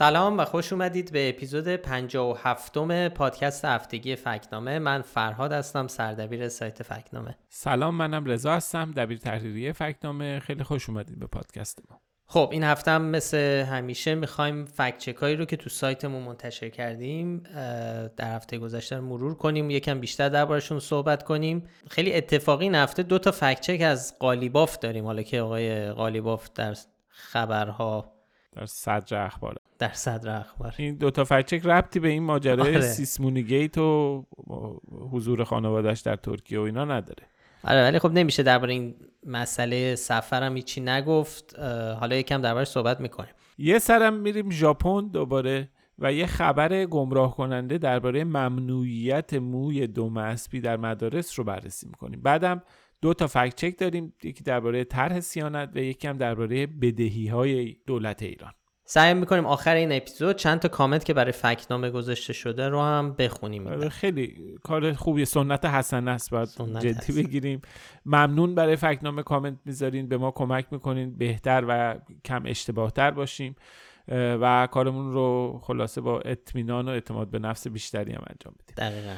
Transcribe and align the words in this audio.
سلام 0.00 0.38
و 0.38 0.44
خوش 0.44 0.72
اومدید 0.72 1.12
به 1.12 1.28
اپیزود 1.28 1.68
57 1.68 2.76
م 2.76 3.08
پادکست 3.08 3.64
هفتگی 3.64 4.16
فکنامه. 4.16 4.78
من 4.78 5.02
فرهاد 5.02 5.52
هستم 5.52 5.86
سردبیر 5.86 6.48
سایت 6.48 6.82
فکنامه. 6.82 7.36
سلام 7.48 7.94
منم 7.94 8.24
رضا 8.24 8.52
هستم 8.52 8.92
دبیر 8.96 9.18
تحریریه 9.18 9.72
فکنامه. 9.72 10.38
خیلی 10.38 10.64
خوش 10.64 10.88
اومدید 10.88 11.18
به 11.18 11.26
پادکست 11.26 11.82
ما. 11.90 12.00
خب 12.26 12.48
این 12.52 12.64
هفته 12.64 12.90
هم 12.90 13.02
مثل 13.02 13.38
همیشه 13.70 14.14
می‌خوایم 14.14 14.64
فکت 14.64 14.98
چکایی 14.98 15.36
رو 15.36 15.44
که 15.44 15.56
تو 15.56 15.70
سایتمون 15.70 16.22
منتشر 16.22 16.68
کردیم 16.68 17.42
در 18.16 18.36
هفته 18.36 18.58
گذشته 18.58 18.96
رو 18.96 19.02
مرور 19.02 19.34
کنیم 19.34 19.70
یکم 19.70 20.00
بیشتر 20.00 20.28
دربارشون 20.28 20.80
صحبت 20.80 21.22
کنیم. 21.22 21.66
خیلی 21.90 22.14
اتفاقی 22.14 22.64
این 22.64 22.74
هفته 22.74 23.02
دو 23.02 23.18
تا 23.18 23.30
فکت 23.30 23.60
چک 23.60 23.80
از 23.82 24.18
قالیباف 24.18 24.78
داریم. 24.78 25.04
حالا 25.04 25.22
که 25.22 25.40
آقای 25.40 25.92
قالیباف 25.92 26.48
در 26.54 26.76
خبرها 27.08 28.12
در 28.52 28.66
صدر 28.66 29.24
اخبار 29.24 29.56
در 29.80 29.92
صدر 29.92 30.40
اخبار 30.40 30.74
این 30.78 30.94
دو 30.94 31.10
تا 31.10 31.24
فکچک 31.24 31.66
ربطی 31.66 32.00
به 32.00 32.08
این 32.08 32.22
ماجرای 32.22 32.74
آره. 32.74 32.80
سیسمونی 32.80 33.42
گیت 33.42 33.78
و 33.78 34.26
حضور 35.12 35.44
خانوادهش 35.44 36.00
در 36.00 36.16
ترکیه 36.16 36.58
و 36.58 36.62
اینا 36.62 36.84
نداره. 36.84 37.22
آره 37.64 37.82
ولی 37.82 37.98
خب 37.98 38.12
نمیشه 38.12 38.42
درباره 38.42 38.72
این 38.72 38.94
مسئله 39.26 39.94
سفرم 39.94 40.56
هیچی 40.56 40.80
نگفت. 40.80 41.58
حالا 42.00 42.16
یکم 42.16 42.40
دربارش 42.42 42.68
صحبت 42.68 43.00
می‌کنیم. 43.00 43.30
یه 43.58 43.78
سرم 43.78 44.14
میریم 44.14 44.50
ژاپن 44.50 45.08
دوباره 45.08 45.68
و 45.98 46.12
یه 46.12 46.26
خبر 46.26 46.84
گمراه 46.84 47.36
کننده 47.36 47.78
درباره 47.78 48.24
ممنوعیت 48.24 49.34
موی 49.34 49.86
دو 49.86 50.18
اسبی 50.18 50.60
در 50.60 50.76
مدارس 50.76 51.38
رو 51.38 51.44
بررسی 51.44 51.86
می‌کنیم. 51.86 52.22
بعدم 52.22 52.62
دو 53.02 53.14
تا 53.14 53.26
فکت 53.26 53.54
چک 53.54 53.78
داریم 53.78 54.14
یکی 54.22 54.44
درباره 54.44 54.84
طرح 54.84 55.20
سیانت 55.20 55.70
و 55.74 55.78
یکی 55.78 56.08
هم 56.08 56.16
درباره 56.16 56.66
بدهی 56.66 57.28
های 57.28 57.76
دولت 57.86 58.22
ایران. 58.22 58.52
سعی 58.92 59.14
می‌کنیم 59.14 59.46
آخر 59.46 59.74
این 59.74 59.92
اپیزود 59.92 60.36
چند 60.36 60.58
تا 60.58 60.68
کامنت 60.68 61.04
که 61.04 61.14
برای 61.14 61.32
فکنامه 61.32 61.90
گذاشته 61.90 62.32
شده 62.32 62.68
رو 62.68 62.80
هم 62.80 63.12
بخونیم. 63.12 63.66
آره، 63.66 63.88
خیلی 63.88 64.54
کار 64.62 64.92
خوبی 64.92 65.24
سنت 65.24 65.64
حسن 65.64 66.08
است. 66.08 66.30
باید 66.30 66.48
جدی 66.80 67.22
بگیریم. 67.22 67.62
ممنون 68.06 68.54
برای 68.54 68.76
فکنامه 68.76 69.22
کامنت 69.22 69.58
می‌ذارین. 69.64 70.08
به 70.08 70.16
ما 70.16 70.30
کمک 70.30 70.66
می‌کنین. 70.70 71.18
بهتر 71.18 71.64
و 71.68 71.98
کم 72.24 72.42
اشتباهتر 72.46 73.10
باشیم. 73.10 73.56
و 74.08 74.68
کارمون 74.70 75.12
رو 75.12 75.60
خلاصه 75.62 76.00
با 76.00 76.20
اطمینان 76.20 76.88
و 76.88 76.90
اعتماد 76.90 77.30
به 77.30 77.38
نفس 77.38 77.68
بیشتری 77.68 78.12
هم 78.12 78.24
انجام 78.30 78.54
بدیم. 78.60 78.74
دقیقا. 78.76 79.14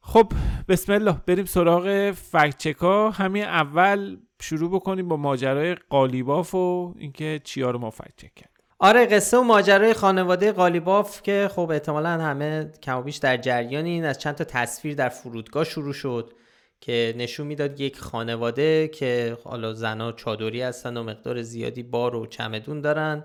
خب 0.00 0.32
بسم 0.68 0.92
الله. 0.92 1.16
بریم 1.26 1.44
سراغ 1.44 2.10
فکچکا 2.10 3.10
همین 3.10 3.44
اول 3.44 4.16
شروع 4.40 4.70
بکنیم 4.70 5.08
با 5.08 5.16
ماجرای 5.16 5.74
قالیباف 5.74 6.54
و 6.54 6.94
اینکه 6.98 7.40
چیا 7.44 7.70
رو 7.70 7.78
ما 7.78 7.90
فکچک 7.90 8.34
کرد 8.34 8.51
آره 8.84 9.06
قصه 9.06 9.38
و 9.38 9.42
ماجرای 9.42 9.94
خانواده 9.94 10.52
قالیباف 10.52 11.22
که 11.22 11.50
خب 11.54 11.70
احتمالا 11.70 12.08
همه 12.08 12.70
کم 12.82 13.04
در 13.22 13.36
جریان 13.36 13.84
این 13.84 14.04
از 14.04 14.18
چند 14.18 14.34
تا 14.34 14.44
تصویر 14.44 14.94
در 14.94 15.08
فرودگاه 15.08 15.64
شروع 15.64 15.92
شد 15.92 16.32
که 16.80 17.14
نشون 17.16 17.46
می‌داد 17.46 17.80
یک 17.80 17.98
خانواده 17.98 18.88
که 18.88 19.38
حالا 19.44 19.74
زنا 19.74 20.12
چادری 20.12 20.62
هستن 20.62 20.96
و 20.96 21.02
مقدار 21.02 21.42
زیادی 21.42 21.82
بار 21.82 22.16
و 22.16 22.26
چمدون 22.26 22.80
دارن 22.80 23.24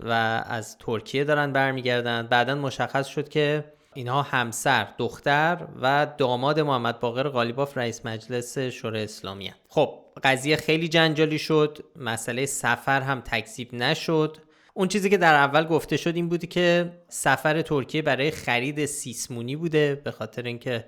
و 0.00 0.12
از 0.46 0.78
ترکیه 0.78 1.24
دارن 1.24 1.52
برمیگردن. 1.52 2.26
بعدا 2.26 2.54
مشخص 2.54 3.06
شد 3.06 3.28
که 3.28 3.64
اینها 3.94 4.22
همسر 4.22 4.88
دختر 4.98 5.66
و 5.82 6.06
داماد 6.18 6.60
محمد 6.60 7.00
باقر 7.00 7.28
قالیباف 7.28 7.78
رئیس 7.78 8.06
مجلس 8.06 8.58
شورای 8.58 9.04
اسلامی 9.04 9.52
خب 9.68 9.98
قضیه 10.24 10.56
خیلی 10.56 10.88
جنجالی 10.88 11.38
شد 11.38 11.78
مسئله 11.96 12.46
سفر 12.46 13.00
هم 13.00 13.20
تکذیب 13.20 13.74
نشد. 13.74 14.47
اون 14.78 14.88
چیزی 14.88 15.10
که 15.10 15.16
در 15.16 15.34
اول 15.34 15.64
گفته 15.64 15.96
شد 15.96 16.16
این 16.16 16.28
بودی 16.28 16.46
که 16.46 16.92
سفر 17.08 17.62
ترکیه 17.62 18.02
برای 18.02 18.30
خرید 18.30 18.86
سیسمونی 18.86 19.56
بوده 19.56 19.94
به 20.04 20.10
خاطر 20.10 20.42
اینکه 20.42 20.84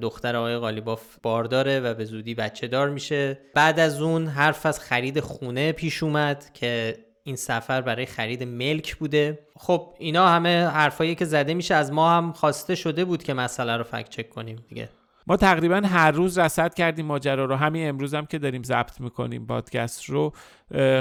دختر 0.00 0.36
آقای 0.36 0.58
قالیباف 0.58 1.02
بارداره 1.22 1.80
و 1.80 1.94
به 1.94 2.04
زودی 2.04 2.34
بچه 2.34 2.68
دار 2.68 2.90
میشه. 2.90 3.38
بعد 3.54 3.80
از 3.80 4.02
اون 4.02 4.26
حرف 4.26 4.66
از 4.66 4.80
خرید 4.80 5.20
خونه 5.20 5.72
پیش 5.72 6.02
اومد 6.02 6.50
که 6.54 6.98
این 7.22 7.36
سفر 7.36 7.80
برای 7.80 8.06
خرید 8.06 8.42
ملک 8.42 8.96
بوده. 8.96 9.38
خب 9.58 9.94
اینا 9.98 10.28
همه 10.28 10.66
حرفایی 10.66 11.14
که 11.14 11.24
زده 11.24 11.54
میشه 11.54 11.74
از 11.74 11.92
ما 11.92 12.10
هم 12.10 12.32
خواسته 12.32 12.74
شده 12.74 13.04
بود 13.04 13.22
که 13.22 13.34
مسئله 13.34 13.76
رو 13.76 13.84
فکت 13.84 14.08
چک 14.08 14.30
کنیم 14.30 14.64
دیگه. 14.68 14.88
ما 15.26 15.36
تقریبا 15.36 15.76
هر 15.76 16.10
روز 16.10 16.38
رصد 16.38 16.74
کردیم 16.74 17.06
ماجرا 17.06 17.44
رو. 17.44 17.54
همین 17.54 17.88
امروز 17.88 18.14
هم 18.14 18.26
که 18.26 18.38
داریم 18.38 18.62
ضبط 18.62 19.00
می‌کنیم 19.00 19.46
پادکست 19.46 20.04
رو. 20.04 20.32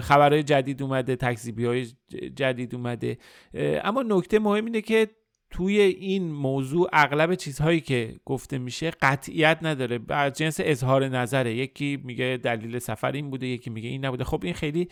خبرهای 0.02 0.44
جدید 0.44 0.84
اومده 0.84 1.16
تکذیبی 1.16 1.66
های 1.66 1.88
جدید 2.36 2.76
اومده. 2.76 3.18
اما 3.84 4.04
نکته 4.08 4.40
مهم 4.40 4.66
اینه 4.66 4.82
که 4.82 5.08
توی 5.50 5.80
این 5.80 6.32
موضوع 6.32 6.90
اغلب 6.94 7.36
چیزهایی 7.36 7.82
که 7.82 8.16
گفته 8.26 8.58
میشه 8.58 8.92
قطعیت 9.02 9.60
نداره. 9.62 10.00
از 10.10 10.34
جنس 10.34 10.60
اظهار 10.64 11.08
نظره. 11.08 11.56
یکی 11.56 12.02
میگه 12.04 12.40
دلیل 12.44 12.80
سفر 12.80 13.12
این 13.12 13.30
بوده 13.30 13.48
یکی 13.48 13.70
میگه 13.70 13.90
این 13.90 14.06
نبوده. 14.06 14.24
خب 14.24 14.42
این 14.44 14.54
خیلی 14.54 14.90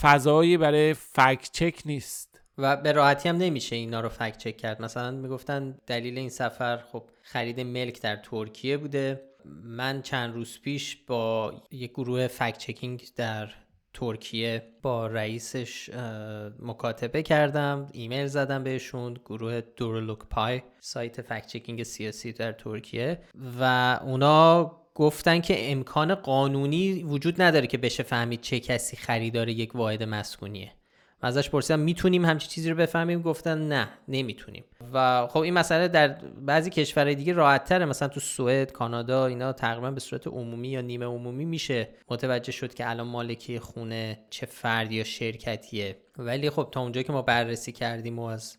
فضایی 0.00 0.56
برای 0.56 0.94
فکت 0.94 1.50
چک 1.52 1.82
نیست. 1.84 2.35
و 2.58 2.76
به 2.76 2.92
راحتی 2.92 3.28
هم 3.28 3.36
نمیشه 3.36 3.76
اینا 3.76 4.00
رو 4.00 4.08
فکت 4.08 4.38
چک 4.38 4.56
کرد. 4.56 4.82
مثلا 4.82 5.10
می‌گفتن 5.10 5.78
دلیل 5.86 6.18
این 6.18 6.28
سفر 6.28 6.76
خب 6.76 7.02
خرید 7.22 7.60
ملک 7.60 8.00
در 8.00 8.16
ترکیه 8.16 8.76
بوده. 8.76 9.22
من 9.64 10.02
چند 10.02 10.34
روز 10.34 10.60
پیش 10.60 10.96
با 10.96 11.54
یک 11.70 11.90
گروه 11.90 12.26
فکت 12.26 12.58
چکینگ 12.58 13.04
در 13.16 13.50
ترکیه 13.94 14.62
با 14.82 15.06
رئیسش 15.06 15.90
مکاتبه 16.58 17.22
کردم. 17.22 17.88
ایمیل 17.92 18.26
زدم 18.26 18.64
بهشون 18.64 19.14
گروه 19.14 19.60
دورلوک 19.60 20.18
پای 20.18 20.62
سایت 20.80 21.22
فکت 21.22 21.46
چکینگ 21.46 21.82
سیاسی 21.82 22.32
در 22.32 22.52
ترکیه. 22.52 23.20
و 23.60 24.00
اونا 24.02 24.72
گفتن 24.94 25.40
که 25.40 25.72
امکان 25.72 26.14
قانونی 26.14 27.02
وجود 27.02 27.42
نداره 27.42 27.66
که 27.66 27.78
بشه 27.78 28.02
فهمید 28.02 28.40
چه 28.40 28.60
کسی 28.60 28.96
خریدار 28.96 29.48
یک 29.48 29.76
واحد 29.76 30.02
مسکونیه. 30.02 30.72
ازش 31.26 31.50
پرسیدم 31.50 31.80
می‌تونیم 31.80 32.24
همچی 32.24 32.48
چیزی 32.48 32.70
رو 32.70 32.76
بفهمیم؟ 32.76 33.22
گفتن 33.22 33.68
نه 33.68 33.88
نمی‌تونیم. 34.08 34.64
و 34.92 35.26
خب 35.26 35.40
این 35.40 35.54
مسئله 35.54 35.88
در 35.88 36.08
بعضی 36.40 36.70
کشورهای 36.70 37.14
دیگه 37.14 37.32
راحت 37.32 37.64
تره 37.64 37.84
مثلا 37.84 38.08
تو 38.08 38.20
سوئد 38.20 38.72
کانادا 38.72 39.26
اینا 39.26 39.52
تقریبا 39.52 39.90
به 39.90 40.00
صورت 40.00 40.26
عمومی 40.26 40.68
یا 40.68 40.80
نیمه 40.80 41.06
عمومی 41.06 41.44
میشه 41.44 41.88
متوجه 42.10 42.52
شد 42.52 42.74
که 42.74 42.90
الان 42.90 43.06
مالکی 43.06 43.58
خونه 43.58 44.18
چه 44.30 44.46
فردی 44.46 44.94
یا 44.94 45.04
شرکتیه. 45.04 45.96
ولی 46.18 46.50
خب 46.50 46.68
تا 46.72 46.80
اونجا 46.80 47.02
که 47.02 47.12
ما 47.12 47.22
بررسی 47.22 47.72
کردیم 47.72 48.18
و 48.18 48.24
از 48.24 48.58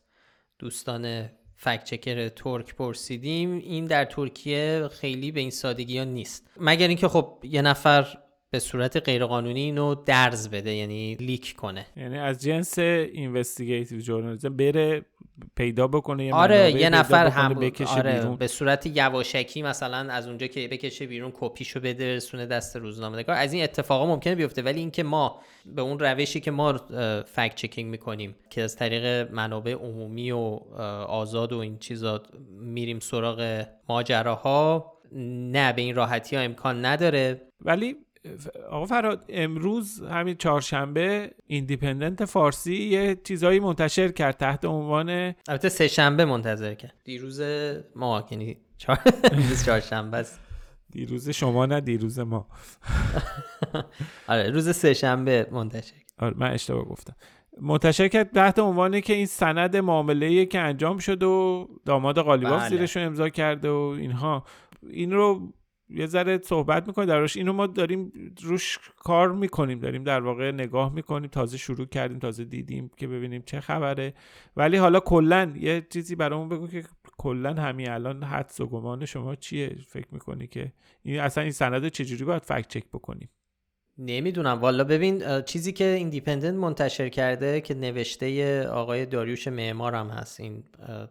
دوستان 0.60 1.30
fact-checker 1.56 2.30
ترک 2.30 2.76
پرسیدیم 2.76 3.58
این 3.58 3.86
در 3.86 4.06
ترکیه 4.06 4.90
خیلی 4.92 5.32
به 5.32 5.40
این 5.40 5.52
سادگی 5.52 5.98
ها 5.98 6.04
نیست. 6.04 6.50
مگر 6.58 6.88
اینکه 6.88 7.08
خب 7.08 7.40
یه 7.44 7.62
نفر 7.62 8.18
به 8.52 8.60
صورت 8.60 8.98
غیرقانونی 8.98 9.62
اینو 9.62 9.96
درز 9.96 10.50
بده 10.50 10.74
یعنی 10.74 11.16
leak 11.16 11.56
کنه. 11.56 11.86
یعنی 11.98 12.18
از 12.18 12.42
جنس 12.42 12.80
investigative 12.80 14.00
ژورنالیسم 14.00 14.58
بره 14.58 15.06
پیدا 15.56 15.88
بکنه 15.88 16.26
یه 16.26 16.34
آره 16.34 16.72
یه 16.72 16.90
نفر 16.90 17.28
هم 17.28 17.72
آره 17.88 18.36
به 18.40 18.48
صورت 18.48 18.86
یواشکی 18.86 19.62
مثلا 19.62 20.14
از 20.14 20.28
اونجا 20.28 20.48
که 20.48 20.68
بکشه 20.68 21.06
بیرون 21.06 21.32
کپیشو 21.40 21.80
بده 21.80 22.16
رسونه 22.16 22.46
دست 22.46 22.76
روزنامه 22.76 23.18
نگار. 23.18 23.36
از 23.36 23.54
این 23.54 23.64
اتفاقا 23.64 24.06
ممکنه 24.06 24.36
بیفته 24.36 24.62
ولی 24.62 24.80
اینکه 24.80 25.04
ما 25.04 25.42
به 25.66 25.82
اون 25.82 26.00
روشی 26.00 26.40
که 26.40 26.52
ما 26.52 26.78
فکت 27.26 27.56
چکینگ 27.56 27.92
می‌کنیم 27.92 28.36
که 28.50 28.62
از 28.62 28.76
طریق 28.76 29.32
منابع 29.32 29.74
عمومی 29.74 30.32
و 30.32 30.38
آزاد 31.08 31.54
و 31.54 31.58
این 31.58 31.78
چیزا 31.78 32.24
میریم 32.60 33.00
سراغ 33.00 33.66
ماجراها 33.90 34.94
نه 35.52 35.74
به 35.74 35.82
این 35.82 35.96
راحتی 35.96 36.36
ها 36.36 36.42
امکان 36.42 36.86
نداره. 36.86 37.42
ولی 37.62 37.96
آقا 38.70 38.86
فراد 38.86 39.26
امروز 39.30 40.02
همین 40.02 40.36
چهارشنبه 40.36 41.32
ایندیپندنت 41.48 42.26
فارسی 42.26 42.76
یه 42.76 43.18
چیزایی 43.24 43.60
منتشر 43.60 44.08
کرد 44.08 44.38
تحت 44.38 44.66
عنوان 44.66 45.10
البته 45.48 45.70
سه 45.70 45.88
شنبه 45.88 46.26
منتظر 46.26 46.74
کرد. 46.74 46.94
دیروز 47.04 47.42
ما 47.96 48.26
یعنی 48.32 48.58
چهارشنبه 49.66 50.18
است. 50.18 50.40
دیروز 50.92 51.30
شما 51.30 51.66
نه 51.66 51.82
دیروز 51.82 52.20
ما. 52.20 52.48
آره 54.28 54.50
روز 54.50 54.76
سه 54.76 54.94
شنبه 54.94 55.48
منتشر 55.52 55.96
آره 56.20 56.34
من 56.38 56.52
اشتباه 56.52 56.86
گفتم. 56.86 57.16
منتشر 57.62 58.08
کرد 58.08 58.32
تحت 58.32 58.60
عنوانی 58.60 59.02
که 59.02 59.14
این 59.14 59.26
سند 59.26 59.76
معامله 59.76 60.46
که 60.46 60.60
انجام 60.60 60.98
شد 60.98 61.24
و 61.24 61.68
داماد 61.86 62.20
قالیباف 62.20 62.62
بله. 62.62 62.70
زیرش 62.70 62.98
رو 62.98 63.04
امضا 63.04 63.30
کرده 63.30 63.70
و 63.70 63.96
اینها. 64.00 64.46
این 64.90 65.12
رو 65.12 65.54
یه 65.90 66.06
ذره 66.06 66.40
صحبت 66.44 66.88
می‌کنیم 66.88 67.10
روش 67.10 67.38
اینو 67.38 67.54
ما 67.54 67.68
داریم 67.68 68.12
روش 68.44 68.80
کار 68.98 69.32
می‌کنیم 69.32 69.80
داریم 69.80 70.04
در 70.04 70.22
واقع 70.22 70.52
نگاه 70.52 70.94
می‌کنیم. 70.94 71.30
تازه 71.30 71.58
شروع 71.58 71.86
کردیم 71.86 72.20
تازه 72.20 72.46
دیدیم 72.46 72.92
که 72.98 73.08
ببینیم 73.08 73.44
چه 73.46 73.60
خبره. 73.60 74.14
ولی 74.58 74.78
حالا 74.78 75.00
کلا 75.00 75.54
یه 75.56 75.88
چیزی 75.90 76.16
برامون 76.16 76.50
بگو 76.50 76.68
که 76.68 76.84
کلا 77.18 77.54
همین 77.54 77.90
الان 77.90 78.24
حدس 78.24 78.60
و 78.60 78.68
گمان 78.68 79.06
شما 79.06 79.36
چیه؟ 79.36 79.76
فکر 79.88 80.08
می‌کنی 80.12 80.48
که 80.48 80.74
این 81.04 81.20
اصلا 81.20 81.44
این 81.44 81.52
سند 81.52 81.88
چجوری 81.88 82.24
باید 82.24 82.44
fact 82.44 82.68
check 82.68 82.84
بکنیم؟ 82.94 83.30
نمی‌دونم. 83.98 84.60
والا 84.60 84.84
ببین 84.84 85.42
چیزی 85.42 85.72
که 85.72 85.84
ایندیپندنت 85.84 86.56
منتشر 86.56 87.10
کرده 87.10 87.62
که 87.62 87.74
نوشته 87.74 88.64
آقای 88.68 89.06
داریوش 89.06 89.48
معمار 89.48 89.96
هم 89.96 90.08
هست 90.08 90.40
این 90.40 90.64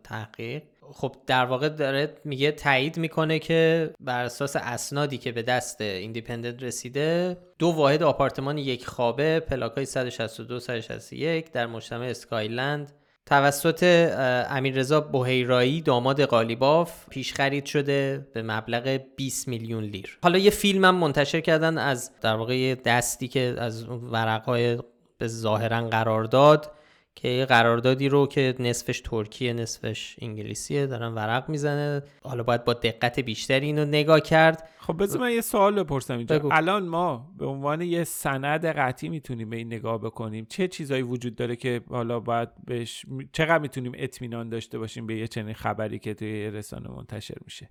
تحقیق. 0.05 0.62
خب 0.92 1.16
در 1.26 1.44
واقع 1.44 1.68
داره 1.68 2.14
میگه 2.24 2.52
تایید 2.52 2.96
می‌کنه 2.96 3.38
که 3.38 3.90
بر 4.00 4.24
اساس 4.24 4.56
اسنادی 4.56 5.18
که 5.18 5.32
به 5.32 5.42
دست 5.42 5.80
ایندیپندنت 5.80 6.62
رسیده 6.62 7.36
دو 7.58 7.66
واحد 7.66 8.02
آپارتمان 8.02 8.58
یک 8.58 8.86
خوابه 8.86 9.40
پلاکای 9.40 9.84
162 9.84 10.60
161 10.60 11.52
در 11.52 11.66
مجتمع 11.66 12.04
اسکایلند 12.04 12.92
توسط 13.26 14.12
امیررضا 14.50 15.00
بوهیرایی 15.00 15.80
داماد 15.80 16.20
قالیباف 16.20 17.08
پیش 17.10 17.34
خرید 17.34 17.64
شده 17.64 18.26
به 18.34 18.42
مبلغ 18.42 19.00
20 19.16 19.48
میلیون 19.48 19.84
لیر. 19.84 20.18
حالا 20.22 20.38
یه 20.38 20.50
فیلم 20.50 20.84
هم 20.84 20.94
منتشر 20.94 21.40
کردن 21.40 21.78
از 21.78 22.10
در 22.20 22.36
واقع 22.36 22.74
دستی 22.74 23.28
که 23.28 23.54
از 23.58 23.88
ورقهای 23.88 24.78
به 25.18 25.28
ظاهرا 25.28 25.88
قرار 25.88 26.24
داد. 26.24 26.70
که 27.16 27.28
یه 27.28 27.46
قراردادی 27.46 28.08
رو 28.08 28.26
که 28.26 28.54
نصفش 28.58 29.00
ترکیه 29.00 29.52
نصفش 29.52 30.16
انگلیسیه 30.20 30.86
دارن 30.86 31.14
ورق 31.14 31.48
می‌زنه. 31.48 32.02
حالا 32.22 32.42
باید 32.42 32.64
با 32.64 32.72
دقت 32.72 33.20
بیشتری 33.20 33.66
اینو 33.66 33.84
نگاه 33.84 34.20
کرد. 34.20 34.68
خب 34.78 35.02
بذار 35.02 35.20
من 35.20 35.32
یه 35.32 35.40
سوال 35.40 35.82
بپرسم 35.82 36.18
اینجا. 36.18 36.38
بگو. 36.38 36.48
الان 36.52 36.86
ما 36.88 37.34
به 37.38 37.46
عنوان 37.46 37.80
یه 37.80 38.04
سند 38.04 38.66
قطعی 38.66 39.08
می‌تونیم 39.08 39.50
به 39.50 39.56
این 39.56 39.66
نگاه 39.66 39.98
بکنیم؟ 39.98 40.46
چه 40.48 40.68
چیزایی 40.68 41.02
وجود 41.02 41.36
داره 41.36 41.56
که 41.56 41.80
حالا 41.90 42.20
باید 42.20 42.48
بهش 42.64 43.06
چقدر 43.32 43.58
می‌تونیم 43.58 43.92
اطمینان 43.94 44.48
داشته 44.48 44.78
باشیم 44.78 45.06
به 45.06 45.16
یه 45.16 45.26
چنین 45.26 45.54
خبری 45.54 45.98
که 45.98 46.14
توی 46.14 46.50
رسانه 46.50 46.90
منتشر 46.90 47.36
میشه؟ 47.44 47.70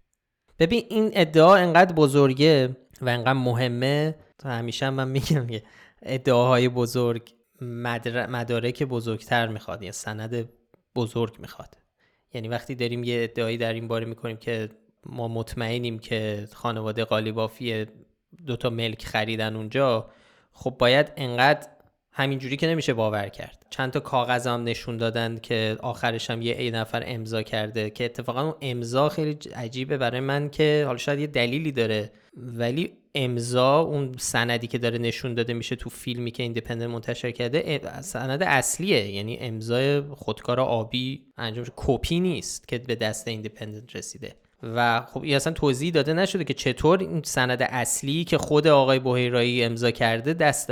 ببین 0.59 0.83
این 0.89 1.09
ادعا 1.13 1.55
انقدر 1.55 1.93
بزرگه 1.93 2.77
و 3.01 3.09
انقدر 3.09 3.33
مهمه. 3.33 4.15
تا 4.37 4.49
همیشه 4.49 4.89
من 4.89 5.07
میگم 5.07 5.47
ادعاهای 6.01 6.69
بزرگ 6.69 7.33
مدر... 7.61 8.27
مدارک 8.27 8.83
بزرگتر 8.83 9.47
می‌خواد 9.47 9.83
یا 9.83 9.91
سند 9.91 10.49
بزرگ 10.95 11.39
می‌خواد. 11.39 11.77
یعنی 12.33 12.47
وقتی 12.47 12.75
داریم 12.75 13.03
یه 13.03 13.23
ادعایی 13.23 13.57
در 13.57 13.73
این 13.73 13.87
باره 13.87 14.05
می‌کنیم 14.05 14.37
که 14.37 14.69
ما 15.05 15.27
مطمئنیم 15.27 15.99
که 15.99 16.47
خانواده 16.53 17.05
قالیبافی 17.05 17.85
دوتا 18.47 18.69
ملک 18.69 19.05
خریدن 19.05 19.55
اونجا 19.55 20.09
خب 20.51 20.75
باید 20.79 21.11
انقدر 21.17 21.67
همینجوری 22.17 22.57
که 22.57 22.67
نمیشه 22.67 22.93
باور 22.93 23.29
کرد. 23.29 23.65
چند 23.69 23.91
تا 23.91 23.99
کاغذ 23.99 24.47
هم 24.47 24.63
نشون 24.63 24.97
دادن 24.97 25.39
که 25.41 25.77
آخرش 25.81 26.29
هم 26.29 26.41
یه 26.41 26.55
ای 26.59 26.71
نفر 26.71 27.03
امضا 27.05 27.43
کرده 27.43 27.89
که 27.89 28.05
اتفاقا 28.05 28.41
اون 28.41 28.53
امضا 28.61 29.09
خیلی 29.09 29.37
عجیبه 29.55 29.97
برای 29.97 30.19
من 30.19 30.49
که 30.49 30.83
حالا 30.85 30.97
شاید 30.97 31.19
یه 31.19 31.27
دلیلی 31.27 31.71
داره 31.71 32.11
ولی 32.37 32.91
امضا 33.15 33.79
اون 33.79 34.15
سندی 34.17 34.67
که 34.67 34.77
داره 34.77 34.97
نشون 34.97 35.33
داده 35.33 35.53
میشه 35.53 35.75
تو 35.75 35.89
فیلمی 35.89 36.31
که 36.31 36.43
ایندیپندنت 36.43 36.89
منتشر 36.89 37.31
کرده 37.31 37.81
سند 38.01 38.43
اصلیه. 38.43 39.11
یعنی 39.11 39.37
امضای 39.41 40.01
خودکار 40.01 40.59
آبی 40.59 41.25
انجام 41.37 41.65
کپی 41.75 42.19
نیست 42.19 42.67
که 42.67 42.77
به 42.77 42.95
دست 42.95 43.27
ایندیپندنت 43.27 43.95
رسیده. 43.95 44.35
و 44.63 45.01
خب 45.01 45.23
این 45.23 45.35
اصلا 45.35 45.53
توضیح 45.53 45.91
داده 45.91 46.13
نشده 46.13 46.43
که 46.43 46.53
چطور 46.53 46.99
این 46.99 47.21
سند 47.23 47.61
اصلی 47.61 48.23
که 48.23 48.37
خود 48.37 48.67
آقای 48.67 48.99
بوهیرایی 48.99 49.63
امضا 49.63 49.91
کرده 49.91 50.33
دست 50.33 50.71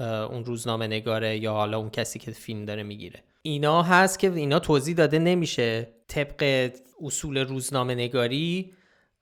اون 0.00 0.44
روزنامه 0.44 0.86
نگاره 0.86 1.38
یا 1.38 1.52
حالا 1.52 1.78
اون 1.78 1.90
کسی 1.90 2.18
که 2.18 2.30
فیلم 2.30 2.64
داره 2.64 2.82
می‌گیره. 2.82 3.22
اینا 3.42 3.82
هست 3.82 4.18
که 4.18 4.32
اینا 4.32 4.58
توضیح 4.58 4.94
داده 4.94 5.18
نمیشه 5.18 5.88
طبق 6.08 6.70
اصول 7.02 7.38
روزنامه 7.38 7.94
نگاری. 7.94 8.72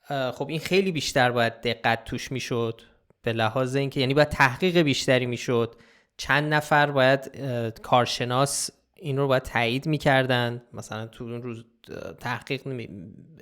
خب 0.09 0.49
این 0.49 0.61
خیلی 0.61 0.93
بیشتر 0.93 1.31
باید 1.31 1.61
دقت 1.61 2.05
توش 2.05 2.33
می‌شد 2.33 2.81
به 3.23 3.33
لحاظ 3.33 3.77
اینکه 3.77 4.01
یعنی 4.01 4.15
باید 4.15 4.29
تحقیق 4.29 4.79
بیشتری 4.79 5.27
می‌شد. 5.27 5.75
چند 6.17 6.55
نفر 6.55 6.91
باید 6.91 7.31
کارشناس 7.83 8.71
این 8.97 9.17
رو 9.17 9.29
باید 9.29 9.43
تایید 9.43 9.87
می‌کردن. 9.87 10.63
مثلا 10.73 11.07
تو 11.07 11.25
اون 11.25 11.43
روز 11.43 11.65
تحقیق 12.21 12.89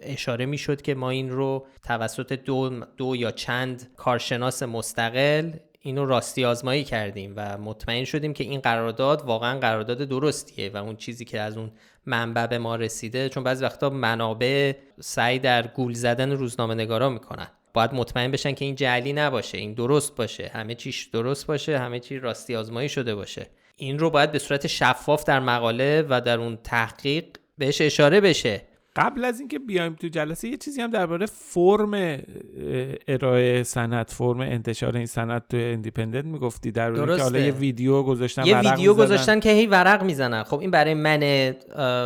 اشاره 0.02 0.46
می‌شد 0.46 0.82
که 0.82 0.94
ما 0.94 1.10
این 1.10 1.30
رو 1.30 1.66
توسط 1.82 2.32
دو, 2.32 2.80
دو 2.96 3.16
یا 3.16 3.30
چند 3.30 3.90
کارشناس 3.96 4.62
مستقل 4.62 5.52
اینو 5.88 6.06
راستی 6.06 6.44
آزمایی 6.44 6.84
کردیم 6.84 7.32
و 7.36 7.58
مطمئن 7.58 8.04
شدیم 8.04 8.32
که 8.32 8.44
این 8.44 8.60
قرارداد 8.60 9.22
واقعا 9.22 9.58
قرارداد 9.58 9.98
درستیه 9.98 10.70
و 10.70 10.76
اون 10.76 10.96
چیزی 10.96 11.24
که 11.24 11.40
از 11.40 11.56
اون 11.56 11.70
منبع 12.06 12.46
به 12.46 12.58
ما 12.58 12.76
رسیده 12.76 13.28
چون 13.28 13.44
بعضی 13.44 13.64
وقتا 13.64 13.90
منابع 13.90 14.72
سعی 15.00 15.38
در 15.38 15.66
گول 15.66 15.92
زدن 15.92 16.32
روزنامه 16.32 16.74
نگارا 16.74 17.08
می‌کنن. 17.08 17.46
باید 17.74 17.94
مطمئن 17.94 18.30
بشن 18.30 18.52
که 18.52 18.64
این 18.64 18.74
جعلی 18.74 19.12
نباشه 19.12 19.58
این 19.58 19.74
درست 19.74 20.16
باشه 20.16 20.50
همه 20.54 20.74
چیش 20.74 21.04
درست 21.04 21.46
باشه 21.46 21.78
همه 21.78 22.00
چی 22.00 22.18
راستی 22.18 22.56
آزمایی 22.56 22.88
شده 22.88 23.14
باشه. 23.14 23.46
این 23.76 23.98
رو 23.98 24.10
باید 24.10 24.32
به 24.32 24.38
صورت 24.38 24.66
شفاف 24.66 25.24
در 25.24 25.40
مقاله 25.40 26.04
و 26.08 26.20
در 26.20 26.38
اون 26.38 26.58
تحقیق 26.64 27.24
بهش 27.58 27.80
اشاره 27.80 28.20
بشه. 28.20 28.62
قبل 28.98 29.24
از 29.24 29.40
اینکه 29.40 29.58
بیایم 29.58 29.94
تو 29.94 30.08
جلسه 30.08 30.48
یه 30.48 30.56
چیزی 30.56 30.80
هم 30.80 30.90
درباره 30.90 31.26
فرم 31.26 32.18
ارائه 33.08 33.62
سند 33.62 34.08
فرم 34.08 34.40
انتشار 34.40 34.96
این 34.96 35.06
سند 35.06 35.42
تو 35.50 35.56
اندیپندنت 35.56 36.24
می‌گفتی. 36.24 36.70
در 36.70 36.94
که 37.16 37.22
حالا 37.22 37.38
یه 37.38 37.52
ویدیو 37.52 38.02
گذاشتن 38.02 38.46
یه 38.46 38.60
ویدیو 38.60 38.94
گذاشتن 38.94 39.40
که 39.40 39.50
هی 39.50 39.66
ورق 39.66 40.02
می‌زنن. 40.02 40.42
خب 40.42 40.60
این 40.60 40.70
برای 40.70 40.94
من 40.94 41.54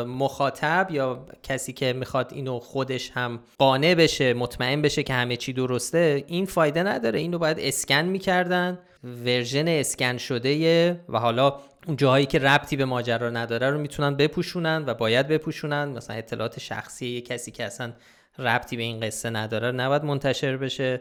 مخاطب 0.04 0.88
یا 0.90 1.26
کسی 1.42 1.72
که 1.72 1.92
می‌خواد 1.92 2.32
اینو 2.34 2.58
خودش 2.58 3.10
هم 3.14 3.40
قانع 3.58 3.94
بشه 3.94 4.34
مطمئن 4.34 4.82
بشه 4.82 5.02
که 5.02 5.14
همه 5.14 5.36
چی 5.36 5.52
درسته 5.52 6.24
این 6.26 6.46
فایده 6.46 6.82
نداره. 6.82 7.18
اینو 7.18 7.38
باید 7.38 7.56
اسکن 7.60 8.02
می‌کردن. 8.02 8.78
version 9.24 9.69
اسکن 9.68 10.16
شده 10.16 11.00
و 11.08 11.18
حالا 11.18 11.54
اون 11.87 11.96
جاهایی 11.96 12.26
که 12.26 12.38
ربطی 12.38 12.76
به 12.76 12.84
ماجرا 12.84 13.31
نداره 13.31 13.70
رو 13.70 13.79
می‌تونن 13.79 14.17
بپوشونن 14.17 14.84
و 14.87 14.94
باید 14.94 15.29
بپوشونن. 15.29 15.84
مثلا 15.84 16.17
اطلاعات 16.17 16.58
شخصی 16.58 17.06
یه 17.06 17.20
کسی 17.20 17.50
که 17.50 17.64
اصلا 17.64 17.93
ربطی 18.38 18.76
به 18.76 18.82
این 18.82 19.00
قصه 19.00 19.31
نداره 19.31 19.73
نباید 19.73 20.05
منتشر 20.05 20.56
بشه. 20.56 21.00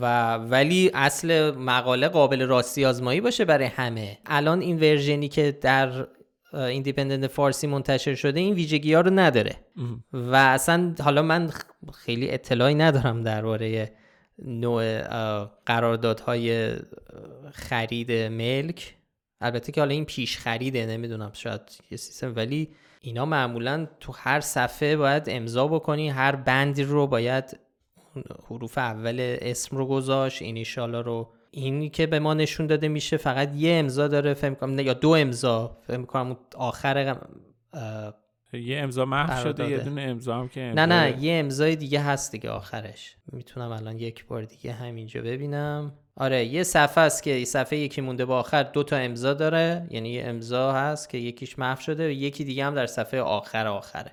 و 0.00 0.34
ولی 0.34 0.90
اصل 0.94 1.50
مقاله 1.50 2.08
قابل 2.08 2.42
راستی 2.42 2.84
آزمایی 2.84 3.20
باشه 3.20 3.44
برای 3.44 3.66
همه. 3.66 4.18
الان 4.26 4.60
این 4.60 4.76
ورژنی 4.76 5.28
که 5.28 5.58
در 5.60 6.06
ایندیپندنت 6.52 7.26
فارسی 7.26 7.66
منتشر 7.66 8.14
شده 8.14 8.40
این 8.40 8.54
ویژگی 8.54 8.94
ها 8.94 9.00
رو 9.00 9.10
نداره. 9.10 9.56
و 10.12 10.36
اصلا 10.36 10.94
حالا 11.00 11.22
من 11.22 11.50
خیلی 11.94 12.30
اطلاعی 12.30 12.74
ندارم 12.74 13.22
درباره 13.22 13.92
نوع 14.38 15.02
قراردادهای 15.66 16.74
خرید 17.52 18.12
ملک. 18.12 18.94
البته 19.42 19.72
که 19.72 19.80
حالا 19.80 19.94
این 19.94 20.04
پیش 20.04 20.38
خریده 20.38 20.86
نمی‌دونم 20.86 21.30
شاید 21.32 21.60
یه 21.90 21.96
سیستم 21.96 22.32
ولی 22.36 22.68
اینا 23.00 23.26
معمولا 23.26 23.86
تو 24.00 24.12
هر 24.16 24.40
صفحه 24.40 24.96
باید 24.96 25.22
امضا 25.26 25.68
بکنی 25.68 26.08
هر 26.08 26.36
بندی 26.36 26.82
رو 26.82 27.06
باید 27.06 27.58
حروف 28.50 28.78
اول 28.78 29.36
اسم 29.40 29.76
رو 29.76 29.86
گذاشت 29.86 30.42
اینیشالا 30.42 31.00
رو. 31.00 31.32
اینی 31.50 31.88
که 31.88 32.06
به 32.06 32.18
ما 32.18 32.34
نشون 32.34 32.66
داده 32.66 32.88
میشه 32.88 33.16
فقط 33.16 33.54
یه 33.54 33.74
امضا 33.74 34.08
داره 34.08 34.34
فهم 34.34 34.54
کنم 34.54 34.78
یا 34.78 34.92
دو 34.92 35.10
امضا 35.10 35.78
فهم 35.86 36.06
کنم 36.06 36.36
آخر 36.56 37.16
یه 38.52 38.78
امضا 38.78 39.04
محو 39.04 39.42
شده 39.42 39.70
یه 39.70 39.78
دونه 39.78 40.02
امضا 40.02 40.34
هم 40.36 40.48
که 40.48 40.60
نه 40.60 40.86
نه 40.86 41.24
یه 41.24 41.40
امضای 41.40 41.76
دیگه 41.76 42.00
هست 42.00 42.32
دیگه 42.32 42.50
آخرش. 42.50 43.16
می‌تونم 43.32 43.70
الان 43.70 43.98
یک 43.98 44.26
بار 44.26 44.44
دیگه 44.44 44.72
همینجا 44.72 45.22
ببینم. 45.22 45.92
آره 46.16 46.44
یه 46.44 46.62
صفحه 46.62 47.04
است 47.04 47.22
که 47.22 47.44
صفحه 47.44 47.78
یکی 47.78 48.00
مونده 48.00 48.24
با 48.24 48.38
آخر 48.38 48.62
دو 48.62 48.82
تا 48.82 48.96
امضا 48.96 49.34
داره. 49.34 49.86
یعنی 49.90 50.08
یه 50.08 50.24
امضا 50.24 50.72
هست 50.72 51.08
که 51.08 51.18
یکیش 51.18 51.58
محو 51.58 51.80
شده 51.80 52.08
و 52.08 52.10
یکی 52.10 52.44
دیگه 52.44 52.64
هم 52.64 52.74
در 52.74 52.86
صفحه 52.86 53.20
آخر 53.20 53.66
آخره. 53.66 54.12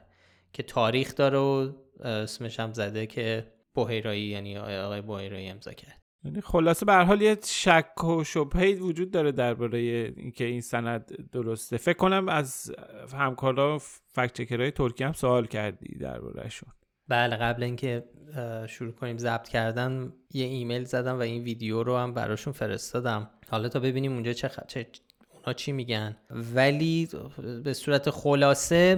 که 0.54 0.64
تاریخ 0.64 1.16
داره 1.16 1.38
و 1.38 1.72
اسمش 2.04 2.60
هم 2.60 2.74
زده 2.74 3.08
که 3.08 3.48
بوهیرایی 3.74 4.24
یعنی 4.24 4.58
آقای 4.58 5.02
بوهیرایی 5.02 5.50
امضا 5.50 5.74
کرد. 5.74 6.02
یعنی 6.24 6.42
خلاصه 6.42 6.86
به 6.86 6.94
حال 6.94 7.22
یه 7.22 7.38
شک 7.46 8.04
و 8.04 8.24
شبهه 8.24 8.72
وجود 8.72 9.12
داره 9.12 9.32
درباره 9.32 9.78
اینکه 10.18 10.46
این 10.46 10.62
سند 10.62 11.30
درسته. 11.32 11.78
فکر 11.78 11.98
کنم 11.98 12.30
از 12.30 12.76
همکارا 13.14 13.78
فکت 14.08 14.34
چکرهای 14.34 14.72
ترکیه 14.72 15.08
هم 15.08 15.14
سوال 15.14 15.46
کردی 15.46 15.98
دربارهشون. 15.98 16.70
بله 17.10 17.36
قبل 17.36 17.64
اینکه 17.64 18.04
شروع 18.68 18.92
کنیم 18.92 19.18
ضبط 19.18 19.50
کردن 19.50 20.14
یه 20.34 20.46
ایمیل 20.46 20.84
زدم 20.84 21.16
و 21.16 21.22
این 21.22 21.44
ویدیو 21.44 21.84
رو 21.84 21.98
هم 21.98 22.14
براشون 22.14 22.54
فرستادم. 22.54 23.30
حالا 23.50 23.70
تا 23.70 23.80
ببینیم 23.80 24.14
اونجا 24.14 24.34
چه, 24.34 24.48
خ... 24.48 24.60
چه... 24.68 24.88
اونا 25.34 25.54
چی 25.54 25.72
میگن. 25.72 26.16
ولی 26.56 27.10
به 27.64 27.74
صورت 27.74 28.10
خلاصه 28.10 28.96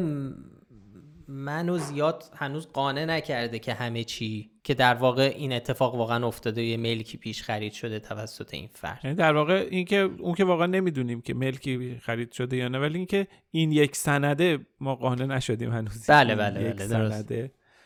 منو 1.27 1.77
زیاد 1.77 2.24
هنوز 2.36 2.68
قانع 2.68 3.06
نکرده 3.06 3.60
که 3.60 3.74
همه 3.74 4.03
چی 4.03 4.51
که 4.63 4.74
در 4.74 4.94
واقع 4.94 5.34
این 5.36 5.53
اتفاق 5.53 5.96
واقعا 5.96 6.27
افتاده 6.27 6.63
یه 6.63 6.77
ملکی 6.77 7.18
پیش 7.18 7.44
خرید 7.44 7.74
شده 7.74 8.00
توسط 8.00 8.53
این 8.53 8.70
فرد. 8.74 9.00
یعنی 9.03 9.15
در 9.15 9.34
واقع 9.34 9.68
این 9.72 9.86
که 9.86 9.98
اون 10.20 10.36
که 10.36 10.46
واقعا 10.46 10.68
نمی‌دونیم 10.68 11.22
که 11.22 11.34
ملکی 11.34 12.00
خرید 12.01 12.32
شده 12.32 12.58
یا 12.58 12.68
نه 12.68 12.80
ولی 12.80 12.98
اینکه 12.98 13.27
این 13.51 13.72
یک 13.72 13.96
سنده 13.96 14.60
ما 14.80 14.96
قانع 14.96 15.25
نشدیم 15.25 15.72
هنوز. 15.72 16.06
بله 16.08 16.36
بله 16.36 16.74
بله 16.74 16.88
درست. 16.88 17.34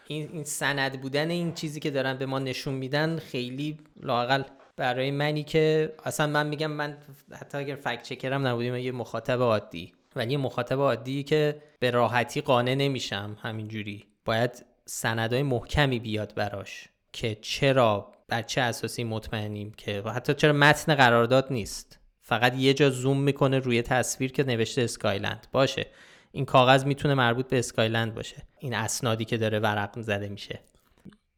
این 0.07 0.29
این 0.33 0.43
سند 0.43 1.01
بودن 1.01 1.29
این 1.29 1.53
چیزی 1.53 1.79
که 1.79 1.91
دارن 1.91 2.17
به 2.17 2.25
ما 2.25 2.39
نشون 2.39 2.74
میدن 2.74 3.19
خیلی 3.19 3.77
لاقل 4.01 4.43
برای 4.77 5.12
منی 5.12 5.43
که 5.43 5.93
اصلا 6.03 6.27
من 6.27 6.47
میگم 6.47 6.71
من 6.71 6.97
حتی 7.31 7.57
اگر 7.57 7.75
فکت 7.75 8.03
چکرم 8.03 8.47
نبودیم 8.47 8.75
یه 8.75 8.91
مخاطب 8.91 9.41
عادی. 9.41 9.93
ولی 10.15 10.31
یه 10.31 10.38
مخاطب 10.38 10.79
عادی 10.79 11.24
که 11.24 11.62
به 11.79 11.91
راحتی 11.91 12.41
قانع 12.41 12.75
نمیشم 12.75 13.38
همینجوری. 13.41 14.05
باید 14.25 14.65
سندهای 14.85 15.43
محکمی 15.43 16.00
بیاد 16.00 16.33
براش 16.35 16.88
که 17.13 17.38
چرا 17.41 18.12
بر 18.27 18.41
چه 18.41 18.62
اساسی 18.62 19.03
مطمئنیم 19.03 19.71
که 19.77 20.01
حتی 20.01 20.33
چرا 20.33 20.53
متن 20.53 20.95
قرارداد 20.95 21.47
نیست. 21.50 22.00
فقط 22.21 22.55
یه 22.55 22.74
جا 22.74 22.89
زوم 22.89 23.19
می‌کنه 23.21 23.59
روی 23.59 23.81
تصویر 23.81 24.31
که 24.31 24.43
نوشته 24.43 24.81
اسکایلند 24.81 25.47
باشه. 25.51 25.88
این 26.36 26.46
کاغذ 26.46 26.86
می‌تونه 26.86 27.13
مربوط 27.13 27.48
به 27.48 27.60
اسکایلند 27.60 28.15
باشه. 28.15 28.36
این 28.60 28.74
اسنادی 28.74 29.25
که 29.25 29.38
داره 29.38 29.60
ورق 29.60 30.01
زده 30.01 30.30
میشه. 30.30 30.60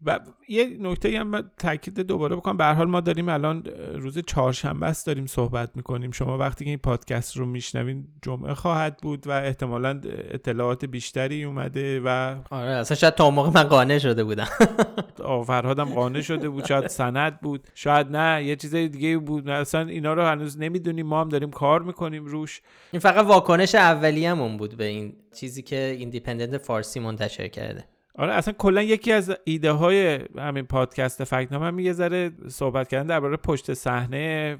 و 0.05 0.19
یه 0.49 0.77
نکته 0.79 1.19
هم 1.19 1.51
تاکید 1.57 1.99
دوباره 1.99 2.35
بکنم. 2.35 2.57
به 2.57 2.65
حال 2.65 2.87
ما 2.87 3.01
داریم 3.01 3.29
الان 3.29 3.63
روز 3.95 4.19
چهارشنبه 4.19 4.85
است 4.85 5.07
داریم 5.07 5.25
صحبت 5.25 5.71
می‌کنیم. 5.75 6.11
شما 6.11 6.37
وقتی 6.37 6.65
که 6.65 6.69
این 6.69 6.79
پادکست 6.79 7.37
رو 7.37 7.45
میشنوین 7.45 8.07
جمعه 8.21 8.53
خواهد 8.53 8.97
بود 9.01 9.27
و 9.27 9.31
احتمالا 9.31 10.01
اطلاعات 10.31 10.85
بیشتری 10.85 11.43
اومده 11.43 12.01
و 12.05 12.35
آره 12.49 12.69
اصلا 12.69 12.97
شاید 12.97 13.15
تا 13.15 13.29
موقع 13.29 13.49
من 13.49 13.63
قانع 13.63 13.97
شده 13.97 14.23
بودم. 14.23 14.47
فرهادم 15.47 15.85
قانع 15.85 16.21
شده 16.21 16.49
بود. 16.49 16.65
شاید 16.65 16.87
سند 16.87 17.39
بود. 17.41 17.67
شاید 17.75 18.07
نه 18.15 18.43
یه 18.43 18.55
چیز 18.55 18.75
دیگه 18.75 19.17
بود. 19.17 19.49
اصلا 19.49 19.81
اینا 19.81 20.13
رو 20.13 20.23
هنوز 20.23 20.59
نمی‌دونیم. 20.59 21.07
ما 21.07 21.21
هم 21.21 21.29
داریم 21.29 21.51
کار 21.51 21.81
می‌کنیم 21.81 22.25
روش. 22.25 22.61
این 22.91 22.99
فقط 22.99 23.25
واکنش 23.25 23.75
اولیه‌مون 23.75 24.57
بود 24.57 24.77
به 24.77 24.83
این 24.83 25.15
چیزی 25.35 25.61
که 25.61 25.95
ایندیپندنت 25.99 26.57
فارسی 26.57 26.99
منتشر 26.99 27.47
کرده. 27.47 27.85
آره 28.17 28.33
اصلا 28.33 28.53
کلا 28.53 28.83
یکی 28.83 29.11
از 29.11 29.35
ایده 29.43 29.71
های 29.71 30.19
همین 30.37 30.65
پادکست 30.65 31.23
فکتنامه 31.23 31.65
هم 31.65 31.79
یه 31.79 31.93
ذره 31.93 32.31
صحبت 32.47 32.87
کردن 32.87 33.07
درباره 33.07 33.37
پشت 33.37 33.73
صحنه 33.73 34.57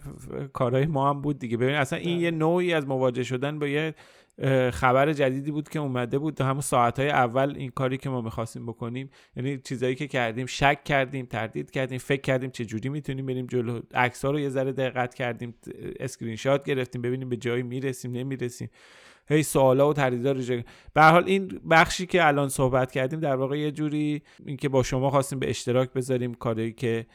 کارهای 0.53 0.85
ما 0.85 1.09
هم 1.09 1.21
بود 1.21 1.39
دیگه. 1.39 1.57
ببین 1.57 1.75
اصلا 1.75 1.99
این 1.99 2.19
یه 2.19 2.31
نوعی 2.31 2.73
از 2.73 2.87
مواجه 2.87 3.23
شدن 3.23 3.59
با 3.59 3.67
یه 3.67 3.95
خبر 4.73 5.13
جدیدی 5.13 5.51
بود 5.51 5.69
که 5.69 5.79
اومده 5.79 6.19
بود. 6.19 6.41
همون 6.41 6.61
ساعتهای 6.61 7.09
اول 7.09 7.53
این 7.57 7.69
کاری 7.69 7.97
که 7.97 8.09
ما 8.09 8.21
می‌خواستیم 8.21 8.65
بکنیم 8.65 9.09
یعنی 9.35 9.57
چیزایی 9.57 9.95
که 9.95 10.07
کردیم 10.07 10.45
شک 10.45 10.83
کردیم 10.83 11.25
تردید 11.25 11.71
کردیم 11.71 11.97
فکر 11.97 12.21
کردیم 12.21 12.49
چه 12.49 12.65
جوری 12.65 12.89
می‌تونیم 12.89 13.25
بریم 13.25 13.47
جلو. 13.47 13.79
عکس 13.93 14.25
رو 14.25 14.39
یه 14.39 14.49
ذره 14.49 14.71
دقت 14.71 15.13
کردیم 15.13 15.55
اسکرین 15.99 16.35
شات 16.35 16.65
گرفتیم 16.65 17.01
ببینیم 17.01 17.29
به 17.29 17.37
جایی 17.37 17.63
می‌رسیم 17.63 18.11
نمی‌رسیم. 18.11 18.69
هی 19.29 19.43
سوالا 19.43 19.89
و 19.89 19.93
تردیدا 19.93 20.31
رو 20.31 20.62
به 20.93 21.03
حال 21.03 21.24
این 21.25 21.62
بخشی 21.69 22.05
که 22.05 22.27
الان 22.27 22.50
صحبت 22.50 22.91
کردیم 22.91 23.19
در 23.19 23.36
واقع 23.36 23.60
یه 23.60 23.72
جوری 23.72 24.22
اینکه 24.46 24.69
با 24.69 24.84
شما 24.84 25.10
خواستیم 25.10 25.39
به 25.39 25.50
اشتراک 25.50 25.93
بذاریم 25.93 26.34
کاری 26.34 26.74
که 26.74 27.05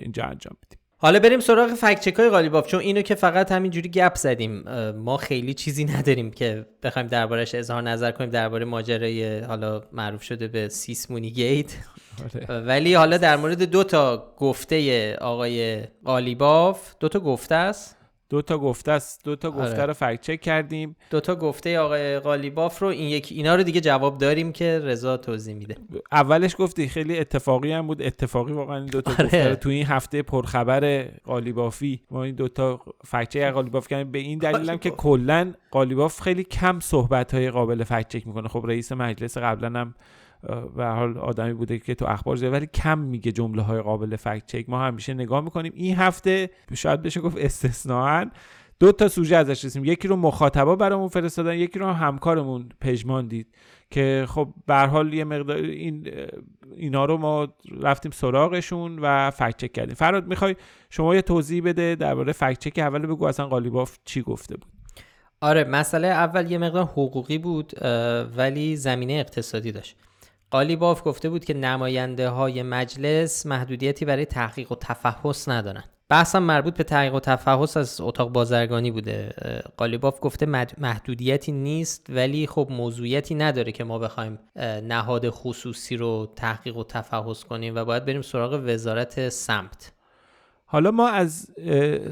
اینجا 0.00 0.24
انجام 0.24 0.56
بدیم. 0.66 0.78
حالا 1.04 1.18
بریم 1.18 1.40
سراغ 1.40 1.74
فکت 1.74 2.00
چک 2.00 2.14
های 2.14 2.28
قالیباف 2.28 2.66
چون 2.66 2.80
اینو 2.80 3.02
که 3.02 3.14
فقط 3.14 3.52
همینجوری 3.52 3.88
گپ 3.88 4.14
زدیم. 4.14 4.64
ما 4.90 5.16
خیلی 5.16 5.54
چیزی 5.54 5.84
نداریم 5.84 6.30
که 6.30 6.66
بخوایم 6.82 7.08
دربارش 7.08 7.54
اظهار 7.54 7.82
نظر 7.82 8.10
کنیم 8.10 8.30
درباره 8.30 8.64
ماجرای 8.64 9.38
حالا 9.38 9.82
معروف 9.92 10.22
شده 10.22 10.48
به 10.48 10.68
سیسمونی 10.68 11.30
گیت. 11.30 11.76
آره. 12.34 12.60
ولی 12.68 12.94
حالا 12.94 13.18
در 13.18 13.36
مورد 13.36 13.62
دو 13.62 13.84
تا 13.84 14.34
گفته 14.36 15.16
آقای 15.16 15.84
قالیباف 16.04 16.94
دو 17.00 17.08
تا 17.08 17.20
گفته 17.20 17.54
است. 17.54 17.96
دو 18.30 18.42
تا 18.42 18.58
گفته 18.58 18.92
است. 18.92 19.24
دو 19.24 19.36
تا 19.36 19.50
گفته 19.50 19.62
آره. 19.62 19.86
رو 19.86 19.92
فکت 19.92 20.20
چک 20.20 20.40
کردیم. 20.40 20.96
دو 21.10 21.20
تا 21.20 21.34
گفته 21.34 21.78
آقای 21.78 22.18
قالیباف 22.18 22.78
رو 22.78 22.88
این 22.88 23.08
یکی 23.08 23.34
اینا 23.34 23.54
رو 23.54 23.62
دیگه 23.62 23.80
جواب 23.80 24.18
داریم 24.18 24.52
که 24.52 24.78
رضا 24.78 25.16
توضیح 25.16 25.54
میده. 25.54 25.76
اولش 26.12 26.56
گفتی 26.58 26.88
خیلی 26.88 27.18
اتفاقی 27.18 27.72
هم 27.72 27.86
بود. 27.86 28.02
اتفاقی 28.02 28.52
واقعا 28.52 28.76
این 28.76 28.86
دو 28.86 29.00
تا 29.00 29.10
آره. 29.12 29.24
گفته 29.24 29.48
رو 29.48 29.54
تو 29.54 29.68
این 29.68 29.86
هفته 29.86 30.22
پرخبر 30.22 31.02
قالیبافی 31.24 32.02
ما 32.10 32.24
این 32.24 32.34
دو 32.34 32.48
تا 32.48 32.80
فکت 33.06 33.28
چک 33.28 33.52
قالیباف 33.52 33.88
کردیم. 33.88 34.12
به 34.12 34.18
این 34.18 34.38
دلیل 34.38 34.70
هم 34.70 34.78
که 34.78 34.90
کلا 34.90 35.54
قالیباف 35.70 36.20
خیلی 36.20 36.44
کم 36.44 36.80
صحبت 36.80 37.34
های 37.34 37.50
قابل 37.50 37.84
فکت 37.84 38.08
چک 38.08 38.26
می‌کنه. 38.26 38.48
خب 38.48 38.64
رئیس 38.66 38.92
مجلس 38.92 39.38
قبلا 39.38 39.80
هم 39.80 39.94
و 40.76 40.94
حال 40.94 41.18
آدمی 41.18 41.52
بوده 41.52 41.78
که 41.78 41.94
تو 41.94 42.06
اخبار 42.06 42.36
زیاد 42.36 42.52
ولی 42.52 42.66
کم 42.66 42.98
میگه 42.98 43.32
جمله 43.32 43.62
های 43.62 43.80
قابل 43.80 44.16
فکت 44.16 44.46
چک. 44.46 44.64
ما 44.68 44.80
همیشه 44.80 45.14
نگاه 45.14 45.40
می‌کنیم. 45.40 45.72
این 45.76 45.96
هفته 45.96 46.50
شاید 46.74 47.02
بشه 47.02 47.20
گفت 47.20 47.36
استثناا 47.38 48.24
دو 48.80 48.92
تا 48.92 49.08
سوژه 49.08 49.36
ازش 49.36 49.64
رسیم 49.64 49.84
یکی 49.84 50.08
رو 50.08 50.16
مخاطبا 50.16 50.76
برامون 50.76 51.08
فرستادن 51.08 51.54
یکی 51.54 51.78
رو 51.78 51.86
همکارمون 51.86 52.68
پژمان 52.80 53.28
دید 53.28 53.54
که 53.90 54.24
خب 54.28 54.48
به 54.66 54.76
حال 54.76 55.14
یه 55.14 55.24
مقدار 55.24 55.56
این 55.56 56.08
اینا 56.76 57.04
رو 57.04 57.16
ما 57.18 57.48
رفتیم 57.80 58.12
سراغشون 58.12 58.98
و 58.98 59.30
فکت 59.30 59.56
چک 59.56 59.72
کردیم. 59.72 59.94
فراد 59.94 60.26
می‌خوای 60.26 60.56
شما 60.90 61.14
یه 61.14 61.22
توضیح 61.22 61.62
بده 61.62 61.94
درباره 61.94 62.32
فکت 62.32 62.58
چک؟ 62.58 62.78
اول 62.78 63.06
بگو 63.06 63.24
اصلا 63.24 63.46
قالیباف 63.46 63.98
چی 64.04 64.22
گفته 64.22 64.56
بود؟ 64.56 64.66
آره 65.40 65.64
مسئله 65.64 66.08
اول 66.08 66.50
یه 66.50 66.58
مقدار 66.58 66.84
حقوقی 66.84 67.38
بود 67.38 67.72
ولی 68.36 68.76
زمینه 68.76 69.12
اقتصادی 69.12 69.72
داشت. 69.72 69.96
قالیباف 70.54 71.02
گفته 71.04 71.30
بود 71.30 71.44
که 71.44 71.54
نماینده 71.54 72.28
های 72.28 72.62
مجلس 72.62 73.46
محدودیتی 73.46 74.04
برای 74.04 74.24
تحقیق 74.24 74.72
و 74.72 74.74
تفحص 74.74 75.48
ندارن. 75.48 75.84
بحثم 76.08 76.42
مربوط 76.42 76.76
به 76.76 76.84
تحقیق 76.84 77.14
و 77.14 77.20
تفحص 77.20 77.76
از 77.76 78.00
اتاق 78.00 78.32
بازرگانی 78.32 78.90
بوده. 78.90 79.34
قالیباف 79.76 80.18
گفته 80.20 80.46
محدودیتی 80.78 81.52
نیست 81.52 82.06
ولی 82.08 82.46
خب 82.46 82.68
موضوعیتی 82.70 83.34
نداره 83.34 83.72
که 83.72 83.84
ما 83.84 83.98
بخوایم 83.98 84.38
نهاد 84.82 85.30
خصوصی 85.30 85.96
رو 85.96 86.32
تحقیق 86.36 86.76
و 86.76 86.84
تفحص 86.84 87.44
کنیم 87.44 87.74
و 87.76 87.84
باید 87.84 88.04
بریم 88.04 88.22
سراغ 88.22 88.62
وزارت 88.64 89.28
سمت. 89.28 89.92
حالا 90.66 90.90
ما 90.90 91.08
از 91.08 91.50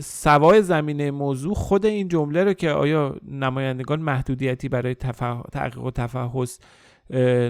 سوای 0.01 0.63
زمینه 0.63 1.11
موضوع 1.11 1.55
خود 1.55 1.87
این 1.87 2.09
جمله 2.09 2.45
رو 2.45 2.53
که 2.53 2.71
آیا 2.71 3.17
نمایندگان 3.29 4.01
محدودیتی 4.01 4.69
برای 4.69 4.95
تحقیق 5.53 5.79
و 5.79 5.91
تفحص 5.91 6.59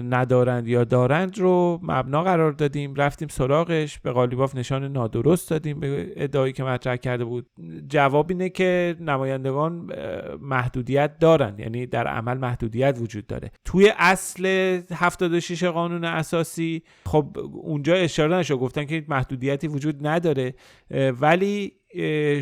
ندارند 0.09 0.67
یا 0.67 0.83
دارند 0.83 1.39
رو 1.39 1.79
مبنا 1.83 2.23
قرار 2.23 2.51
دادیم. 2.51 2.95
رفتیم 2.95 3.27
سراغش 3.27 3.99
به 3.99 4.11
قالیباف 4.11 4.55
نشان 4.55 4.91
نادرست 4.91 5.49
دادیم 5.49 5.79
به 5.79 6.13
ادعایی 6.15 6.53
که 6.53 6.63
مطرح 6.63 6.95
کرده 6.95 7.25
بود. 7.25 7.45
جواب 7.87 8.25
اینه 8.29 8.49
که 8.49 8.95
نمایندگان 8.99 9.89
محدودیت 10.41 11.19
دارند. 11.19 11.59
یعنی 11.59 11.85
در 11.85 12.07
عمل 12.07 12.37
محدودیت 12.37 12.97
وجود 12.99 13.27
داره. 13.27 13.51
توی 13.65 13.93
اصل 13.97 14.45
76 14.91 15.63
قانون 15.63 16.03
اساسی 16.03 16.83
خب 17.05 17.37
اونجا 17.53 17.93
اشاره 17.93 18.35
نشد. 18.35 18.55
گفتن 18.55 18.85
که 18.85 19.05
محدودیتی 19.07 19.67
وجود 19.67 20.07
نداره. 20.07 20.53
ولی 21.21 21.73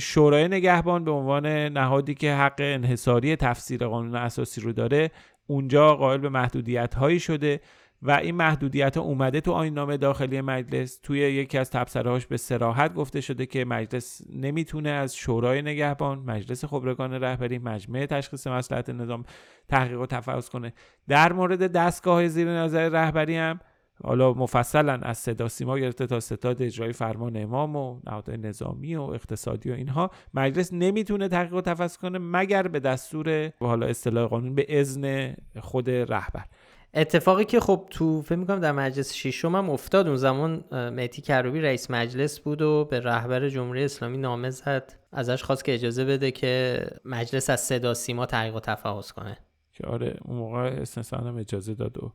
شورای 0.01 0.47
نگهبان 0.47 1.03
به 1.03 1.11
عنوان 1.11 1.45
نهادی 1.47 2.13
که 2.13 2.33
حق 2.33 2.55
انحصاری 2.59 3.35
تفسیر 3.35 3.87
قانون 3.87 4.15
اساسی 4.15 4.61
رو 4.61 4.73
داره 4.73 5.11
اونجا 5.51 5.95
قائل 5.95 6.17
به 6.17 6.29
محدودیت 6.29 6.93
هایی 6.95 7.19
شده 7.19 7.61
و 8.01 8.11
این 8.11 8.35
محدودیت 8.35 8.97
ها 8.97 9.03
اومده 9.03 9.41
تو 9.41 9.51
آین 9.51 9.73
نامه 9.73 9.97
داخلی 9.97 10.41
مجلس 10.41 10.99
توی 11.03 11.19
یکی 11.19 11.57
از 11.57 11.71
تبصرهاش 11.71 12.27
به 12.27 12.37
سراحت 12.37 12.93
گفته 12.93 13.21
شده 13.21 13.45
که 13.45 13.65
مجلس 13.65 14.21
نمی‌تونه 14.29 14.89
از 14.89 15.15
شورای 15.15 15.61
نگهبان 15.61 16.19
مجلس 16.19 16.65
خبرگان 16.65 17.13
رهبری 17.13 17.57
مجمع 17.59 18.05
تشخیص 18.05 18.47
مصلحت 18.47 18.89
نظام 18.89 19.23
تحقیق 19.69 20.01
و 20.01 20.05
تفحص 20.05 20.49
کنه. 20.49 20.73
در 21.07 21.33
مورد 21.33 21.71
دستگاه 21.71 22.27
زیر 22.27 22.49
نظر 22.49 22.89
رهبری 22.89 23.37
هم 23.37 23.59
حالا 24.03 24.33
مفصلا 24.33 24.93
از 24.93 25.17
صدا 25.17 25.47
سیما 25.47 25.79
گرفته 25.79 26.07
تا 26.07 26.19
ستاد 26.19 26.61
اجرای 26.61 26.93
فرمان 26.93 27.37
امام 27.37 27.75
و 27.75 27.99
نهادهای 28.05 28.37
نظامی 28.37 28.95
و 28.95 29.01
اقتصادی 29.01 29.71
و 29.71 29.73
اینها. 29.73 30.11
مجلس 30.33 30.73
نمی‌تونه 30.73 31.27
تحقیق 31.27 31.53
و 31.53 31.61
تفحص 31.61 31.97
کنه 31.97 32.19
مگر 32.19 32.67
به 32.67 32.79
دستور 32.79 33.51
حالا 33.59 33.87
اصطلاح 33.87 34.27
قانون 34.27 34.55
به 34.55 34.65
اذن 34.69 35.35
خود 35.59 35.89
رهبر. 35.89 36.45
اتفاقی 36.93 37.45
که 37.45 37.59
خب 37.59 37.87
تو 37.89 38.21
فکر 38.21 38.35
می‌کنم 38.35 38.59
در 38.59 38.71
مجلس 38.71 39.13
ششم 39.13 39.55
هم 39.55 39.69
افتاد 39.69 40.07
اون 40.07 40.15
زمان 40.15 40.63
مهدی 40.71 41.21
کروبی 41.21 41.61
رئیس 41.61 41.91
مجلس 41.91 42.39
بود 42.39 42.61
و 42.61 42.85
به 42.85 42.99
رهبر 42.99 43.49
جمهوری 43.49 43.83
اسلامی 43.83 44.17
نامه 44.17 44.49
زد. 44.49 44.93
ازش 45.11 45.43
خواست 45.43 45.65
که 45.65 45.73
اجازه 45.73 46.05
بده 46.05 46.31
که 46.31 46.83
مجلس 47.05 47.49
از 47.49 47.59
صدا 47.59 47.93
سیما 47.93 48.25
تحقیق 48.25 48.55
و 48.55 48.59
تفحص 48.59 49.11
کنه. 49.11 49.37
که 49.73 49.87
آره 49.87 50.17
اون 50.21 50.37
موقع 50.37 50.83
هم 51.11 51.37
اجازه 51.37 51.73
داد 51.73 52.03
و 52.03 52.13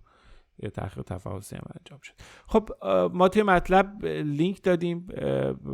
یه 0.62 0.70
تحقیق 0.70 1.04
تفاوتی 1.04 1.56
هم 1.56 1.62
انجام 1.80 1.98
شد. 2.02 2.14
خب 2.46 2.70
ما 3.12 3.28
توی 3.28 3.42
مطلب 3.42 4.04
لینک 4.06 4.62
دادیم 4.62 5.08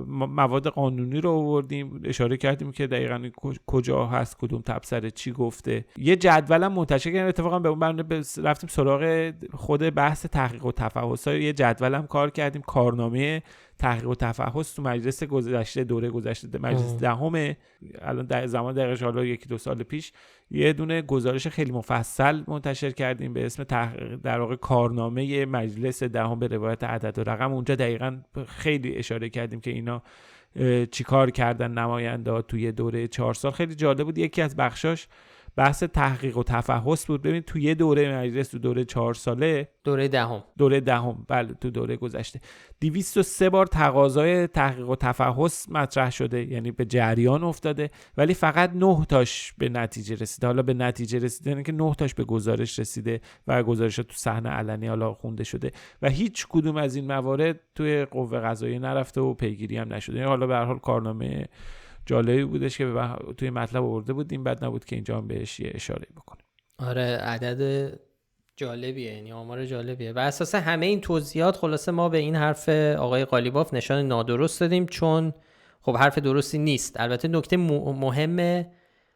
مواد 0.06 0.66
قانونی 0.66 1.20
رو 1.20 1.30
آوردیم 1.30 2.00
اشاره 2.04 2.36
کردیم 2.36 2.72
که 2.72 2.86
دقیقا 2.86 3.30
کجا 3.66 4.06
هست 4.06 4.36
کدوم 4.38 4.60
تبصره 4.60 5.10
چی 5.10 5.32
گفته. 5.32 5.84
یه 5.96 6.16
جدول 6.16 6.62
هم 6.62 6.72
منتشر 6.72 7.10
کردیم 7.10 7.28
اتفاقا 7.28 7.58
به 7.58 7.68
اون 7.68 7.98
رفتیم 8.42 8.68
سراغ 8.68 9.32
خود 9.54 9.94
بحث 9.94 10.26
تحقیق 10.26 10.66
و 10.66 10.72
تفحص 10.72 11.26
یه 11.26 11.52
جدول 11.52 11.94
هم 11.94 12.06
کار 12.06 12.30
کردیم 12.30 12.62
کارنامه 12.62 13.42
تحقیق 13.82 14.08
و 14.08 14.14
تفحص 14.14 14.74
تو 14.74 14.82
مجلس 14.82 15.24
گذشته 15.24 15.84
دوره 15.84 16.10
گذشته 16.10 16.58
مجلس 16.58 16.96
دهم. 16.96 17.54
الان 18.00 18.26
در 18.26 18.46
زمان 18.46 18.74
دقیقش 18.74 19.02
حالا 19.02 19.24
یکی 19.24 19.48
دو 19.48 19.58
سال 19.58 19.82
پیش 19.82 20.12
یه 20.50 20.72
دونه 20.72 21.02
گزارش 21.02 21.48
خیلی 21.48 21.72
مفصل 21.72 22.42
منتشر 22.48 22.90
کردیم 22.90 23.32
به 23.32 23.46
اسم 23.46 23.64
در 24.22 24.40
واقع 24.40 24.56
کارنامه 24.56 25.46
مجلس 25.46 26.02
دهم 26.02 26.38
به 26.38 26.46
روایت 26.46 26.84
عدد 26.84 27.18
و 27.18 27.22
رقم. 27.22 27.52
اونجا 27.52 27.74
دقیقا 27.74 28.18
خیلی 28.46 28.96
اشاره 28.96 29.28
کردیم 29.28 29.60
که 29.60 29.70
اینا 29.70 30.02
چیکار 30.90 31.30
کردن 31.30 31.70
نماینده 31.70 32.42
توی 32.42 32.72
دوره 32.72 33.08
چهار 33.08 33.34
سال. 33.34 33.52
خیلی 33.52 33.74
جالب 33.74 34.04
بود. 34.04 34.18
یکی 34.18 34.42
از 34.42 34.56
بخشاش 34.56 35.08
بحث 35.56 35.82
تحقیق 35.82 36.38
و 36.38 36.42
تفحص 36.42 37.06
بود. 37.06 37.22
ببین 37.22 37.40
تو 37.40 37.58
یه 37.58 37.74
دوره 37.74 38.18
مجلس 38.18 38.48
تو 38.48 38.58
دوره 38.58 38.84
چهار 38.84 39.14
ساله 39.14 39.68
دوره 39.84 40.08
دهم. 40.08 40.44
دوره 40.58 40.80
دهم. 40.80 41.24
بله 41.28 41.54
تو 41.60 41.70
دوره 41.70 41.96
گذشته. 41.96 42.40
203 42.80 43.50
بار 43.50 43.66
تقاضای 43.66 44.46
تحقیق 44.46 44.88
و 44.88 44.96
تفحص 44.96 45.68
مطرح 45.68 46.10
شده 46.10 46.44
یعنی 46.44 46.70
به 46.70 46.84
جریان 46.84 47.44
افتاده 47.44 47.90
ولی 48.16 48.34
فقط 48.34 48.70
9 48.74 49.04
تاش 49.08 49.54
به 49.58 49.68
نتیجه 49.68 50.14
رسیده. 50.14 50.46
حالا 50.46 50.62
به 50.62 50.74
نتیجه 50.74 51.18
رسیده 51.18 51.50
یعنی 51.50 51.62
که 51.62 51.72
9 51.72 51.94
تاش 51.94 52.14
به 52.14 52.24
گزارش 52.24 52.78
رسیده 52.78 53.20
و 53.46 53.62
گزارش 53.62 53.96
تو 53.96 54.12
صحنه 54.12 54.48
علنی 54.48 54.86
حالا 54.86 55.14
خونده 55.14 55.44
شده. 55.44 55.72
و 56.02 56.08
هیچ 56.08 56.46
کدوم 56.48 56.76
از 56.76 56.96
این 56.96 57.06
موارد 57.06 57.60
توی 57.74 58.04
قوه 58.04 58.40
قضاییه 58.40 58.78
نرفته 58.78 59.20
و 59.20 59.34
پیگیری 59.34 59.76
هم 59.76 59.92
نشده. 59.92 60.16
یعنی 60.16 60.28
حالا 60.28 60.46
به 60.46 60.54
هر 60.54 60.64
حال 60.64 60.78
کارنامه 60.78 61.46
جالبی 62.06 62.44
بودش 62.44 62.78
که 62.78 62.92
توی 63.36 63.50
مطلب 63.50 63.84
آورده 63.84 64.12
بودیم 64.12 64.44
بد 64.44 64.64
نبود 64.64 64.84
که 64.84 64.96
اینجا 64.96 65.16
هم 65.16 65.26
بهش 65.26 65.60
یه 65.60 65.70
اشاره 65.74 66.06
بکنیم. 66.16 66.44
آره 66.78 67.02
عدد 67.02 67.92
جالبیه 68.56 69.14
یعنی 69.14 69.32
آمار 69.32 69.66
جالبیه. 69.66 70.12
و 70.12 70.18
اساس 70.18 70.54
همه 70.54 70.86
این 70.86 71.00
توضیحات 71.00 71.56
خلاصه 71.56 71.92
ما 71.92 72.08
به 72.08 72.18
این 72.18 72.36
حرف 72.36 72.68
آقای 72.98 73.24
قالیباف 73.24 73.74
نشان 73.74 74.08
نادرست 74.08 74.60
دادیم 74.60 74.86
چون 74.86 75.34
خب 75.82 75.96
حرف 75.96 76.18
درستی 76.18 76.58
نیست. 76.58 77.00
البته 77.00 77.28
نکته 77.28 77.56
مهم 77.56 78.66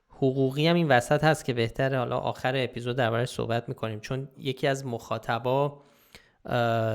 حقوقی 0.08 0.66
هم 0.66 0.76
این 0.76 0.88
وسط 0.88 1.24
هست 1.24 1.44
که 1.44 1.52
بهتره. 1.52 1.98
حالا 1.98 2.18
آخر 2.18 2.52
اپیزود 2.56 2.96
دربارش 2.96 3.28
صحبت 3.28 3.68
می‌کنیم 3.68 4.00
چون 4.00 4.28
یکی 4.38 4.66
از 4.66 4.86
مخاطبا 4.86 5.82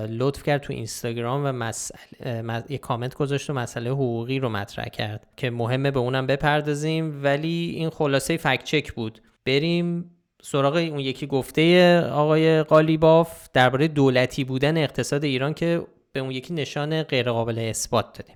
لطف 0.10 0.44
کرد 0.44 0.62
تو 0.62 0.74
اینستاگرام 0.74 1.46
و 1.46 1.52
مسئله 1.52 2.64
یه 2.70 2.78
کامنت 2.78 3.16
گذاشت 3.16 3.50
و 3.50 3.54
مسئله 3.54 3.90
حقوقی 3.90 4.40
رو 4.40 4.50
مطرح 4.50 4.86
کرد 4.86 5.28
که 5.38 5.50
مهمه 5.50 5.92
به 5.92 6.00
اونم 6.00 6.28
بپردازیم. 6.28 7.24
ولی 7.24 7.74
این 7.76 7.90
خلاصه 7.90 8.38
فکت 8.38 8.64
چک 8.64 8.94
بود. 8.94 9.22
بریم 9.46 10.12
سراغ 10.42 10.76
اون 10.76 11.00
یکی 11.00 11.28
گفته 11.28 12.00
آقای 12.02 12.64
قالیباف 12.64 13.48
درباره 13.54 13.88
دولتی 13.88 14.44
بودن 14.44 14.78
اقتصاد 14.78 15.24
ایران 15.24 15.54
که 15.54 15.82
به 16.14 16.20
اون 16.20 16.32
یکی 16.32 16.54
نشان 16.54 17.04
غیرقابل 17.04 17.60
اثبات 17.60 18.18
دادیم. 18.18 18.36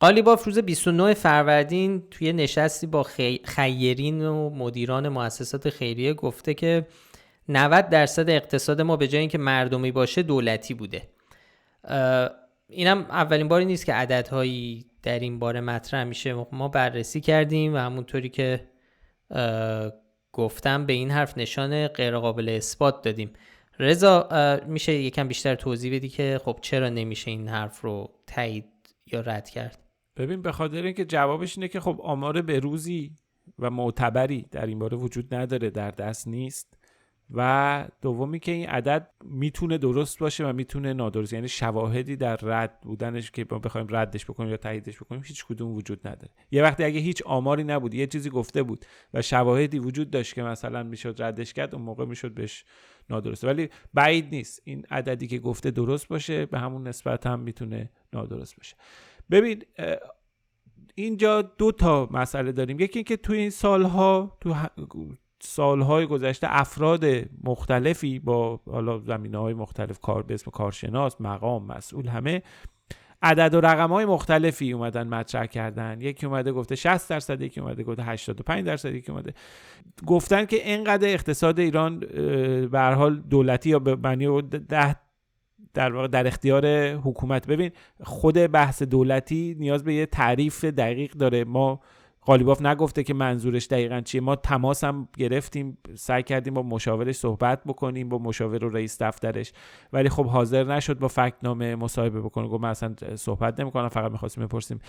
قالیباف 0.00 0.44
روز 0.44 0.58
29 0.58 1.14
فروردین 1.14 2.02
توی 2.10 2.32
نشستی 2.32 2.86
با 2.86 3.02
خیرین 3.44 4.26
و 4.26 4.50
مدیران 4.50 5.08
مؤسسات 5.08 5.70
خیریه 5.70 6.14
گفته 6.14 6.54
که 6.54 6.86
90 7.48 7.88
درصد 7.88 8.30
اقتصاد 8.30 8.80
ما 8.80 8.96
به 8.96 9.08
جای 9.08 9.20
اینکه 9.20 9.38
مردمی 9.38 9.92
باشه 9.92 10.22
دولتی 10.22 10.74
بوده. 10.74 11.02
اینم 12.68 13.06
اولین 13.10 13.48
باری 13.48 13.64
نیست 13.64 13.86
که 13.86 13.94
عددهایی 13.94 14.86
در 15.02 15.18
این 15.18 15.38
باره 15.38 15.60
مطرح 15.60 16.04
میشه. 16.04 16.46
ما 16.52 16.68
بررسی 16.68 17.20
کردیم 17.20 17.74
و 17.74 17.76
همونطوری 17.76 18.28
که 18.28 18.68
گفتم 20.32 20.86
به 20.86 20.92
این 20.92 21.10
حرف 21.10 21.38
نشان 21.38 21.88
غیرقابل 21.88 22.48
اثبات 22.48 23.02
دادیم. 23.02 23.32
رضا 23.78 24.28
میشه 24.66 24.92
یکم 24.92 25.28
بیشتر 25.28 25.54
توضیح 25.54 25.96
بدی 25.96 26.08
که 26.08 26.40
خب 26.44 26.58
چرا 26.62 26.88
نمیشه 26.88 27.30
این 27.30 27.48
حرف 27.48 27.80
رو 27.80 28.10
تایید 28.26 28.64
یا 29.12 29.20
رد 29.20 29.50
کرد؟ 29.50 29.85
ببین 30.16 30.42
به 30.42 30.52
خاطر 30.52 30.82
اینکه 30.82 31.04
جوابش 31.04 31.58
اینه 31.58 31.68
که 31.68 31.80
خب 31.80 32.00
آمار 32.02 32.42
به 32.42 32.58
روزی 32.58 33.12
و 33.58 33.70
معتبری 33.70 34.46
در 34.50 34.66
این 34.66 34.78
باره 34.78 34.96
وجود 34.96 35.34
نداره 35.34 35.70
در 35.70 35.90
دست 35.90 36.28
نیست. 36.28 36.76
و 37.30 37.88
دومی 38.02 38.38
که 38.38 38.52
این 38.52 38.68
عدد 38.68 39.10
می‌تونه 39.24 39.78
درست 39.78 40.18
باشه 40.18 40.46
و 40.46 40.52
می‌تونه 40.52 40.92
نادرست. 40.92 41.32
یعنی 41.32 41.48
شواهدی 41.48 42.16
در 42.16 42.36
رد 42.36 42.80
بودنش 42.80 43.30
که 43.30 43.46
ما 43.50 43.58
بخوایم 43.58 43.86
ردش 43.90 44.24
بکنیم 44.24 44.50
یا 44.50 44.56
تاییدش 44.56 44.96
بکنیم 44.96 45.22
هیچ 45.24 45.44
کدوم 45.46 45.74
وجود 45.74 46.08
نداره. 46.08 46.32
یه 46.50 46.62
وقتی 46.62 46.84
اگه 46.84 47.00
هیچ 47.00 47.22
آماری 47.22 47.64
نبود 47.64 47.94
یه 47.94 48.06
چیزی 48.06 48.30
گفته 48.30 48.62
بود 48.62 48.84
و 49.14 49.22
شواهدی 49.22 49.78
وجود 49.78 50.10
داشت 50.10 50.34
که 50.34 50.42
مثلا 50.42 50.82
می‌شد 50.82 51.22
ردش 51.22 51.52
کرد 51.52 51.74
اون 51.74 51.84
موقع 51.84 52.04
می‌شد 52.04 52.34
بهش 52.34 52.64
نادرسته 53.10 53.46
ولی 53.46 53.68
بعید 53.94 54.34
نیست. 54.34 54.62
این 54.64 54.86
عددی 54.90 55.26
که 55.26 55.38
گفته 55.38 55.70
درست 55.70 56.08
باشه 56.08 56.46
به 56.46 56.58
همون 56.58 56.88
نسبت 56.88 57.26
هم 57.26 57.40
می‌تونه 57.40 57.90
نادرست 58.12 58.56
باشه. 58.56 58.76
ببین 59.30 59.62
اینجا 60.94 61.42
دو 61.42 61.72
تا 61.72 62.08
مسئله 62.10 62.52
داریم. 62.52 62.80
یکی 62.80 62.98
اینکه 62.98 63.16
تو 63.16 63.32
این 63.32 63.50
سالها 63.50 64.38
تو 64.40 64.54
سالهای 65.40 66.06
گذشته 66.06 66.46
افراد 66.50 67.04
مختلفی 67.44 68.18
با 68.18 68.60
حالا 68.70 68.98
زمینه 68.98 69.38
های 69.38 69.54
مختلف 69.54 70.00
کار 70.00 70.22
به 70.22 70.34
اسم 70.34 70.50
کارشناس 70.50 71.20
مقام 71.20 71.66
مسئول 71.66 72.08
همه 72.08 72.42
عدد 73.22 73.54
و 73.54 73.60
رقم 73.60 73.88
های 73.88 74.04
مختلفی 74.04 74.72
اومدن 74.72 75.08
مطرح 75.08 75.46
کردن. 75.46 76.00
یکی 76.00 76.26
اومده 76.26 76.52
گفته 76.52 76.74
60 76.74 77.10
درصد 77.10 77.42
یکی 77.42 77.60
اومده 77.60 77.82
گفته 77.82 78.02
85 78.02 78.66
درصد 78.66 78.94
یکی 78.94 79.12
اومده 79.12 79.34
گفتن 80.06 80.46
که 80.46 80.68
اینقدر 80.68 81.08
اقتصاد 81.08 81.60
ایران 81.60 81.98
به 82.66 82.80
حال 82.80 83.16
دولتی 83.16 83.70
یا 83.70 83.78
به 83.78 83.96
معنی 83.96 84.42
ده 84.42 84.96
در 85.74 85.92
واقع 85.94 86.08
در 86.08 86.26
اختیار 86.26 86.66
حکومت. 86.92 87.46
ببین 87.46 87.70
خود 88.04 88.34
بحث 88.34 88.82
دولتی 88.82 89.56
نیاز 89.58 89.84
به 89.84 89.94
یه 89.94 90.06
تعریف 90.06 90.64
دقیق 90.64 91.12
داره. 91.12 91.44
ما 91.44 91.80
قالیباف 92.20 92.62
نگفته 92.62 93.02
که 93.02 93.14
منظورش 93.14 93.66
دقیقا 93.66 94.00
چیه. 94.00 94.20
ما 94.20 94.36
تماس 94.36 94.84
هم 94.84 95.08
گرفتیم 95.16 95.78
سعی 95.94 96.22
کردیم 96.22 96.54
با 96.54 96.62
مشاورش 96.62 97.14
صحبت 97.14 97.64
بکنیم 97.64 98.08
با 98.08 98.18
مشاور 98.18 98.64
و 98.64 98.68
رئیس 98.68 99.02
دفترش. 99.02 99.52
ولی 99.92 100.08
خب 100.08 100.26
حاضر 100.26 100.64
نشد 100.64 100.98
با 100.98 101.08
فکت 101.08 101.34
نامه 101.42 101.76
مصاحبه 101.76 102.20
بکنه. 102.20 102.48
گفت 102.48 102.62
من 102.62 102.70
اصلا 102.70 102.94
صحبت 103.14 103.60
نمی‌کنم 103.60 103.88
فقط 103.88 104.12
می‌خواستیم 104.12 104.44
بپرسیم 104.44 104.80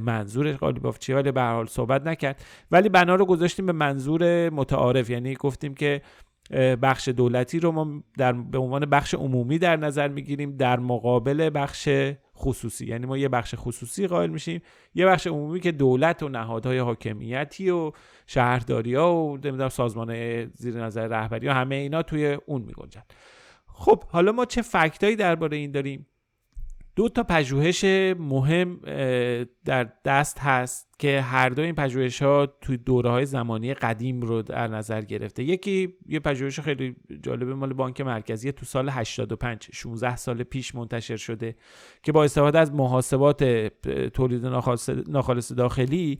منظور 0.00 0.52
قالیباف 0.52 0.98
چیه. 0.98 1.16
ولی 1.16 1.32
به 1.32 1.42
حال 1.42 1.66
صحبت 1.66 2.06
نکرد. 2.06 2.44
ولی 2.70 2.88
بنا 2.88 3.14
رو 3.14 3.24
گذاشتیم 3.24 3.66
به 3.66 3.72
منظور 3.72 4.50
متعارف. 4.50 5.10
یعنی 5.10 5.34
گفتیم 5.34 5.74
که 5.74 6.02
بخش 6.82 7.08
دولتی 7.08 7.60
رو 7.60 7.72
ما 7.72 8.02
در 8.18 8.32
به 8.32 8.58
عنوان 8.58 8.86
بخش 8.86 9.14
عمومی 9.14 9.58
در 9.58 9.76
نظر 9.76 10.08
می‌گیریم 10.08 10.56
در 10.56 10.78
مقابل 10.78 11.50
بخش 11.54 11.88
خصوصی. 12.36 12.86
یعنی 12.86 13.06
ما 13.06 13.18
یه 13.18 13.28
بخش 13.28 13.54
خصوصی 13.58 14.06
قائل 14.06 14.30
میشیم 14.30 14.62
یه 14.94 15.06
بخش 15.06 15.26
عمومی 15.26 15.60
که 15.60 15.72
دولت 15.72 16.22
و 16.22 16.28
نهادهای 16.28 16.78
حاکمیتی 16.78 17.70
و 17.70 17.92
شهرداری 18.26 18.94
ها 18.94 19.14
و 19.14 19.36
نمی‌دونم 19.36 19.68
سازمان 19.68 20.44
زیر 20.46 20.84
نظر 20.84 21.06
رهبری 21.08 21.46
ها 21.46 21.54
همه 21.54 21.74
اینا 21.74 22.02
توی 22.02 22.38
اون 22.46 22.62
میگنجن. 22.62 23.02
خب 23.66 24.04
حالا 24.04 24.32
ما 24.32 24.44
چه 24.44 24.62
فکتایی 24.62 25.16
درباره 25.16 25.56
این 25.56 25.70
داریم؟ 25.70 26.06
دو 27.00 27.08
تا 27.08 27.22
پژوهش 27.22 27.84
مهم 28.18 28.76
در 29.64 29.88
دست 30.04 30.38
هست 30.38 30.94
که 30.98 31.20
هر 31.20 31.48
دو 31.48 31.62
این 31.62 31.74
پژوهش 31.74 32.22
ها 32.22 32.46
توی 32.46 32.76
دوره 32.76 33.10
های 33.10 33.26
زمانی 33.26 33.74
قدیم 33.74 34.20
رو 34.20 34.42
در 34.42 34.68
نظر 34.68 35.00
گرفته. 35.00 35.42
یکی 35.42 35.94
یه 36.06 36.20
پژوهش 36.20 36.60
خیلی 36.60 36.96
جالبه 37.22 37.54
مال 37.54 37.72
بانک 37.72 38.00
مرکزی 38.00 38.52
تو 38.52 38.66
سال 38.66 38.88
85 38.88 39.68
16 39.72 40.16
سال 40.16 40.42
پیش 40.42 40.74
منتشر 40.74 41.16
شده 41.16 41.56
که 42.02 42.12
با 42.12 42.24
استفاده 42.24 42.58
از 42.58 42.72
محاسبات 42.72 43.44
تولید 44.14 44.46
ناخالص 45.08 45.52
داخلی 45.52 46.18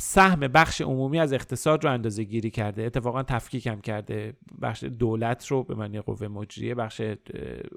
سهم 0.00 0.40
بخش 0.40 0.80
عمومی 0.80 1.18
از 1.18 1.32
اقتصاد 1.32 1.84
رو 1.84 1.92
اندازه 1.92 2.24
گیری 2.24 2.50
کرده. 2.50 2.82
اتفاقا 2.82 3.22
تفکیک 3.22 3.66
هم 3.66 3.80
کرده. 3.80 4.32
بخش 4.62 4.84
دولت 4.84 5.46
رو 5.46 5.62
به 5.62 5.74
معنی 5.74 6.00
قوه 6.00 6.28
مجریه 6.28 6.74
بخش 6.74 7.02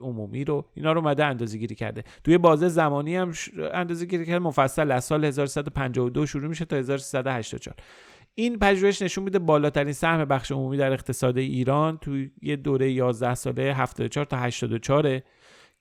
عمومی 0.01 0.43
رو 0.43 0.65
اینا 0.73 0.91
رو 0.91 0.99
اومده 0.99 1.25
اندازه 1.25 1.57
گیری 1.57 1.75
کرده. 1.75 2.03
توی 2.23 2.37
بازه 2.37 2.67
زمانی 2.67 3.15
هم 3.15 3.33
اندازه 3.73 4.05
گیری 4.05 4.25
کرده. 4.25 4.39
مفصل 4.39 4.91
از 4.91 5.03
سال 5.03 5.25
1352 5.25 6.25
شروع 6.25 6.47
میشه 6.47 6.65
تا 6.65 6.75
1384 6.75 7.75
این 8.35 8.59
پژوهش 8.59 9.01
نشون 9.01 9.23
میده 9.23 9.39
بالاترین 9.39 9.93
سهم 9.93 10.25
بخش 10.25 10.51
عمومی 10.51 10.77
در 10.77 10.93
اقتصاد 10.93 11.37
ایران 11.37 11.97
توی 11.97 12.31
یه 12.41 12.55
دوره 12.55 12.91
11 12.91 13.35
ساله 13.35 13.73
74 13.73 14.25
تا 14.25 14.37
84 14.37 15.21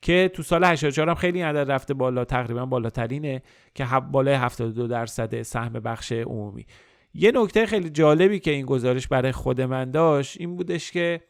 که 0.03 0.31
تو 0.35 0.43
سال 0.43 0.65
84 0.65 1.09
هم 1.09 1.15
خیلی 1.15 1.41
عدد 1.41 1.71
رفته 1.71 1.95
بالا 1.95 2.25
تقریبا 2.25 2.67
بالاترینه 2.67 3.43
که 3.75 3.87
بالای 4.13 4.35
72 4.35 4.87
درصد 4.87 5.43
سهم 5.43 5.73
بخش 5.73 6.13
عمومی. 6.13 6.67
یه 7.15 7.33
نکته 7.35 7.67
خیلی 7.67 7.91
جالبی 7.91 8.39
که 8.39 8.51
این 8.51 8.67
گزارش 8.67 9.09
برای 9.09 9.33
خود 9.33 9.61
من 9.61 9.91
داشت 9.91 10.41
این 10.41 10.57
بودش 10.57 10.93
که 10.93 11.21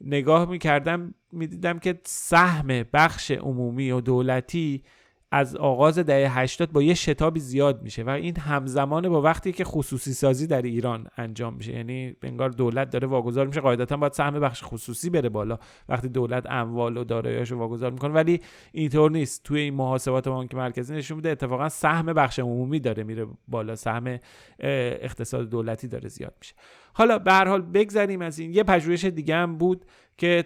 نگاه 0.00 0.50
می‌کردم 0.50 1.14
می‌دیدم 1.32 1.78
که 1.78 2.00
سهم 2.04 2.66
بخش 2.92 3.30
عمومی 3.30 3.90
و 3.90 4.00
دولتی 4.00 4.82
از 5.30 5.56
آغاز 5.56 5.98
دهه 5.98 6.38
80 6.38 6.72
با 6.72 6.82
یه 6.82 6.94
شتابی 6.94 7.40
زیاد 7.40 7.82
میشه 7.82 8.02
و 8.02 8.08
این 8.08 8.36
همزمانه 8.36 9.08
با 9.08 9.22
وقتی 9.22 9.52
که 9.52 9.64
خصوصی 9.64 10.12
سازی 10.12 10.46
در 10.46 10.62
ایران 10.62 11.06
انجام 11.16 11.54
میشه. 11.54 11.72
یعنی 11.72 12.16
انگار 12.22 12.50
دولت 12.50 12.90
داره 12.90 13.06
واگذار 13.06 13.46
میشه. 13.46 13.60
قاعدتا 13.60 13.96
باید 13.96 14.12
سهم 14.12 14.40
بخش 14.40 14.62
خصوصی 14.64 15.10
بره 15.10 15.28
بالا 15.28 15.58
وقتی 15.88 16.08
دولت 16.08 16.46
اموال 16.50 16.96
و 16.96 17.04
داراییاشو 17.04 17.56
واگذار 17.56 17.90
می‌کنه. 17.90 18.14
ولی 18.14 18.40
اینطور 18.72 19.10
نیست. 19.10 19.42
توی 19.44 19.60
این 19.60 19.74
محاسبات 19.74 20.28
بانک 20.28 20.54
مرکزی 20.54 20.94
نشون 20.94 21.16
میده 21.16 21.30
اتفاقا 21.30 21.68
سهم 21.68 22.06
بخش 22.12 22.38
عمومی 22.38 22.80
داره 22.80 23.04
میره 23.04 23.26
بالا. 23.48 23.76
سهم 23.76 24.18
اقتصاد 24.60 25.48
دولتی 25.48 25.88
داره 25.88 26.08
زیاد 26.08 26.34
میشه. 26.40 26.54
حالا 26.92 27.18
به 27.18 27.32
هر 27.32 27.48
حال 27.48 27.62
بگذریم 27.62 28.22
از 28.22 28.38
این. 28.38 28.52
یه 28.52 28.62
پژوهش 28.62 29.04
دیگه 29.04 29.34
هم 29.34 29.58
بود 29.58 29.84
که 30.16 30.44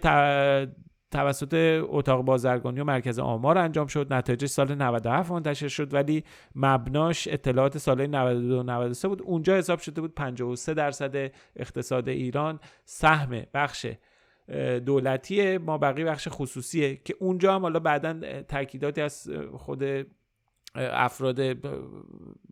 توسط 1.13 1.83
اتاق 1.89 2.21
بازرگانی 2.21 2.79
و 2.79 2.83
مرکز 2.83 3.19
آمار 3.19 3.57
انجام 3.57 3.87
شد. 3.87 4.13
نتایج 4.13 4.45
سال 4.45 4.75
97 4.75 5.31
منتشر 5.31 5.67
شد 5.67 5.93
ولی 5.93 6.23
مبناش 6.55 7.27
اطلاعات 7.27 7.77
سال 7.77 8.07
92 8.07 8.63
93 8.63 9.07
بود. 9.07 9.21
اونجا 9.21 9.55
حساب 9.55 9.79
شده 9.79 10.01
بود 10.01 10.15
53 10.15 10.73
درصد 10.73 11.31
اقتصاد 11.55 12.09
ایران 12.09 12.59
سهم 12.85 13.41
بخش 13.53 13.87
دولتیه 14.85 15.57
ما 15.57 15.77
بقیه 15.77 16.05
بخش 16.05 16.27
خصوصیه 16.31 16.95
که 16.95 17.15
اونجا 17.19 17.55
هم 17.55 17.61
حالا 17.61 17.79
بعدا 17.79 18.41
تاکیداتی 18.41 19.01
از 19.01 19.29
خود 19.57 19.83
افراد 20.75 21.35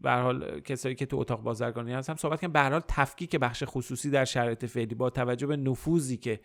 به 0.02 0.12
حال 0.12 0.60
کسایی 0.60 0.95
که 0.95 1.06
تو 1.06 1.17
اتاق 1.17 1.41
بازرگانی 1.41 1.93
هستن 1.93 2.15
صحبت 2.15 2.41
کردن. 2.41 2.54
به 2.54 2.62
حال 2.62 2.82
تفکیک 2.88 3.36
بخش 3.36 3.63
خصوصی 3.65 4.10
در 4.10 4.26
شرایط 4.26 4.65
فعلی 4.65 4.95
با 4.95 5.10
توجه 5.10 5.47
به 5.47 5.58
نفوذی 5.58 6.17
که 6.17 6.39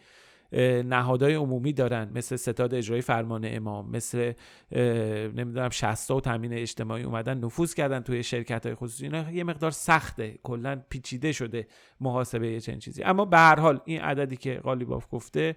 نهادهای 0.84 1.34
عمومی 1.34 1.72
دارن. 1.72 2.10
مثل 2.14 2.36
ستاد 2.36 2.74
اجرایی 2.74 3.02
فرمان 3.02 3.42
امام 3.44 3.90
مثل 3.90 4.32
نمی‌دونم 5.36 5.68
شستا 5.68 6.16
و 6.16 6.20
تامین 6.20 6.52
اجتماعی 6.52 7.02
اومدن 7.02 7.38
نفوذ 7.38 7.74
کردن 7.74 8.00
توی 8.00 8.22
شرکت 8.22 8.66
های 8.66 8.74
خصوصی. 8.74 9.04
اینا 9.04 9.30
یه 9.30 9.44
مقدار 9.44 9.70
سخته. 9.70 10.38
کلا 10.42 10.82
پیچیده 10.88 11.32
شده 11.32 11.66
محاسبه 12.00 12.48
یه 12.48 12.60
چنین 12.60 12.78
چیزی. 12.78 13.02
اما 13.02 13.24
به 13.24 13.36
هر 13.36 13.60
حال 13.60 13.80
این 13.84 14.00
عددی 14.00 14.36
که 14.36 14.54
قالیباف 14.54 15.06
گفته 15.10 15.56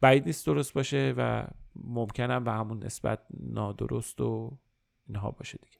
بعید 0.00 0.26
نیست 0.26 0.46
درست 0.46 0.74
باشه 0.74 1.14
و 1.16 1.46
ممکنم 1.76 2.44
به 2.44 2.52
همون 2.52 2.84
نسبت 2.84 3.18
نادرست 3.40 4.20
و 4.20 4.58
اینها 5.08 5.30
باشه 5.30 5.58
دیگه. 5.62 5.78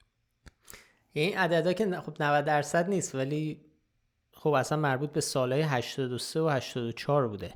این 1.12 1.38
عددا 1.38 1.72
که 1.72 2.00
خب 2.00 2.22
90 2.22 2.44
درصد 2.44 2.88
نیست 2.88 3.14
ولی 3.14 3.60
خب 4.32 4.50
اصلا 4.50 4.78
مربوط 4.78 5.12
به 5.12 5.20
سالهای 5.20 5.62
83 5.62 6.40
و 6.40 6.48
84 6.48 7.28
بوده. 7.28 7.54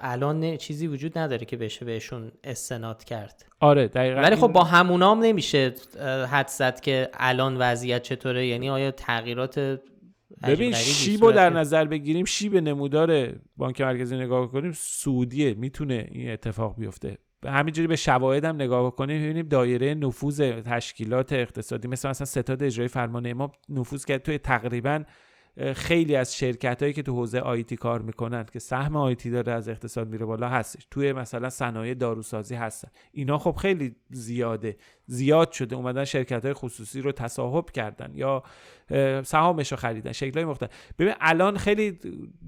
الان 0.00 0.56
چیزی 0.56 0.86
وجود 0.86 1.18
نداره 1.18 1.44
که 1.46 1.56
بشه 1.56 1.84
بهشون 1.84 2.32
استناد 2.44 3.04
کرد. 3.04 3.46
آره 3.60 3.88
دقیقا 3.88 4.20
ولی 4.20 4.36
خب 4.36 4.48
با 4.48 4.64
همونام 4.64 5.20
نمیشه 5.20 5.74
حد 6.30 6.48
زد 6.48 6.80
که 6.80 7.08
الان 7.14 7.56
وضعیت 7.56 8.02
چطوره؟ 8.02 8.46
یعنی 8.46 8.70
آیا 8.70 8.90
تغییرات 8.90 9.80
ببین 10.42 10.72
شیب 10.72 11.24
رو 11.24 11.32
در 11.32 11.50
نظر 11.50 11.84
بگیریم 11.84 12.24
شیب 12.24 12.56
نمودار 12.56 13.32
بانک 13.56 13.80
مرکزی 13.80 14.16
نگاه 14.16 14.52
کنیم 14.52 14.72
سعودیه 14.76 15.54
می‌تونه 15.54 16.08
این 16.10 16.30
اتفاق 16.30 16.76
بیفته. 16.78 17.18
همینجوری 17.46 17.88
به 17.88 17.96
شواهد 17.96 18.44
هم 18.44 18.54
نگاه 18.54 18.96
کنیم 18.96 19.22
ببینیم 19.22 19.48
دایره 19.48 19.94
نفوذ 19.94 20.40
تشکیلات 20.40 21.32
اقتصادی 21.32 21.88
مثل 21.88 22.08
مثلا 22.08 22.24
ستاد 22.24 22.62
اجرایی 22.62 22.88
فرمان 22.88 23.26
امام 23.26 23.50
نفوذ 23.68 24.04
کرد 24.04 24.22
توی 24.22 24.38
تقریبا 24.38 25.04
خیلی 25.74 26.16
از 26.16 26.36
شرکت 26.36 26.82
هایی 26.82 26.94
که 26.94 27.02
تو 27.02 27.12
حوزه 27.12 27.38
آیتی 27.38 27.76
کار 27.76 28.02
می‌کنن 28.02 28.46
که 28.52 28.58
سهم 28.58 28.96
آیتی 28.96 29.30
داره 29.30 29.52
از 29.52 29.68
اقتصاد 29.68 30.08
میره 30.08 30.26
بالا 30.26 30.48
هستش. 30.48 30.86
توی 30.90 31.12
مثلا 31.12 31.50
صنایع 31.50 31.94
داروسازی 31.94 32.54
هستن. 32.54 32.88
اینا 33.12 33.38
خب 33.38 33.56
خیلی 33.56 33.96
زیاده. 34.10 34.76
زیاد 35.06 35.52
شده. 35.52 35.76
اومدن 35.76 36.04
شرکت 36.04 36.44
های 36.44 36.54
خصوصی 36.54 37.00
رو 37.00 37.12
تصاحب 37.12 37.70
کردن 37.70 38.10
یا 38.14 38.42
سهامش 39.22 39.72
رو 39.72 39.78
خریدن 39.78 40.12
های 40.34 40.44
مختلف. 40.44 40.70
ببین 40.98 41.14
الان 41.20 41.58
خیلی 41.58 41.98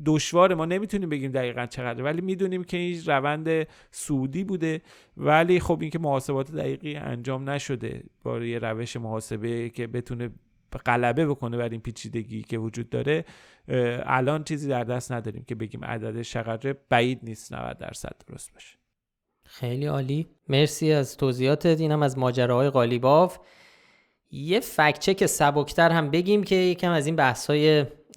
دشواره. 0.07 0.55
ما 0.55 0.64
نمی‌تونیم 0.64 1.09
بگیم 1.09 1.33
دقیقا 1.33 1.66
چقدر 1.66 2.03
ولی 2.03 2.20
می‌دونیم 2.20 2.64
که 2.64 2.77
این 2.77 3.03
روند 3.07 3.66
سودی 3.90 4.44
بوده. 4.44 4.83
ولی 5.16 5.61
خب 5.61 5.79
اینکه 5.81 5.99
محاسبات 5.99 6.53
دقیقی 6.53 6.96
انجام 6.96 7.51
نشده 7.51 8.03
با 8.23 8.44
یه 8.44 8.59
روش 8.59 8.96
محاسبه 8.96 9.68
که 9.68 9.87
بتونه 9.87 10.31
غلبه 10.78 11.26
بکنه 11.26 11.56
بر 11.56 11.68
این 11.68 11.80
پیچیدگی 11.80 12.42
که 12.42 12.59
وجود 12.59 12.90
داره 12.90 13.24
الان 14.04 14.44
چیزی 14.44 14.68
در 14.68 14.85
دست 14.85 15.12
نداریم 15.12 15.44
که 15.44 15.54
بگیم 15.54 15.85
عدد 15.85 16.22
شقره 16.22 16.76
بعید 16.88 17.20
نیست 17.22 17.52
90 17.52 17.78
درصد 17.78 18.12
درست 18.26 18.54
باشه. 18.54 18.76
خیلی 19.44 19.87
عالی. 19.87 20.26
مرسی 20.48 20.92
از 20.92 21.16
توضیحاتت. 21.16 21.80
اینم 21.80 22.02
از 22.02 22.18
ماجراهای 22.18 22.70
قالیباف 22.70 23.38
یه 24.30 24.61
فکچک 24.61 25.26
سبکتر 25.26 25.90
هم 25.90 26.11
بگیم 26.11 26.44
که 26.44 26.54
یکم 26.54 26.90
از 26.90 27.06
این 27.06 27.16
بحث 27.16 27.50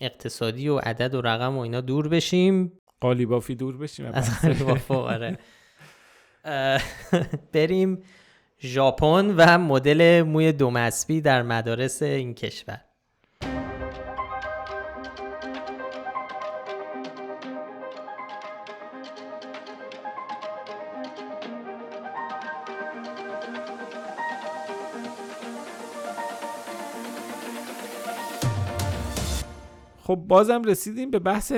اقتصادی 0.01 0.69
و 0.69 0.77
عدد 0.77 1.15
و 1.15 1.21
رقم 1.21 1.57
و 1.57 1.59
اینا 1.59 1.81
دور 1.81 2.07
بشیم. 2.07 2.79
قالیبافی 2.99 3.55
دور 3.55 3.77
بشیم. 3.77 4.05
از 4.05 4.41
قالیباف 4.41 4.91
آره. 4.91 5.37
بریم 7.53 8.03
ژاپن 8.65 9.33
و 9.37 9.57
مدل 9.57 10.21
موی 10.21 10.51
دومسبی 10.51 11.21
در 11.21 11.41
مدارس 11.41 12.01
این 12.01 12.33
کشور. 12.33 12.81
خب 30.03 30.15
بازم 30.15 30.63
رسیدیم 30.63 31.11
به 31.11 31.19
بحث 31.19 31.53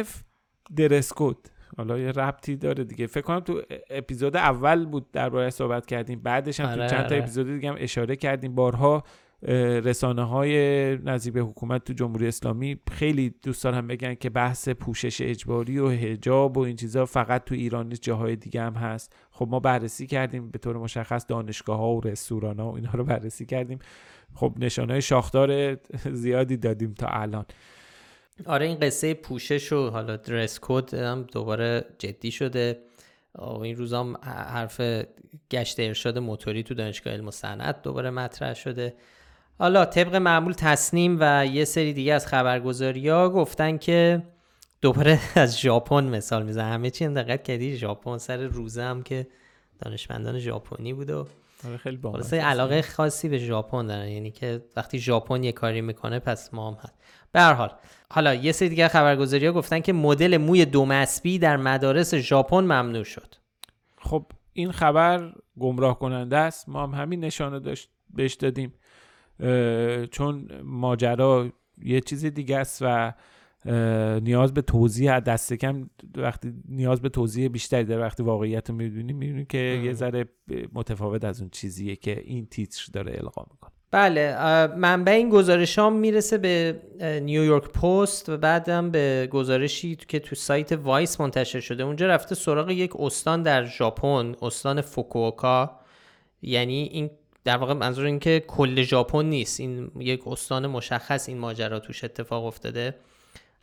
درسکود 0.76 1.48
حالا 1.78 2.00
یه 2.00 2.12
ربطی 2.12 2.56
داره 2.56 2.84
دیگه. 2.84 3.08
فکر 3.08 3.22
کنم 3.22 3.40
تو 3.40 3.62
اپیزود 3.90 4.36
اول 4.36 4.86
بود 4.86 5.12
درباره 5.12 5.50
صحبت 5.50 5.86
کردیم. 5.86 6.20
بعدش 6.20 6.60
هم 6.60 6.66
تو 6.66 6.72
آره، 6.72 6.90
چند 6.90 7.00
تا 7.00 7.16
آره. 7.16 7.18
اپیزود 7.18 7.48
دیگه 7.48 7.70
هم 7.70 7.76
اشاره 7.80 8.16
کردیم. 8.16 8.56
بارها 8.56 9.04
رسانه 9.84 10.24
های 10.24 10.58
نزیب 10.98 11.38
حکومت 11.38 11.84
تو 11.84 11.94
جمهوری 11.94 12.28
اسلامی 12.28 12.80
خیلی 12.92 13.34
دوست 13.44 13.64
دارم 13.64 13.88
بگن 13.88 14.14
که 14.14 14.30
بحث 14.30 14.70
پوشش 14.70 15.22
اجباری 15.22 15.80
و 15.80 15.88
هجاب 15.88 16.58
و 16.58 16.60
این 16.60 16.76
چیزا 16.76 17.06
فقط 17.06 17.44
تو 17.44 17.56
ایران 17.56 17.88
نیست 17.88 18.02
جاهای 18.02 18.36
دیگه 18.36 18.62
هم 18.62 18.74
هست. 18.74 19.16
خب 19.32 19.48
ما 19.50 19.60
بررسی 19.60 20.08
کردیم 20.08 20.52
به 20.52 20.60
طور 20.60 20.78
مشخص 20.78 21.26
دانشگاه 21.28 21.78
ها 21.78 21.96
و 21.96 22.02
رستوران 22.02 22.60
ها 22.60 22.72
و 22.72 22.76
اینها 22.76 22.98
رو 22.98 23.04
بررسی 23.04 23.46
کردیم. 23.46 23.80
خب 24.34 24.54
نشانه 24.58 25.00
شاخدار 25.00 25.78
زیادی 26.12 26.58
دادیم 26.58 26.94
تا 26.94 27.08
الان. 27.08 27.46
آره 28.46 28.66
این 28.66 28.80
قصه 28.80 29.14
پوشش 29.14 29.72
و 29.72 29.90
حالا 29.90 30.18
درس 30.18 30.60
کد 30.62 30.94
هم 30.94 31.24
دوباره 31.24 31.86
جدی 31.98 32.32
شده. 32.32 32.80
این 33.64 33.76
روزا 33.76 34.00
هم 34.00 34.18
حرف 34.26 34.82
گشت 35.52 35.80
ارشاد 35.80 36.18
موتوری 36.18 36.64
تو 36.64 36.74
دانشگاه 36.74 37.14
علم 37.14 37.28
و 37.28 37.32
صنعت 37.32 37.82
دوباره 37.82 38.10
مطرح 38.10 38.54
شده. 38.54 38.94
حالا 39.60 39.86
طبق 39.86 40.16
معمول 40.16 40.54
تصنیم 40.54 41.18
و 41.20 41.46
یه 41.46 41.66
سری 41.66 41.94
دیگه 41.94 42.14
از 42.14 42.28
خبرگزاری 42.28 43.10
ها 43.10 43.30
گفتن 43.30 43.78
که 43.78 44.24
دوباره 44.82 45.20
از 45.36 45.60
ژاپن 45.60 46.04
مثال 46.04 46.44
میزن 46.44 46.72
همه 46.72 46.90
چی 46.90 47.08
دقت 47.08 47.44
کردی 47.44 47.78
ژاپن 47.78 48.18
سر 48.18 48.38
روزه 48.38 48.84
هم 48.84 49.04
که 49.04 49.28
دانشمندان 49.80 50.40
ژاپنی 50.40 50.94
بود 50.94 51.10
و 51.10 51.28
آره، 51.68 51.78
خیلی 51.78 51.98
علاقه 52.40 52.82
خاصی 52.82 53.30
به 53.30 53.38
ژاپن 53.38 53.88
دارن. 53.88 54.08
یعنی 54.08 54.32
که 54.32 54.62
وقتی 54.76 55.00
ژاپن 55.00 55.44
یه 55.44 55.52
کاری 55.52 55.82
می‌کنه 55.82 56.20
پس 56.20 56.54
ما 56.54 56.72
هم 56.72 56.78
هست. 56.82 56.94
به 57.32 57.40
هر 57.42 57.54
حال 57.54 57.72
حالا 58.12 58.34
یه 58.34 58.52
سری 58.52 58.70
دیگه 58.70 58.88
خبرگزاری 58.88 59.46
ها 59.46 59.54
گفتن 59.54 59.80
که 59.80 59.94
مدل 59.94 60.38
موی 60.38 60.66
دومسبی 60.66 61.40
در 61.40 61.58
مدارس 61.58 62.16
ژاپن 62.16 62.60
ممنوع 62.60 63.04
شد. 63.04 63.36
خب 63.98 64.26
این 64.54 64.72
خبر 64.72 65.34
گمراه 65.60 66.00
کننده 66.00 66.38
است. 66.38 66.70
ما 66.70 66.84
هم 66.84 66.94
همین 66.94 67.20
نشانه 67.20 67.60
داشت 67.60 67.90
بهش 68.10 68.34
دادیم. 68.34 68.74
چون 70.12 70.50
ماجرا 70.64 71.50
یه 71.78 72.02
چیز 72.02 72.26
دیگه 72.26 72.58
است 72.58 72.82
و 72.82 73.14
نیاز 74.22 74.54
به 74.54 74.62
توضیح 74.62 75.20
دست 75.20 75.54
کم 75.54 75.90
وقتی 76.18 76.54
نیاز 76.70 77.02
به 77.02 77.10
توضیح 77.10 77.48
بیشتری 77.48 77.84
داره 77.84 78.02
وقتی 78.02 78.24
واقعیت 78.24 78.70
رو 78.70 78.76
می‌دونیم 78.76 79.18
می‌دونیم 79.18 79.46
که 79.46 79.58
یه 79.58 79.94
ذره 79.94 80.26
متفاوت 80.74 81.24
از 81.24 81.42
اون 81.42 81.50
چیزیه 81.50 81.96
که 81.96 82.22
این 82.26 82.46
تیتر 82.46 82.86
داره 82.94 83.14
القا 83.20 83.46
می‌کنه. 83.52 83.72
بله 83.92 84.36
منبع 84.68 85.12
این 85.12 85.30
گزارش 85.30 85.80
ها 85.80 85.90
می‌رسه 85.90 86.38
به 86.38 86.82
نیویورک 87.22 87.64
پست 87.64 88.30
و 88.30 88.38
بعدم 88.38 88.92
به 88.92 89.28
گزارشی 89.32 89.96
که 89.96 90.20
تو 90.20 90.36
سایت 90.36 90.72
وایس 90.72 91.22
منتشر 91.22 91.60
شده. 91.60 91.84
اونجا 91.84 92.08
رفته 92.08 92.36
سراغ 92.36 92.70
یک 92.70 92.92
استان 93.00 93.44
در 93.44 93.66
ژاپن 93.66 94.36
استان 94.42 94.82
فوکوکا 94.82 95.80
یعنی 96.42 96.90
این 96.92 97.10
در 97.44 97.58
واقع 97.58 97.74
منظور 97.74 98.06
این 98.06 98.20
که 98.20 98.44
کل 98.48 98.82
ژاپن 98.82 99.26
نیست. 99.26 99.60
این 99.60 99.92
یک 100.00 100.28
استان 100.28 100.68
مشخص 100.68 101.30
این 101.30 101.38
ماجرا 101.38 101.80
توش 101.80 102.04
اتفاق 102.04 102.46
افتاده. 102.46 102.96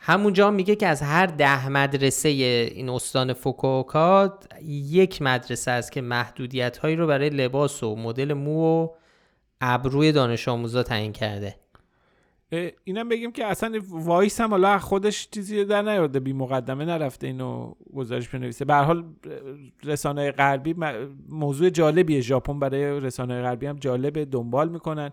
همونجا 0.04 0.50
میگه 0.50 0.76
که 0.76 0.86
از 0.86 1.02
هر 1.02 1.26
ده 1.26 1.68
مدرسه 1.68 2.28
این 2.28 2.88
استان 2.88 3.32
فوکوکا 3.32 4.38
یک 4.62 5.22
مدرسه 5.22 5.70
است 5.70 5.92
که 5.92 6.00
محدودیت 6.00 6.78
هایی 6.78 6.96
رو 6.96 7.06
برای 7.06 7.30
لباس 7.30 7.82
و 7.82 7.96
مدل 7.96 8.32
مو 8.32 8.84
و 8.84 8.88
ابروی 9.60 10.12
دانش 10.12 10.48
آموزا 10.48 10.82
تعیین 10.82 11.12
کرده. 11.12 11.56
اینم 12.84 13.08
بگیم 13.08 13.32
که 13.32 13.46
اصلا 13.46 13.80
وایس 13.88 14.40
هم 14.40 14.50
حالا 14.50 14.78
خودش 14.78 15.28
چیزی 15.30 15.64
در 15.64 15.82
نیارده 15.82 16.20
بی 16.20 16.32
مقدمه 16.32 16.84
نرفته 16.84 17.26
اینو 17.26 17.74
گزارش 17.94 18.28
بنویسه. 18.28 18.64
به 18.64 18.74
حال 18.74 19.04
رسانه 19.84 20.30
غربی 20.30 20.74
موضوع 21.28 21.70
جالبیه. 21.70 22.20
ژاپن 22.20 22.58
برای 22.58 23.00
رسانه 23.00 23.42
غربی 23.42 23.66
هم 23.66 23.76
جالبه 23.76 24.24
دنبال 24.24 24.68
می‌کنن. 24.68 25.10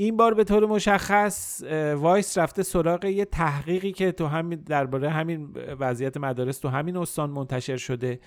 این 0.00 0.16
بار 0.16 0.34
به 0.34 0.44
طور 0.44 0.66
مشخص 0.66 1.62
وایس 1.96 2.38
رفته 2.38 2.62
سراغ 2.62 3.04
یه 3.04 3.24
تحقیقی 3.24 3.92
که 3.92 4.12
تو 4.12 4.26
همین 4.26 4.58
درباره 4.66 5.10
همین 5.10 5.48
وضعیت 5.80 6.16
مدارس 6.16 6.58
تو 6.58 6.68
همین 6.68 6.96
استان 6.96 7.30
منتشر 7.30 7.76
شده 7.76 8.20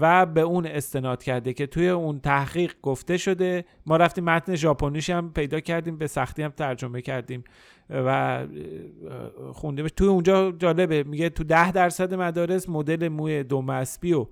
و 0.00 0.26
به 0.26 0.40
اون 0.40 0.66
استناد 0.66 1.22
کرده 1.22 1.52
که 1.52 1.66
توی 1.66 1.88
اون 1.88 2.20
تحقیق 2.20 2.74
گفته 2.82 3.16
شده. 3.16 3.64
ما 3.86 3.96
رفتیم 3.96 4.24
متن 4.24 4.54
ژاپنیش 4.54 5.10
هم 5.10 5.32
پیدا 5.32 5.60
کردیم 5.60 5.96
به 5.98 6.06
سختی 6.06 6.42
هم 6.42 6.50
ترجمه 6.50 7.02
کردیم 7.02 7.44
و 7.90 8.46
خوندیمش. 9.52 9.90
توی 9.96 10.08
اونجا 10.08 10.52
جالبه 10.52 11.02
میگه 11.02 11.28
تو 11.28 11.44
ده 11.44 11.72
درصد 11.72 12.14
مدارس 12.14 12.68
مدل 12.68 13.08
موی 13.08 13.42
دم‌اسبی 13.42 14.12
و 14.12 14.26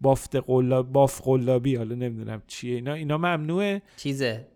بافت 0.00 0.36
قلاب 0.36 0.92
باف 0.92 1.20
قلابی 1.24 1.76
حالا 1.76 1.94
نمی‌دونم 1.94 2.42
چیه 2.46 2.74
اینا. 2.74 2.92
اینا 2.94 3.18
ممنوعه. 3.18 3.82
چیزه. 3.96 4.46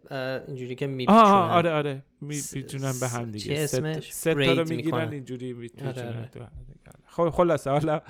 اینجوری 0.49 0.75
که 0.75 0.87
میپیچونن. 0.87 1.23
آره 1.23 1.71
آره. 1.71 2.03
میپیچونن 2.21 2.93
به 3.01 3.09
هم 3.09 3.31
دیگه. 3.31 3.67
ست 3.67 4.29
تا 4.29 4.53
رو 4.53 4.69
می‌گیرن 4.69 5.13
اینجوری 5.13 5.53
میپیچونن 5.53 5.89
آره. 5.89 6.09
آره. 6.09 6.49
خب 7.07 7.31
خلاصه 7.31 7.71
حالا 7.71 8.01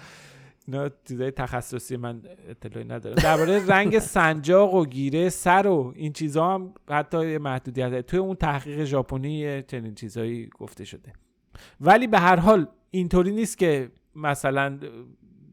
اینا 0.68 0.90
چیزای 1.09 1.31
تخصصی 1.31 1.97
من 1.97 2.23
اطلاعی 2.49 2.88
ندارم. 2.88 3.14
درباره 3.14 3.66
رنگ 3.66 3.99
سنجاق 4.14 4.75
و 4.75 4.87
گیره 4.87 5.29
سر 5.29 5.66
و 5.66 5.92
این 5.97 6.12
چیزها 6.12 6.55
هم 6.55 6.75
حتی 6.90 7.38
محدودیت. 7.38 8.07
توی 8.07 8.18
اون 8.18 8.37
تحقیق 8.37 8.85
ژاپنی 8.85 9.62
چنین 9.62 9.94
چیزهایی 9.94 10.51
گفته 10.59 10.85
شده. 10.85 11.12
ولی 11.81 12.07
به 12.07 12.18
هر 12.18 12.37
حال 12.37 12.66
اینطوری 12.90 13.33
نیست 13.33 13.59
که 13.59 13.90
مثلا 14.16 14.79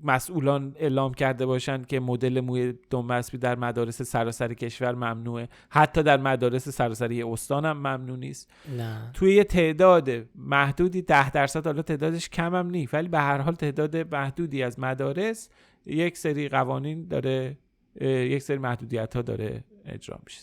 مسئولان 0.03 0.75
اعلام 0.79 1.13
کرده 1.13 1.45
باشند 1.45 1.87
که 1.87 1.99
مدل 1.99 2.39
موی 2.39 2.73
دومسبی 2.89 3.37
در 3.37 3.55
مدارس 3.55 4.01
سراسر 4.01 4.53
کشور 4.53 4.95
ممنوعه. 4.95 5.49
حتی 5.69 6.03
در 6.03 6.17
مدارس 6.17 6.69
سراسری 6.69 7.23
استان 7.23 7.65
هم 7.65 7.77
ممنوع 7.77 8.17
نیست. 8.17 8.51
نه. 8.77 9.11
توی 9.13 9.35
یه 9.35 9.43
تعداد 9.43 10.09
محدودی 10.35 11.01
ده 11.01 11.29
درصد 11.29 11.65
حالا 11.65 11.81
تعدادش 11.81 12.29
کم 12.29 12.55
هم 12.55 12.69
نیست 12.69 12.93
ولی 12.93 13.07
به 13.07 13.19
هر 13.19 13.37
حال 13.37 13.55
تعداد 13.55 14.15
محدودی 14.15 14.63
از 14.63 14.79
مدارس 14.79 15.49
یک 15.85 16.17
سری 16.17 16.49
قوانین 16.49 17.07
داره 17.07 17.57
یک 18.01 18.41
سری 18.41 18.57
محدودیت 18.57 19.15
ها 19.15 19.21
داره 19.21 19.63
اجرا 19.85 20.19
میشه. 20.25 20.41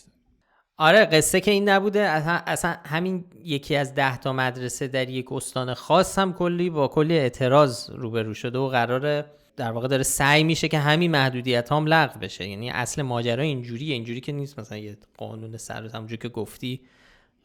آره 0.77 1.05
قصه 1.05 1.41
که 1.41 1.51
این 1.51 1.69
نبوده 1.69 1.99
اصلا 1.99 2.75
همین 2.85 3.25
یکی 3.43 3.75
از 3.75 3.95
ده 3.95 4.17
تا 4.17 4.33
مدرسه 4.33 4.87
در 4.87 5.09
یک 5.09 5.31
استان 5.31 5.73
خاص 5.73 6.19
هم 6.19 6.33
کلی 6.33 6.69
با 6.69 6.87
کلی 6.87 7.17
اعتراض 7.17 7.89
روبرو 7.89 8.33
شده 8.33 8.59
و 8.59 8.67
قراره 8.67 9.25
در 9.59 9.71
واقع 9.71 9.87
داره 9.87 10.03
سعی 10.03 10.43
میشه 10.43 10.67
که 10.67 10.79
همین 10.79 11.11
محدودیت 11.11 11.71
هم 11.71 11.85
لغو 11.85 12.19
بشه. 12.19 12.47
یعنی 12.47 12.69
اصل 12.69 13.01
ماجرا 13.01 13.43
اینجوریه. 13.43 13.93
اینجوری 13.93 14.21
که 14.21 14.31
نیست. 14.31 14.59
مثلا 14.59 14.77
یه 14.77 14.97
قانون 15.17 15.57
سر 15.57 15.87
همونجوری 15.87 16.21
که 16.21 16.29
گفتی 16.29 16.81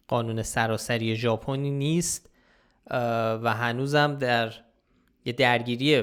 قانون 0.09 0.43
سراسری 0.43 1.17
ژاپنی 1.17 1.71
نیست 1.71 2.31
و 3.43 3.55
هنوزم 3.55 4.15
در 4.15 4.53
یه 5.25 5.33
درگیری 5.33 6.03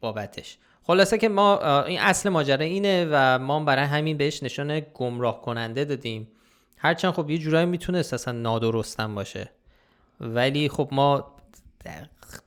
بابتش. 0.00 0.58
خلاصه 0.82 1.18
که 1.18 1.28
ما 1.28 1.82
این 1.82 2.00
اصل 2.00 2.28
ماجرا 2.28 2.64
اینه 2.64 3.08
و 3.10 3.38
ما 3.38 3.64
برای 3.64 3.84
همین 3.84 4.16
بهش 4.16 4.42
نشان 4.42 4.82
گمراه 4.94 5.42
کننده 5.42 5.84
دادیم. 5.84 6.28
هرچند 6.78 7.12
خب 7.12 7.30
یه 7.30 7.38
جورایی 7.38 7.66
می‌تونست 7.66 8.14
اصلا 8.14 8.38
نادرستم 8.38 9.14
باشه. 9.14 9.50
ولی 10.20 10.68
خب 10.68 10.88
ما 10.92 11.34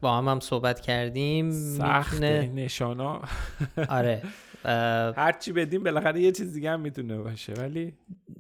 با 0.02 0.18
هم 0.18 0.28
هم 0.28 0.40
صحبت 0.40 0.80
کردیم 0.80 1.52
سخت 1.52 2.14
می‌تونه... 2.14 2.52
نشانا. 2.56 3.22
آره 3.90 4.22
هرچی 5.16 5.52
بدیم 5.52 5.84
بالاخره 5.84 6.22
یه 6.22 6.32
چیز 6.32 6.54
دیگه 6.54 6.72
هم 6.72 6.80
می‌تونه 6.80 7.18
باشه 7.18 7.54
ولی 7.54 7.94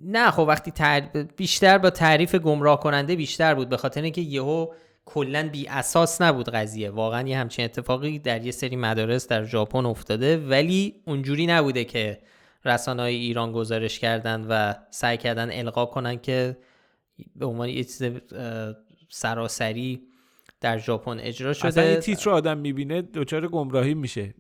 نه 0.04 0.32
خب 0.32 0.46
وقتی 0.48 0.72
تر... 0.72 1.00
بیشتر 1.38 1.78
با 1.78 1.90
تعریف 1.90 2.36
گمراه 2.36 2.80
کننده 2.80 3.16
بیشتر 3.16 3.56
بود 3.56 3.70
به 3.70 3.78
خاطر 3.78 4.02
اینکه 4.02 4.22
یهو 4.22 4.68
کلا 5.06 5.50
بی 5.52 5.68
اساس 5.68 6.22
نبود 6.22 6.50
قضیه. 6.50 6.90
واقعا 6.90 7.28
یه 7.28 7.38
همچین 7.38 7.66
اتفاقی 7.66 8.20
در 8.20 8.46
یه 8.46 8.52
سری 8.52 8.76
مدارس 8.76 9.28
در 9.28 9.44
ژاپن 9.44 9.86
افتاده 9.86 10.38
ولی 10.38 10.96
اونجوری 11.06 11.48
نبوده 11.48 11.84
که 11.84 12.20
رسانه 12.66 13.02
های 13.02 13.16
ایران 13.16 13.52
گزارش 13.52 14.00
کردن 14.00 14.46
و 14.50 14.74
سعی 14.90 15.18
کردن 15.18 15.50
القا 15.52 15.86
کنن 15.86 16.18
که 16.18 16.58
به 17.36 17.46
عنوان 17.46 17.70
یه 17.70 17.84
چیز 17.84 18.04
سراسری 19.10 20.02
در 20.62 20.78
ژاپن 20.78 21.20
اجرا 21.20 21.54
شده. 21.54 21.68
اصلا 21.68 21.84
این 21.84 22.00
تیتر 22.00 22.26
رو 22.26 22.32
آدم 22.32 22.58
می‌بینه 22.58 23.02
دچار 23.02 23.48
گمراهی 23.48 23.94
میشه. 23.94 24.34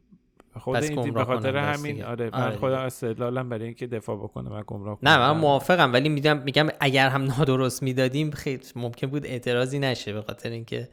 خود 0.59 0.75
این 0.75 1.13
به 1.13 1.25
خاطر 1.25 1.57
همین 1.57 2.03
آره 2.03 2.29
من 2.33 2.41
آره 2.41 2.55
خودم 2.55 2.77
استدلالم 2.77 3.49
برای 3.49 3.65
اینکه 3.65 3.87
دفاع 3.87 4.15
بکنم 4.17 4.51
من 4.51 4.63
گمراه 4.67 4.99
نه 5.03 5.17
من 5.17 5.31
موافقم 5.31 5.93
ولی 5.93 6.09
میگم 6.09 6.37
میگم 6.37 6.67
اگر 6.79 7.09
هم 7.09 7.23
نادرست 7.23 7.83
می‌دادیم 7.83 8.31
خیلی 8.31 8.63
ممکن 8.75 9.07
بود 9.07 9.25
اعتراضی 9.25 9.79
نشه 9.79 10.13
به 10.13 10.21
خاطر 10.21 10.49
اینکه 10.49 10.89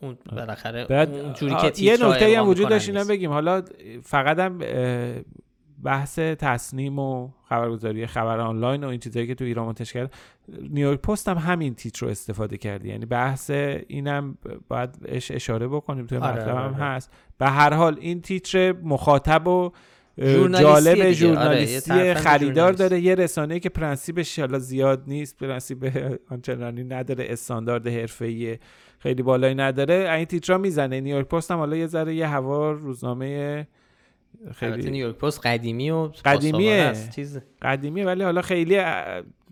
اون 0.00 0.18
بالاخره 0.36 1.06
اونجوری 1.06 1.54
که 1.54 1.82
یه 1.82 1.92
نکته 1.92 2.38
هم 2.38 2.48
وجود 2.48 2.68
داشت 2.68 2.88
اینا 2.88 3.04
بگیم. 3.04 3.30
حالا 3.30 3.62
فقط 4.02 4.38
هم 4.38 4.58
بحث 5.84 6.18
تصنیم 6.18 6.98
و 6.98 7.28
خبرگزاری 7.48 8.06
خبر 8.06 8.40
آنلاین 8.40 8.84
و 8.84 8.88
این 8.88 9.00
چیزایی 9.00 9.26
که 9.26 9.34
تو 9.34 9.44
ایران 9.44 9.66
منتشر 9.66 9.92
کرد 9.92 10.14
نیویورک 10.70 11.00
پست 11.00 11.28
هم 11.28 11.38
همین 11.38 11.74
تیتر 11.74 12.06
رو 12.06 12.12
استفاده 12.12 12.56
کرده. 12.56 12.88
یعنی 12.88 13.06
بحث 13.06 13.50
اینم 13.88 14.38
باید 14.68 14.90
اشاره 15.08 15.68
بکنیم 15.68 16.06
توی 16.06 16.18
آره 16.18 16.32
مطلب 16.32 16.48
هم 16.48 16.56
آره. 16.56 16.74
هست. 16.74 17.10
به 17.38 17.46
هر 17.46 17.74
حال 17.74 17.96
این 18.00 18.20
تیتر 18.20 18.72
مخاطب 18.72 19.48
و 19.48 19.70
جالب 20.18 21.12
ژورنالیستی 21.12 21.92
آره، 21.92 22.14
خریدار 22.14 22.72
داره. 22.72 23.00
یه 23.00 23.14
رسانه 23.14 23.60
که 23.60 23.68
پرنسیبش 23.68 24.38
حالا 24.38 24.58
زیاد 24.58 25.02
نیست 25.06 25.38
پرنسیب 25.38 25.92
آنچنانی 26.32 26.84
نداره 26.84 27.26
استاندارد 27.28 27.86
حرفه‌ای 27.86 28.58
خیلی 28.98 29.22
بالایی 29.22 29.54
نداره. 29.54 30.12
این 30.12 30.24
تیترا 30.24 30.58
می‌زنه. 30.58 31.00
نیویورک 31.00 31.28
پست 31.28 31.50
هم 31.50 31.58
حالا 31.58 31.76
یه 31.76 31.86
ذره 31.86 32.14
یه 32.14 32.26
هوا 32.26 32.72
روزنامه 32.72 33.66
خیلی 34.54 34.90
نیویورک 34.90 35.16
پست 35.16 35.46
قدیمی 35.46 35.90
و 35.90 36.08
قدیمیه. 36.24 36.92
قدیمیه 37.62 38.06
ولی 38.06 38.24
حالا 38.24 38.42
خیلی 38.42 38.78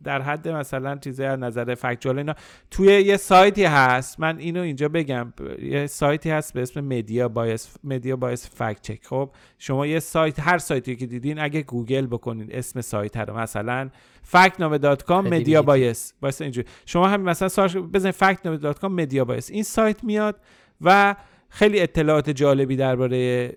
در 0.05 0.23
حد 0.23 0.49
مثلا 0.49 0.97
چیزی 0.97 1.25
از 1.25 1.39
نظر 1.39 1.75
فکتوال 1.75 2.19
اینا 2.19 2.35
توی 2.71 2.87
یه 2.87 3.17
سایتی 3.17 3.65
هست 3.65 4.21
من 4.21 4.39
اینو 4.39 4.61
اینجا 4.61 4.89
بگم 4.89 5.33
یه 5.63 5.87
سایتی 5.87 6.31
هست 6.31 6.55
به 6.55 6.63
اسم 6.63 6.81
Media 6.81 7.29
Bias 7.29 7.77
Media 7.85 8.17
Bias 8.17 8.51
Fact 8.55 8.83
Check 8.83 9.07
خب 9.07 9.31
شما 9.59 9.87
یه 9.87 9.99
سایت 10.01 10.41
هر 10.41 10.59
سایتی 10.59 10.97
که 10.97 11.07
دیدین 11.07 11.39
اگه 11.39 11.63
گوگل 11.63 12.07
بکنین 12.07 12.49
اسم 12.51 12.81
سایت 12.81 13.17
رو 13.17 13.39
مثلا 13.39 13.91
فکتنامه.com 14.23 15.11
Media 15.11 15.63
Bias 15.63 16.15
Bias 16.21 16.43
اینجوری. 16.43 16.69
شما 16.87 17.09
هم 17.09 17.21
مثلا 17.21 17.49
search 17.49 17.77
بزنید 17.77 18.15
فکتنامه.com 18.15 18.85
Media 18.85 19.25
Bias 19.25 19.51
این 19.51 19.63
سایت 19.63 20.05
میاد 20.05 20.41
و 20.81 21.15
خیلی 21.55 21.81
اطلاعات 21.81 22.31
جالبی 22.31 22.77
درباره 22.77 23.53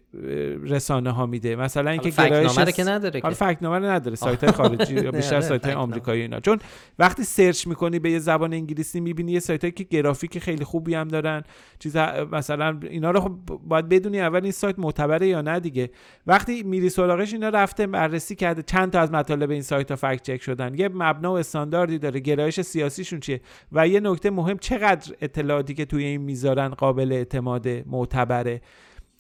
رسانه 0.64 1.12
ها 1.12 1.26
میده. 1.26 1.56
مثلا 1.56 1.92
اینکه 1.92 2.10
گرایش 2.10 2.60
که 2.60 2.84
نداره 2.84 3.20
حالا 3.24 3.36
فکتنامه 3.36 3.80
رو 3.80 3.86
نداره. 3.86 4.16
سایت 4.16 4.44
های 4.44 4.54
خارجی 4.54 4.94
یا 4.96 5.12
بیشتر 5.22 5.42
سایت 5.42 5.66
های 5.66 5.74
آمریکایی 5.74 6.22
اینا. 6.22 6.40
چون 6.40 6.60
وقتی 7.00 7.24
search 7.24 7.68
می‌کنی 7.68 8.00
به 8.00 8.12
یه 8.12 8.20
زبان 8.20 8.54
انگلیسی 8.54 9.00
می‌بینی 9.00 9.32
یه 9.32 9.40
سایت 9.40 9.62
هایی 9.62 9.72
که 9.72 9.84
گرافیک 9.84 10.40
خیلی 10.40 10.64
خوبی 10.64 10.96
هم 10.96 11.08
دارن. 11.08 11.44
چیز 11.80 11.98
مثلا 12.32 12.80
اینا 12.90 13.12
رو 13.12 13.20
خب 13.20 13.32
باید 13.64 13.90
بدونی 13.90 14.20
اول 14.20 14.44
این 14.44 14.52
سایت 14.52 14.80
معتبره 14.80 15.28
یا 15.28 15.42
نه 15.42 15.60
دیگه. 15.60 15.90
وقتی 16.28 16.64
میری 16.64 16.90
سراغش 16.90 17.34
اینا 17.34 17.50
رفته 17.50 17.88
بررسی 17.88 18.36
کرده. 18.36 18.64
چند 18.64 18.92
تا 18.92 19.00
از 19.00 19.12
مطالب 19.12 19.52
این 19.52 19.62
سایت 19.62 19.92
ها 19.92 19.96
فکت 19.96 20.22
چک 20.22 20.42
شدن. 20.42 20.76
یه 20.76 20.90
مبنا 20.94 21.34
و 21.34 21.38
استانداردی 21.38 22.00
داره. 22.00 22.20
گرایش 22.20 22.62
سیاسیشون 22.62 23.20
چیه؟ 23.20 23.42
و 23.72 23.88
یه 23.88 24.00
نکته 24.00 24.30
مهم 24.30 24.58
چقدر 24.58 25.16
اطلاعاتی 25.22 25.74
که 25.74 25.86
توی 25.86 26.04
این 26.04 26.22
می‌ذارن 26.22 26.70
قابل 26.70 27.12
اعتماده؟ 27.12 27.85
معتبره. 27.86 28.62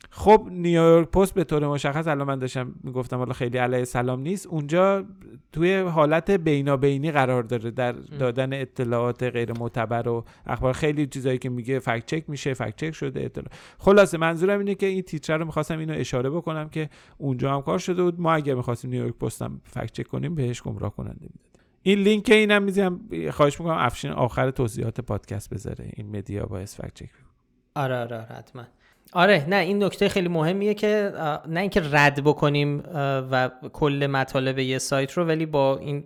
خب 0.09 0.47
نیویورک 0.51 1.07
پست 1.07 1.33
به 1.33 1.43
طور 1.43 1.67
مشخص 1.67 2.07
الان 2.07 2.27
من 2.27 2.39
داشتم 2.39 2.75
می‌گفتم 2.83 3.17
حالا 3.17 3.33
خیلی 3.33 3.57
علیه 3.57 3.83
سلام 3.83 4.19
نیست. 4.19 4.47
اونجا 4.47 5.05
توی 5.51 5.75
حالت 5.75 6.31
بینابینی 6.31 7.11
قرار 7.11 7.43
داره 7.43 7.71
در 7.71 7.91
دادن 7.91 8.53
اطلاعات 8.53 9.23
غیر 9.23 9.59
معتبر 9.59 10.07
و 10.07 10.25
اخبار. 10.45 10.73
خیلی 10.73 11.07
چیزایی 11.07 11.37
که 11.37 11.49
میگه 11.49 11.79
فکت 11.79 12.05
چک 12.05 12.29
میشه 12.29 12.53
فکت 12.53 12.75
چک 12.75 12.91
شده 12.91 13.25
اطلاع. 13.25 13.47
خلاصه 13.77 14.17
منظورم 14.17 14.59
اینه 14.59 14.75
که 14.75 14.85
این 14.85 15.01
تیتر 15.01 15.37
رو 15.37 15.45
می‌خواستم 15.45 15.79
اینو 15.79 15.93
اشاره 15.97 16.29
بکنم 16.29 16.69
که 16.69 16.89
اونجا 17.17 17.53
هم 17.55 17.61
کار 17.61 17.79
شده 17.79 18.03
بود. 18.03 18.19
ما 18.19 18.33
اگه 18.33 18.53
می‌خواستیم 18.53 18.91
نیویورک 18.91 19.15
پست 19.15 19.41
هم 19.41 19.61
فکت 19.63 19.91
چک 19.91 20.07
کنیم 20.07 20.35
بهش 20.35 20.61
گمراه 20.61 20.95
کننده 20.95 21.21
می‌داد 21.21 21.59
این 21.81 21.99
لینک 21.99 22.29
اینم 22.29 22.63
می‌ذارم 22.63 22.99
خواهش 23.31 23.59
می‌کنم 23.59 23.77
افشین 23.77 24.11
آخر 24.11 24.51
توضیحات 24.51 25.01
پادکست 25.01 25.53
بذاره. 25.53 25.91
این 25.93 26.17
مدیا 26.17 26.45
با 26.45 26.65
فکت 26.65 26.93
چک 26.93 27.09
آره 27.75 27.95
آره, 27.95 28.15
آره 28.15 28.25
حتما. 28.25 28.63
آره 29.13 29.45
نه 29.49 29.55
این 29.55 29.83
نکته 29.83 30.09
خیلی 30.09 30.27
مهمیه 30.27 30.73
که 30.73 31.11
نه 31.47 31.59
اینکه 31.59 31.81
رد 31.91 32.23
بکنیم 32.23 32.83
و 33.31 33.49
کل 33.73 34.07
مطالب 34.07 34.59
یه 34.59 34.77
سایت 34.77 35.11
رو 35.11 35.25
ولی 35.25 35.45
با 35.45 35.77
این 35.77 36.03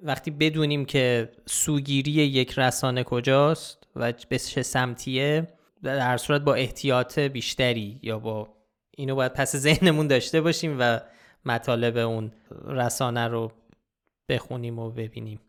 وقتی 0.00 0.30
بدونیم 0.30 0.84
که 0.84 1.32
سوگیری 1.46 2.10
یک 2.10 2.58
رسانه 2.58 3.04
کجاست 3.04 3.86
و 3.96 4.12
به 4.28 4.38
چه 4.38 4.62
سمتیه 4.62 5.48
در 5.82 6.16
صورت 6.16 6.40
با 6.40 6.54
احتیاط 6.54 7.18
بیشتری 7.18 8.00
یا 8.02 8.18
با 8.18 8.48
اینو 8.96 9.14
باید 9.14 9.32
پس 9.32 9.56
ذهنمون 9.56 10.06
داشته 10.06 10.40
باشیم 10.40 10.76
و 10.80 11.00
مطالب 11.44 11.96
اون 11.96 12.32
رسانه 12.66 13.28
رو 13.28 13.52
بخونیم 14.28 14.78
و 14.78 14.90
ببینیم. 14.90 15.40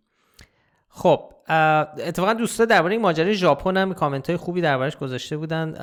خب 0.90 1.34
اتفاقا 1.50 2.34
دوستا 2.34 2.66
درباره 2.66 2.94
این 2.94 3.02
ماجرای 3.02 3.34
ژاپن 3.34 3.78
هم 3.78 3.94
کامنت 3.94 4.28
های 4.30 4.38
خوبی 4.38 4.62
دربارش 4.62 4.98
گذاشته 4.98 5.38
بودن. 5.38 5.76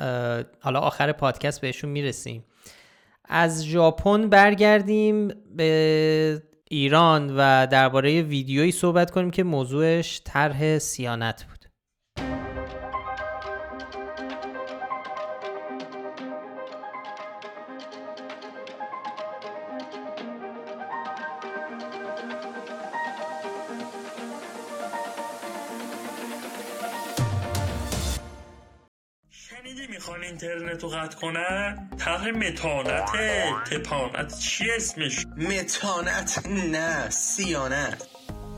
حالا 0.59 0.79
آخر 0.79 1.11
پادکست 1.11 1.61
بهشون 1.61 1.89
می‌رسیم. 1.89 2.45
از 3.25 3.65
ژاپن 3.65 4.29
برگردیم 4.29 5.27
به 5.55 6.43
ایران 6.69 7.35
و 7.37 7.67
درباره 7.67 8.21
ویدیویی 8.21 8.71
صحبت 8.71 9.11
کنیم 9.11 9.31
که 9.31 9.43
موضوعش 9.43 10.21
طرح 10.25 10.77
سیانت 10.77 11.45
بود. 11.49 11.56
کنن؟ 31.21 31.89
طرح 31.97 32.27
متانت 32.27 33.11
تپانت 33.71 34.39
چی 34.39 34.71
اسمش؟ 34.71 35.25
متانت 35.37 36.47
نه 36.47 37.09
سیانت. 37.09 38.07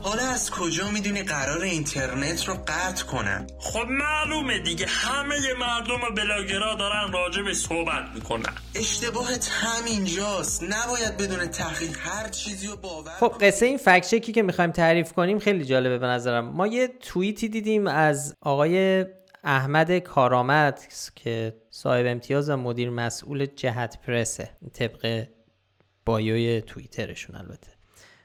حالا 0.02 0.22
از 0.22 0.50
کجا 0.50 0.90
می‌دونی 0.90 1.22
قرار 1.22 1.62
اینترنت 1.62 2.48
رو 2.48 2.54
قطع 2.54 3.04
کنن؟ 3.04 3.46
خب 3.58 3.86
معلومه 3.88 4.58
دیگه 4.58 4.86
همه 4.86 5.36
مردم 5.60 5.94
و 5.94 6.14
بلاگرا 6.16 6.74
دارن 6.74 7.12
راجع 7.12 7.42
به 7.42 7.54
صحبت 7.54 8.08
می‌کنن. 8.14 8.52
اشتباهت 8.74 9.50
همینجاست. 9.52 10.62
نباید 10.62 11.16
بدون 11.16 11.46
تحقیق 11.46 11.96
هر 11.98 12.28
چیزی 12.28 12.66
رو 12.66 12.76
باور 12.76 13.12
خب 13.20 13.34
قصه 13.40 13.66
این 13.66 13.76
فکچکی 13.76 14.32
که 14.32 14.42
می‌خوایم 14.42 14.70
تعریف 14.70 15.12
کنیم 15.12 15.38
خیلی 15.38 15.64
جالبه 15.64 15.98
به 15.98 16.06
نظرم. 16.06 16.48
ما 16.48 16.66
یه 16.66 16.88
توییتی 16.88 17.48
دیدیم 17.48 17.86
از 17.86 18.34
آقای 18.40 19.06
احمد 19.44 19.98
کارآمد 19.98 20.80
که 21.14 21.54
صاحب 21.70 22.06
امتیاز 22.06 22.50
و 22.50 22.56
مدیر 22.56 22.90
مسئول 22.90 23.46
جهت 23.46 23.98
پرسه. 24.06 24.50
طبق 24.72 25.26
بایوی 26.06 26.60
توییترشون 26.60 27.36
البته. 27.36 27.70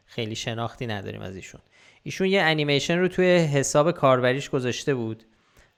خیلی 0.05 0.36
شناختی 0.36 0.88
نداریم 0.88 1.21
از 1.21 1.36
ایشون. 1.36 1.62
ایشون 2.03 2.27
یه 2.27 2.41
انیمیشن 2.41 2.97
رو 2.97 3.08
توی 3.08 3.36
حساب 3.36 3.91
کاربریش 3.91 4.49
گذاشته 4.49 4.95
بود 4.95 5.23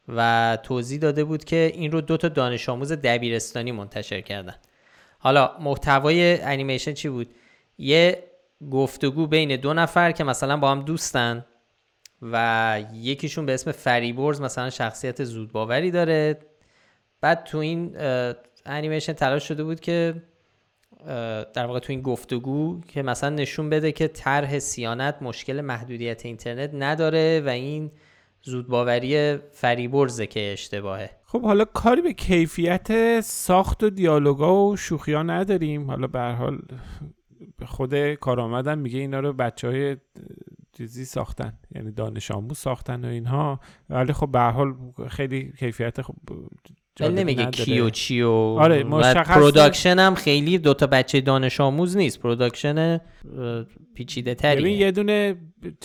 و 0.08 0.58
توضیح 0.64 1.00
داده 1.00 1.24
بود 1.24 1.44
که 1.44 1.72
این 1.74 1.92
رو 1.92 2.02
دو 2.02 2.18
تا 2.18 2.28
دانش 2.28 2.70
آموز 2.70 2.92
دبیرستانی 2.92 3.72
منتشر 3.72 4.22
کردن. 4.22 4.56
حالا 5.20 5.58
محتوای 5.60 6.42
انیمیشن 6.42 6.94
چی 6.94 7.10
بود؟ 7.10 7.36
یه 7.78 8.24
گفتگو 8.72 9.28
بین 9.28 9.56
دو 9.56 9.74
نفر 9.74 10.12
که 10.12 10.24
مثلا 10.24 10.58
با 10.58 10.72
هم 10.72 10.82
دوستن 10.82 11.46
و 12.22 12.84
یکیشون 12.94 13.46
به 13.46 13.54
اسم 13.54 13.72
فریبرز 13.72 14.42
مثلا 14.42 14.70
شخصیت 14.70 15.24
زودباوری 15.24 15.92
داره. 15.92 16.40
بعد 17.22 17.44
تو 17.44 17.58
این 17.58 17.96
انیمیشن 18.66 19.14
تلاش 19.14 19.48
شده 19.48 19.64
بود 19.64 19.80
که 19.80 20.24
در 21.54 21.66
واقع 21.66 21.80
تو 21.80 21.94
این 21.94 22.02
گفتگو 22.02 22.82
که 22.88 23.04
مثلا 23.04 23.30
نشون 23.30 23.70
بده 23.70 23.92
که 23.92 24.08
طرح 24.08 24.60
سیانت 24.60 25.22
مشکل 25.22 25.62
محدودیت 25.62 26.26
اینترنت 26.26 26.70
نداره 26.74 27.42
و 27.46 27.50
این 27.50 27.92
زودباوری 28.42 29.38
فریبرزه 29.38 30.28
که 30.28 30.52
اشتباهه. 30.54 31.10
خب 31.24 31.42
حالا 31.42 31.66
کاری 31.66 32.02
به 32.02 32.14
کیفیت 32.14 33.22
ساخت 33.22 33.84
و 33.84 33.90
دیالوگا 33.90 34.66
و 34.66 34.78
شوخیا 34.78 35.24
نداریم. 35.24 35.92
حالا 35.92 36.08
به 36.08 36.20
حال 36.20 36.60
خود 37.66 38.14
کارآمدم 38.14 38.78
میگه 38.78 39.00
اینا 39.00 39.20
رو 39.20 39.34
بچه 39.34 39.68
های 39.68 39.98
چیزی 40.78 41.06
ساختن 41.06 41.54
یعنی 41.76 41.92
دانش 41.92 42.32
آموز 42.32 42.58
ساختن 42.58 43.06
و 43.06 43.08
اینها. 43.08 43.60
ولی 43.90 44.14
خب 44.14 44.32
به 44.32 44.40
حال 44.40 44.76
خیلی 45.10 45.54
کیفیت 45.60 46.02
خوب 46.02 46.16
نمیگه 47.02 47.46
کیو 47.46 47.90
چیو. 47.90 48.30
آره 48.30 48.84
پروداکشن 49.24 50.00
هم 50.00 50.16
خیلی 50.16 50.58
دوتا 50.58 50.88
بچه 50.88 51.22
دانش 51.22 51.62
آموز 51.62 51.98
نیست. 51.98 52.20
پروداکشن 52.20 53.02
پیچیده 53.96 54.36
تریه 54.36 54.62
ببین 54.62 54.80
یه 54.80 54.92
دونه 54.92 55.36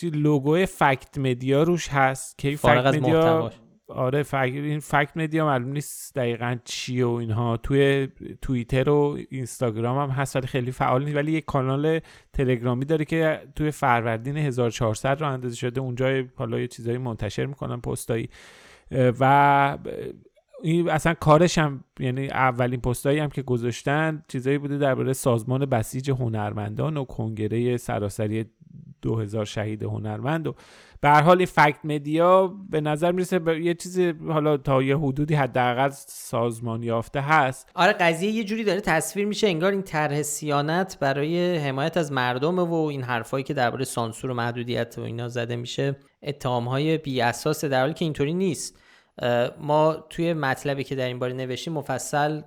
لوگو 0.03 0.67
فکت 0.67 1.19
مدیا 1.19 1.63
روش 1.63 1.89
هست 1.89 2.39
که 2.39 2.57
فکت 2.57 2.87
مدیا 2.87 3.51
آره 3.89 4.23
فکر 4.23 4.43
این 4.43 4.79
فکت 4.79 5.17
مدیا 5.17 5.47
معلوم 5.47 5.73
نیست 5.73 6.15
دقیقا 6.15 6.57
چی 6.65 7.03
و 7.03 7.09
اینها. 7.09 7.57
توی 7.57 8.09
توییتر 8.43 8.91
و 8.91 9.19
اینستاگرام 9.31 9.99
هم 9.99 10.11
هست 10.11 10.37
ولی 10.37 10.47
خیلی 10.47 10.71
فعال 10.71 11.05
نیست. 11.05 11.17
ولی 11.17 11.33
یک 11.33 11.45
کانال 11.45 12.01
تلگرامی 12.33 12.85
داره 12.85 13.05
که 13.05 13.41
توی 13.57 13.71
فروردین 13.71 14.37
1400 14.37 15.21
رو 15.21 15.33
اندازه 15.33 15.57
شده. 15.57 15.81
اونجا 15.81 16.23
حالا 16.37 16.61
یه 16.61 16.69
چیزایی 16.69 16.99
منتشر 16.99 17.47
می‌کنن 17.47 17.81
پستایی. 17.81 18.29
و 18.91 19.79
این 20.63 20.91
اصلا 20.91 21.15
کارش 21.15 21.59
هم 21.59 21.85
یعنی 22.01 22.29
اولین 22.29 22.81
پستایی 22.81 23.19
هم 23.19 23.29
که 23.29 23.43
گذاشتن 23.43 24.23
چیزایی 24.29 24.59
بوده 24.59 24.79
درباره 24.79 25.13
سازمان 25.13 25.67
بسیج 25.67 26.11
هنرمندان 26.11 26.97
و 26.97 27.05
کنگره 27.05 27.77
سراسری 27.77 28.45
2000 29.03 29.45
شهید 29.45 29.83
هنرمند 29.83 30.47
و 30.47 30.55
به 31.01 31.09
هر 31.09 31.23
حال 31.23 31.45
فکت 31.45 31.79
مدیا 31.85 32.47
به 32.71 32.81
نظر 32.81 33.13
می‌رسه 33.13 33.61
یه 33.61 33.75
چیزی 33.75 34.15
حالا 34.29 34.57
تا 34.57 34.83
یه 34.83 34.99
حدودی 34.99 35.35
حداقل 35.35 35.89
سازمان 36.07 36.83
یافته 36.83 37.21
هست. 37.21 37.69
آره 37.75 37.93
قضیه 37.93 38.31
یه 38.31 38.45
جوری 38.45 38.65
داره 38.65 38.81
تصویر 38.81 39.27
میشه 39.27 39.47
انگار 39.47 39.73
این 39.73 39.83
طرح 39.83 40.23
سیانت 40.23 40.99
برای 41.01 41.57
حمایت 41.57 41.97
از 41.97 42.13
مردم 42.13 42.59
و 42.59 42.87
این 42.87 43.03
حرفایی 43.03 43.45
که 43.45 43.55
درباره 43.55 43.85
سانسور 43.85 44.31
و 44.31 44.35
محدودیت 44.35 44.95
و 44.99 45.01
اینا 45.01 45.29
زده 45.29 45.57
میشه 45.57 45.97
اتهام 46.23 46.69
های 46.69 46.99
بی 46.99 47.21
اساس 47.21 47.65
در 47.65 47.81
حالی 47.81 47.95
که 47.95 48.05
اینطوری 48.05 48.35
نیست. 48.35 48.82
ما 49.59 50.07
توی 50.11 50.33
مطلبی 50.33 50.85
که 50.85 50.95
در 50.95 51.07
این 51.07 51.19
باره 51.19 51.33
نوشتیم 51.33 51.73
مفصل 51.73 52.43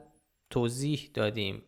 توضیح 0.49 1.09
دادیم. 1.13 1.63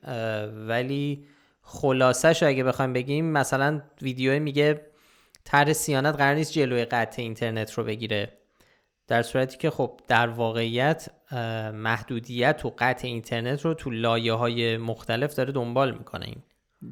ولی 0.67 1.25
خلاصش 1.61 2.43
اگه 2.43 2.63
بخوایم 2.63 2.93
بگیم 2.93 3.25
مثلا 3.25 3.81
ویدیو 4.01 4.39
میگه 4.39 4.81
طرح 5.43 5.73
صیانت 5.73 6.15
قرار 6.15 6.35
نیست 6.35 6.53
جلوی 6.53 6.85
قطع 6.85 7.21
اینترنت 7.21 7.71
رو 7.71 7.83
بگیره. 7.83 8.37
در 9.07 9.21
صورتی 9.21 9.57
که 9.57 9.69
خب 9.69 9.99
در 10.07 10.27
واقعیت 10.27 11.09
محدودیت 11.73 12.65
و 12.65 12.73
قطع 12.77 13.07
اینترنت 13.07 13.65
رو 13.65 13.73
تو 13.73 13.89
لایه 13.89 14.33
های 14.33 14.77
مختلف 14.77 15.35
داره 15.35 15.51
دنبال 15.51 15.97
می‌کنه 15.97 16.25
این. 16.25 16.43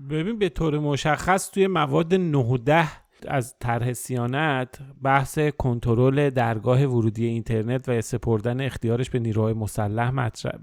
ببین 0.09 0.39
به 0.39 0.49
طور 0.49 0.79
مشخص 0.79 1.51
توی 1.51 1.67
ماده 1.67 2.13
9 2.13 2.57
از 3.27 3.55
طرح 3.59 3.93
صیانت 3.93 4.79
بحث 5.03 5.39
کنترل 5.39 6.29
درگاه 6.29 6.85
ورودی 6.85 7.25
اینترنت 7.25 7.89
و 7.89 8.01
سپردن 8.01 8.61
اختیارش 8.61 9.09
به 9.09 9.19
نیروهای 9.19 9.53
مسلح 9.53 10.11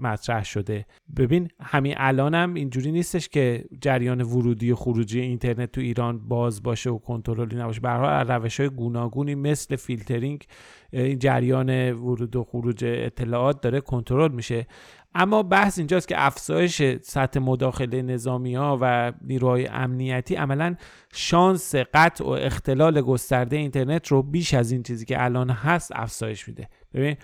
مطرح 0.01 0.43
شده. 0.43 0.85
ببین 1.17 1.49
همین 1.61 1.93
الانم 1.97 2.43
هم 2.43 2.53
اینجوری 2.53 2.91
نیستش 2.91 3.29
که 3.29 3.65
جریان 3.81 4.21
ورودی 4.21 4.71
و 4.71 4.75
خروجی 4.75 5.19
اینترنت 5.19 5.71
تو 5.71 5.81
ایران 5.81 6.27
باز 6.27 6.63
باشه 6.63 6.89
و 6.89 6.97
کنترلی 6.97 7.55
نباشه. 7.55 7.81
هر 7.83 8.23
روش 8.23 8.59
های 8.59 8.69
گوناگونی 8.69 9.35
مثل 9.35 9.75
فیلترینگ 9.75 10.43
این 10.91 11.19
جریان 11.19 11.91
ورود 11.91 12.35
و 12.35 12.43
خروج 12.43 12.85
اطلاعات 12.85 13.61
داره 13.61 13.81
کنترل 13.81 14.31
میشه. 14.31 14.67
اما 15.15 15.43
بحث 15.43 15.77
اینجاست 15.77 16.07
که 16.07 16.25
افزایش 16.25 16.81
سطح 17.01 17.39
مداخله 17.39 18.01
نظامی 18.01 18.55
ها 18.55 18.77
و 18.81 19.13
نیروهای 19.21 19.67
امنیتی 19.67 20.35
عملا 20.35 20.75
شانس 21.13 21.75
قطع 21.75 22.23
و 22.23 22.27
اختلال 22.27 23.01
گسترده 23.01 23.55
اینترنت 23.55 24.07
رو 24.07 24.23
بیش 24.23 24.53
از 24.53 24.71
این 24.71 24.83
چیزی 24.83 25.05
که 25.05 25.23
الان 25.23 25.49
هست 25.49 25.91
افزایش 25.95 26.47
میده. 26.47 26.67
ببین 26.93 27.15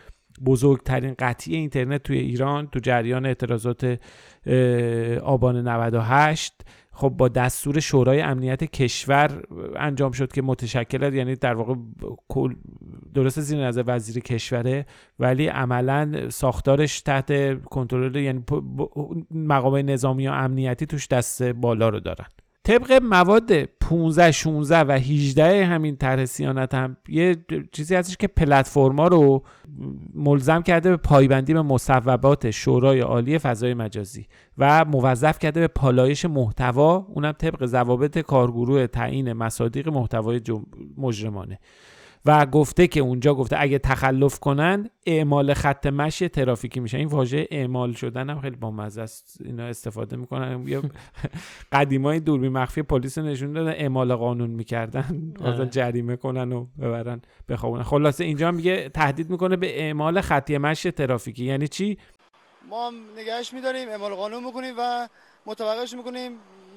بزرگترین 0.45 1.15
قطعی 1.19 1.55
اینترنت 1.55 2.03
توی 2.03 2.17
ایران 2.17 2.67
تو 2.67 2.79
جریان 2.79 3.25
اعتراضات 3.25 3.99
آبان 5.23 5.67
98 5.67 6.53
خب 6.99 7.09
با 7.09 7.27
دستور 7.27 7.79
شورای 7.79 8.21
امنیت 8.21 8.63
کشور 8.63 9.43
انجام 9.75 10.11
شد 10.11 10.31
که 10.31 10.41
متشکل 10.41 11.13
یعنی 11.13 11.35
در 11.35 11.53
واقع 11.53 11.75
درست 13.13 13.41
زیر 13.41 13.67
نظر 13.67 13.83
وزیر 13.87 14.23
کشوره 14.23 14.85
ولی 15.19 15.47
عملا 15.47 16.29
ساختارش 16.29 17.01
تحت 17.01 17.63
کنترل 17.63 18.15
یعنی 18.15 18.43
مقام 19.31 19.75
نظامی 19.75 20.27
و 20.27 20.31
امنیتی 20.31 20.85
توش 20.85 21.07
دست 21.07 21.43
بالا 21.43 21.89
رو 21.89 21.99
دارن. 21.99 22.25
طبق 22.69 22.91
مواد 23.03 23.63
15 23.63 24.31
16 24.31 24.79
و 24.79 24.91
18 24.91 25.65
همین 25.65 25.95
طرح 25.95 26.25
سیانت 26.25 26.73
هم 26.73 26.97
یه 27.07 27.35
چیزی 27.71 27.95
هستش 27.95 28.17
که 28.17 28.27
پلتفرما 28.27 29.07
رو 29.07 29.43
ملزم 30.13 30.61
کرده 30.61 30.89
به 30.89 30.97
پایبندی 30.97 31.53
به 31.53 31.61
مصوبات 31.61 32.51
شورای 32.51 32.99
عالی 32.99 33.37
فضای 33.37 33.73
مجازی 33.73 34.27
و 34.57 34.85
موظف 34.85 35.39
کرده 35.39 35.59
به 35.59 35.67
پالایش 35.67 36.25
محتوا 36.25 37.07
اونم 37.09 37.31
طبق 37.31 37.65
ضوابط 37.65 38.17
کارگروه 38.17 38.87
تعیین 38.87 39.33
مصادیق 39.33 39.89
محتوای 39.89 40.41
مجرمانه. 40.97 41.59
و 42.25 42.45
گفته 42.45 42.87
که 42.87 42.99
اونجا 42.99 43.33
گفته 43.33 43.55
اگه 43.59 43.79
تخلف 43.79 44.39
کنن 44.39 44.89
اعمال 45.05 45.53
خط 45.53 45.87
مشی 45.87 46.29
ترافیکی 46.29 46.79
میشه. 46.79 46.97
این 46.97 47.07
واژه 47.07 47.47
اعمال 47.51 47.93
شدن 47.93 48.29
هم 48.29 48.41
خیلی 48.41 48.55
بامزه 48.55 49.01
است. 49.01 49.37
اینا 49.45 49.63
استفاده 49.63 50.15
می‌کنن. 50.15 50.67
یا 50.67 50.81
قدیمای 51.73 52.19
دوربین 52.19 52.51
مخفی 52.51 52.81
پلیس 52.81 53.17
نشون 53.17 53.53
دادن 53.53 53.71
اعمال 53.71 54.15
قانون 54.15 54.49
می‌کردن. 54.49 55.33
مثلا 55.39 55.65
جریمه 55.65 56.15
کنن 56.15 56.53
و 56.53 56.65
ببرن 56.81 57.21
بخوابونن. 57.49 57.83
خلاصه 57.83 58.23
اینجا 58.23 58.51
میگه 58.51 58.89
تهدید 58.89 59.29
می‌کنه 59.29 59.55
به 59.55 59.79
اعمال 59.79 60.21
خطی 60.21 60.57
مشی 60.57 60.91
ترافیکی. 60.91 61.45
یعنی 61.45 61.67
چی؟ 61.67 61.97
ما 62.69 62.87
هم 62.87 62.93
نگهش 63.17 63.53
میداریم 63.53 63.89
اعمال 63.89 64.13
قانون 64.13 64.43
می‌کنیم 64.43 64.73
و 64.77 65.07
متوقعش 65.45 65.93
می‌کنیم 65.93 66.31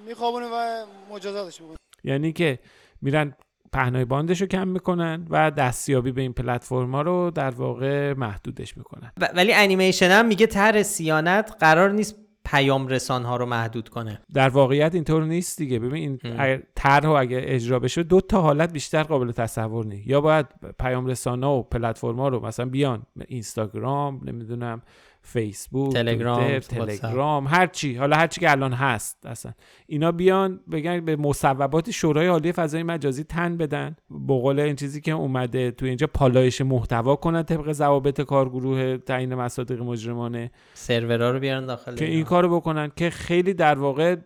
میخوابونیم 0.06 0.48
و 0.52 0.84
مجازاتش 1.14 1.60
می‌کنیم. 1.60 1.78
یعنی 2.04 2.32
که 2.32 2.58
میرن 3.02 3.34
پهنای 3.72 4.04
باندش 4.04 4.40
رو 4.40 4.46
کم 4.46 4.68
می‌کنن 4.68 5.26
و 5.30 5.50
دستیابی 5.50 6.12
به 6.12 6.20
این 6.20 6.32
پلتفرما 6.32 7.02
رو 7.02 7.30
در 7.30 7.50
واقع 7.50 8.12
محدودش 8.12 8.76
می‌کنن. 8.76 9.12
ولی 9.34 9.52
انیمیشن 9.52 10.10
هم 10.10 10.26
میگه 10.26 10.46
تر 10.46 10.82
سیانت 10.82 11.56
قرار 11.60 11.90
نیست 11.90 12.16
پیام 12.44 12.86
رسان 12.86 13.24
ها 13.24 13.36
رو 13.36 13.46
محدود 13.46 13.88
کنه. 13.88 14.20
در 14.34 14.48
واقعیت 14.48 14.94
اینطور 14.94 15.24
نیست 15.24 15.58
دیگه. 15.58 15.78
ببین 15.78 16.18
این 16.24 16.62
طرح 16.74 17.10
اگه 17.10 17.40
اجرا 17.44 17.78
بشه 17.78 18.02
دو 18.02 18.20
تا 18.20 18.40
حالت 18.40 18.72
بیشتر 18.72 19.02
قابل 19.02 19.32
تصور 19.32 19.86
نی 19.86 20.02
یا 20.06 20.20
باید 20.20 20.46
پیام 20.78 21.06
رسان 21.06 21.42
ها 21.42 21.58
و 21.58 21.62
پلتفرما 21.62 22.28
رو 22.28 22.46
مثلا 22.46 22.66
بیان 22.66 23.02
اینستاگرام 23.28 24.20
نمی‌دونم 24.24 24.82
فیسبوک 25.22 25.92
تلگرام 25.92 26.58
تلگرام 26.58 27.46
هر 27.46 27.66
چی. 27.66 27.94
حالا 27.94 28.16
هر 28.16 28.26
چی 28.26 28.40
که 28.40 28.50
الان 28.50 28.72
هست 28.72 29.26
اصلا. 29.26 29.52
اینا 29.86 30.12
بیان 30.12 30.60
بگن 30.72 31.00
به 31.00 31.16
مصوبات 31.16 31.90
شورای 31.90 32.26
عالی 32.26 32.52
فضای 32.52 32.82
مجازی 32.82 33.24
تن 33.24 33.56
بدن. 33.56 33.96
به 34.10 34.34
قول 34.34 34.60
این 34.60 34.76
چیزی 34.76 35.00
که 35.00 35.12
اومده 35.12 35.70
تو 35.70 35.86
اینجا 35.86 36.06
پالایش 36.06 36.60
محتوا 36.60 37.16
کنن 37.16 37.42
طبق 37.42 37.72
ضوابط 37.72 38.20
کارگروه 38.20 38.96
تعیین 38.96 39.34
مصادیق 39.34 39.82
مجرمانه. 39.82 40.50
سرورها 40.74 41.30
رو 41.30 41.40
بیارن 41.40 41.66
داخل 41.66 41.94
که 41.94 42.04
این 42.04 42.24
کارو 42.24 42.56
بکنن 42.56 42.92
که 42.96 43.10
خیلی 43.10 43.54
در 43.54 43.78
واقع 43.78 44.16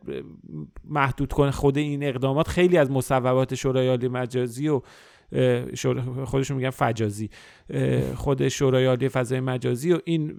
محدود 0.85 1.33
کنه 1.33 1.51
خود 1.51 1.79
این 1.79 2.05
اقدامات 2.05 2.49
خیلی 2.49 2.79
از 2.79 2.91
مصوبات 2.91 3.55
شورای 3.55 3.89
عالی 3.89 4.09
مجازی 4.09 4.69
و 4.69 4.81
خودشون 6.25 6.57
میگن 6.57 6.71
فجازی. 6.71 7.31
خود 8.15 8.49
شورای 8.49 8.87
عالی 8.87 9.09
فضای 9.09 9.41
مجازی 9.41 9.93
و 9.93 9.99
این 10.05 10.37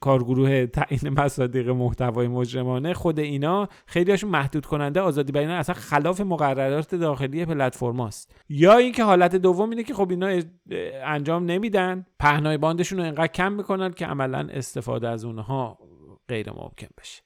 کارگروه 0.00 0.66
تعیین 0.66 1.14
مصادیق 1.20 1.68
محتوای 1.68 2.28
مجرمانه 2.28 2.94
خود 2.94 3.18
اینا 3.18 3.68
خیلی 3.86 4.10
هاشون 4.10 4.30
محدود 4.30 4.66
کننده 4.66 5.00
آزادی 5.00 5.32
بیان 5.32 5.50
اصلا 5.50 5.74
خلاف 5.74 6.20
مقررات 6.20 6.94
داخلی 6.94 7.44
پلتفرماست 7.44 8.34
یا 8.48 8.76
اینکه 8.76 9.04
حالت 9.04 9.36
دوم 9.36 9.70
اینه 9.70 9.82
که 9.82 9.94
خب 9.94 10.10
اینا 10.10 10.42
انجام 11.04 11.44
نمیدن 11.44 12.06
پهنای 12.18 12.58
باندشون 12.58 12.98
رو 12.98 13.04
انقدر 13.04 13.26
کم 13.26 13.52
می‌کنن 13.52 13.92
که 13.92 14.06
عملا 14.06 14.48
استفاده 14.50 15.08
از 15.08 15.24
اونها 15.24 15.78
غیر 16.28 16.50
ممکن 16.50 16.88
بشه. 16.98 17.22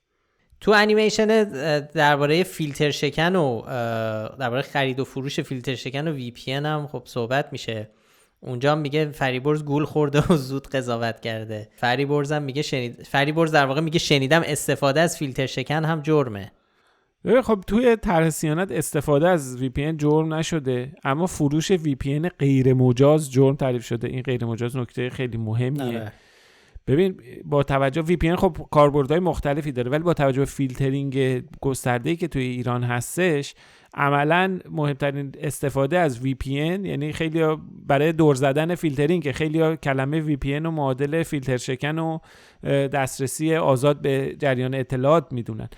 تو 0.64 0.70
انیمیشن 0.70 1.44
درباره 1.94 2.42
فیلتر 2.42 2.90
شکن 2.90 3.36
و 3.36 3.62
درباره 4.38 4.62
خرید 4.62 5.00
و 5.00 5.04
فروش 5.04 5.40
فیلتر 5.40 5.74
شکن 5.74 6.08
و 6.08 6.12
VPN 6.12 6.52
هم 6.52 6.88
خب 6.92 7.02
صحبت 7.04 7.48
میشه. 7.52 7.90
اونجا 8.40 8.74
میگه 8.74 9.10
فریبرز 9.10 9.64
گول 9.64 9.84
خورده 9.84 10.22
و 10.30 10.36
زود 10.36 10.68
قضاوت 10.68 11.20
کرده. 11.20 11.68
فریبرز 11.76 12.32
هم 12.32 12.42
میگه 12.42 12.62
شنید 12.62 13.02
فریبرز 13.02 13.52
در 13.52 13.66
واقع 13.66 13.80
میگه 13.80 13.98
شنیدم 13.98 14.42
استفاده 14.44 15.00
از 15.00 15.16
فیلتر 15.18 15.46
شکن 15.46 15.84
هم 15.84 16.02
جرمه. 16.02 16.52
خب 17.42 17.64
توی 17.66 17.96
طرح 17.96 18.30
صیانت 18.30 18.72
استفاده 18.72 19.28
از 19.28 19.58
VPN 19.62 19.96
جرم 19.96 20.34
نشده 20.34 20.92
اما 21.04 21.26
فروش 21.26 21.72
VPN 21.72 22.28
غیر 22.38 22.74
مجاز 22.74 23.30
جرم 23.32 23.56
تعریف 23.56 23.84
شده. 23.84 24.08
این 24.08 24.22
غیر 24.22 24.44
مجاز 24.44 24.76
نکته 24.76 25.10
خیلی 25.10 25.38
مهمیه. 25.38 25.84
آره. 25.84 26.12
ببین 26.86 27.20
با 27.44 27.62
توجه 27.62 28.02
VPN 28.02 28.36
خب 28.36 28.56
کاربردهای 28.70 29.20
مختلفی 29.20 29.72
داره 29.72 29.90
ولی 29.90 30.02
با 30.02 30.14
توجه 30.14 30.38
به 30.38 30.44
فیلترینگ 30.44 31.42
گسترده 31.60 32.16
که 32.16 32.28
توی 32.28 32.42
ایران 32.42 32.82
هستش 32.82 33.54
عملا 33.94 34.58
مهمترین 34.70 35.32
استفاده 35.40 35.98
از 35.98 36.20
VPN 36.20 36.46
یعنی 36.46 37.12
خیلی 37.12 37.56
برای 37.86 38.12
دور 38.12 38.34
زدن 38.34 38.74
فیلترینگ 38.74 39.22
که 39.22 39.32
خیلی 39.32 39.76
کلمه 39.76 40.36
VPN 40.36 40.66
و 40.66 40.70
معادل 40.70 41.22
فیلتر 41.22 41.56
شکن 41.56 41.98
و 41.98 42.18
دسترسی 42.88 43.56
آزاد 43.56 44.00
به 44.00 44.36
جریان 44.38 44.74
اطلاعات 44.74 45.32
می‌دونن. 45.32 45.68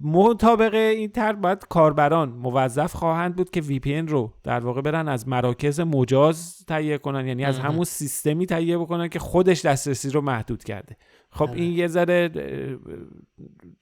مطابق 0.00 0.74
این 0.74 1.10
تر 1.10 1.32
باید 1.32 1.64
کاربران 1.68 2.28
موظف 2.28 2.92
خواهند 2.92 3.36
بود 3.36 3.50
که 3.50 3.62
VPN 3.62 4.10
رو 4.10 4.32
در 4.42 4.60
واقع 4.60 4.80
برن 4.80 5.08
از 5.08 5.28
مراکز 5.28 5.80
مجاز 5.80 6.64
تهیه 6.68 6.98
کنن. 6.98 7.28
یعنی 7.28 7.44
از 7.44 7.58
همون 7.58 7.84
سیستمی 7.84 8.46
تهیه 8.46 8.78
بکنن 8.78 9.08
که 9.08 9.18
خودش 9.18 9.64
دسترسی 9.64 10.10
رو 10.10 10.20
محدود 10.20 10.64
کرده. 10.64 10.96
خب 11.30 11.50
این 11.52 11.72
یه 11.72 11.86
ذره 11.86 12.30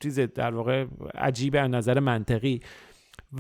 چیز 0.01 0.21
در 0.21 0.55
واقع 0.55 0.87
عجیب 1.15 1.57
از 1.57 1.71
نظر 1.71 2.01
منطقی. 2.01 2.61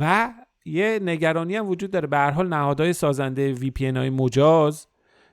و 0.00 0.32
یه 0.64 0.98
نگرانی 1.02 1.56
هم 1.56 1.68
وجود 1.68 1.90
داره. 1.90 2.06
به 2.06 2.16
هر 2.16 2.30
حال 2.30 2.48
نهادهای 2.48 2.92
سازنده 2.92 3.54
VPN 3.54 3.96
های 3.96 4.10
مجاز 4.10 4.86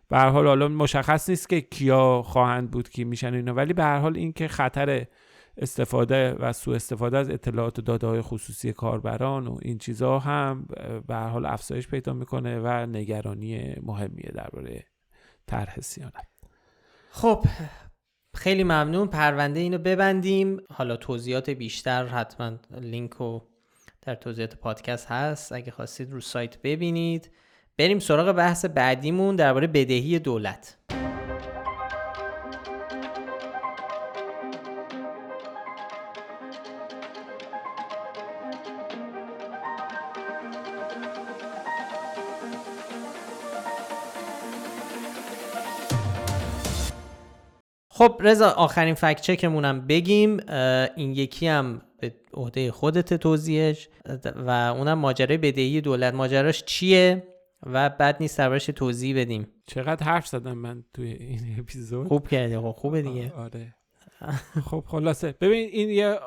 به 0.09 0.17
هر 0.17 0.29
حال 0.29 0.47
حالا 0.47 0.67
مشخص 0.67 1.29
نیست 1.29 1.49
که 1.49 1.61
کیا 1.61 2.21
خواهند 2.21 2.71
بود 2.71 2.89
که 2.89 3.05
میشن 3.05 3.33
اینا 3.33 3.53
ولی 3.53 3.73
به 3.73 3.83
هر 3.83 3.97
حال 3.97 4.17
این 4.17 4.33
که 4.33 4.47
خطر 4.47 5.05
استفاده 5.62 6.34
و 6.34 6.53
سوء 6.53 6.76
استفاده 6.76 7.18
از 7.18 7.30
اطلاعات 7.30 7.80
و 7.80 7.82
داده 7.82 8.07
های 8.07 8.22
خصوصی 8.22 8.74
کاربران 8.74 9.47
و 9.47 9.57
این 9.62 9.78
چیزها 9.78 10.20
هم 10.20 10.68
به 11.07 11.16
حال 11.16 11.45
افزایش 11.45 11.88
پیدا 11.88 12.14
می‌کنه 12.14 12.60
و 12.60 12.68
نگرانی 12.68 13.76
مهمیه 13.82 14.32
درباره 14.36 14.86
طرح 15.47 15.82
سیانت. 15.82 16.28
خب 17.12 17.45
خیلی 18.36 18.64
ممنون. 18.64 19.07
پرونده 19.07 19.60
اینو 19.60 19.78
ببندیم. 19.78 20.57
حالا 20.70 20.95
توضیحات 20.95 21.49
بیشتر 21.49 22.05
حتما 22.05 22.51
لینک 22.72 23.14
رو 23.14 23.47
در 24.01 24.16
توضیحات 24.16 24.55
پادکست 24.55 25.07
هست. 25.07 25.51
اگه 25.51 25.72
خواستید 25.72 26.12
رو 26.12 26.22
سایت 26.22 26.62
ببینید. 26.62 27.32
بریم 27.78 27.99
سراغ 27.99 28.32
بحث 28.32 28.66
بعدیمون 28.66 29.36
درباره 29.36 29.68
بدهی 29.68 30.20
دولت. 30.20 30.78
خب 48.00 48.16
رضا 48.20 48.50
آخرین 48.50 48.93
فکت 48.93 49.22
چکمونم 49.22 49.88
بگیم. 49.88 50.38
این 50.95 51.12
یکی 51.14 51.47
هم 51.47 51.82
به 52.00 52.14
عهده 52.34 52.72
خودت 52.72 53.14
توضیحش. 53.14 53.89
و 54.36 54.50
اونم 54.50 55.00
ماجرای 55.00 55.38
بدهی 55.38 55.82
دولت. 55.82 56.14
ماجراش 56.14 56.64
چیه؟ 56.64 57.24
و 57.64 57.89
بعد 57.89 58.18
نیست 58.20 58.38
دربارش 58.38 58.66
توضیح 58.66 59.22
بدیم. 59.22 59.47
چقدر 59.68 60.06
حرف 60.06 60.28
زدم 60.28 60.58
من 60.58 60.84
توی 60.93 61.08
این 61.08 61.56
اپیزود؟ 61.60 62.08
خوب 62.08 62.28
کردی 62.28 62.58
خوبه 62.58 63.02
دیگه. 63.02 63.32
آره. 63.32 63.76
خب 64.66 64.84
خلاصه. 64.88 65.36
ببین 65.41 65.70
این 65.72 65.89
یه 65.89 66.20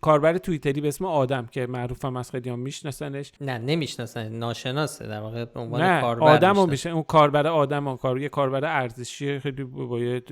کاربر 0.00 0.38
توییتری 0.38 0.80
به 0.80 0.88
اسم 0.88 1.04
آدم 1.04 1.46
که 1.46 1.66
معروفم 1.66 2.16
از 2.16 2.30
خیلی 2.30 2.50
هم 2.50 2.58
میشناسنش. 2.58 3.32
نه 3.40 3.58
نمی‌شناسن 3.58 4.28
ناشناسه 4.28 5.06
در 5.06 5.20
واقع 5.20 5.44
به 5.44 5.60
عنوان 5.60 5.80
نه 5.80 6.00
کاربر 6.00 6.26
آدم 6.26 6.68
میشه 6.68 6.90
اون 6.90 7.02
کاربر 7.02 7.46
آدم 7.46 7.96
کار 7.96 8.20
یه 8.20 8.28
کاربر 8.28 8.64
ارزشی 8.64 9.38
خیلی 9.38 9.64
با 9.64 9.98
یه 9.98 10.22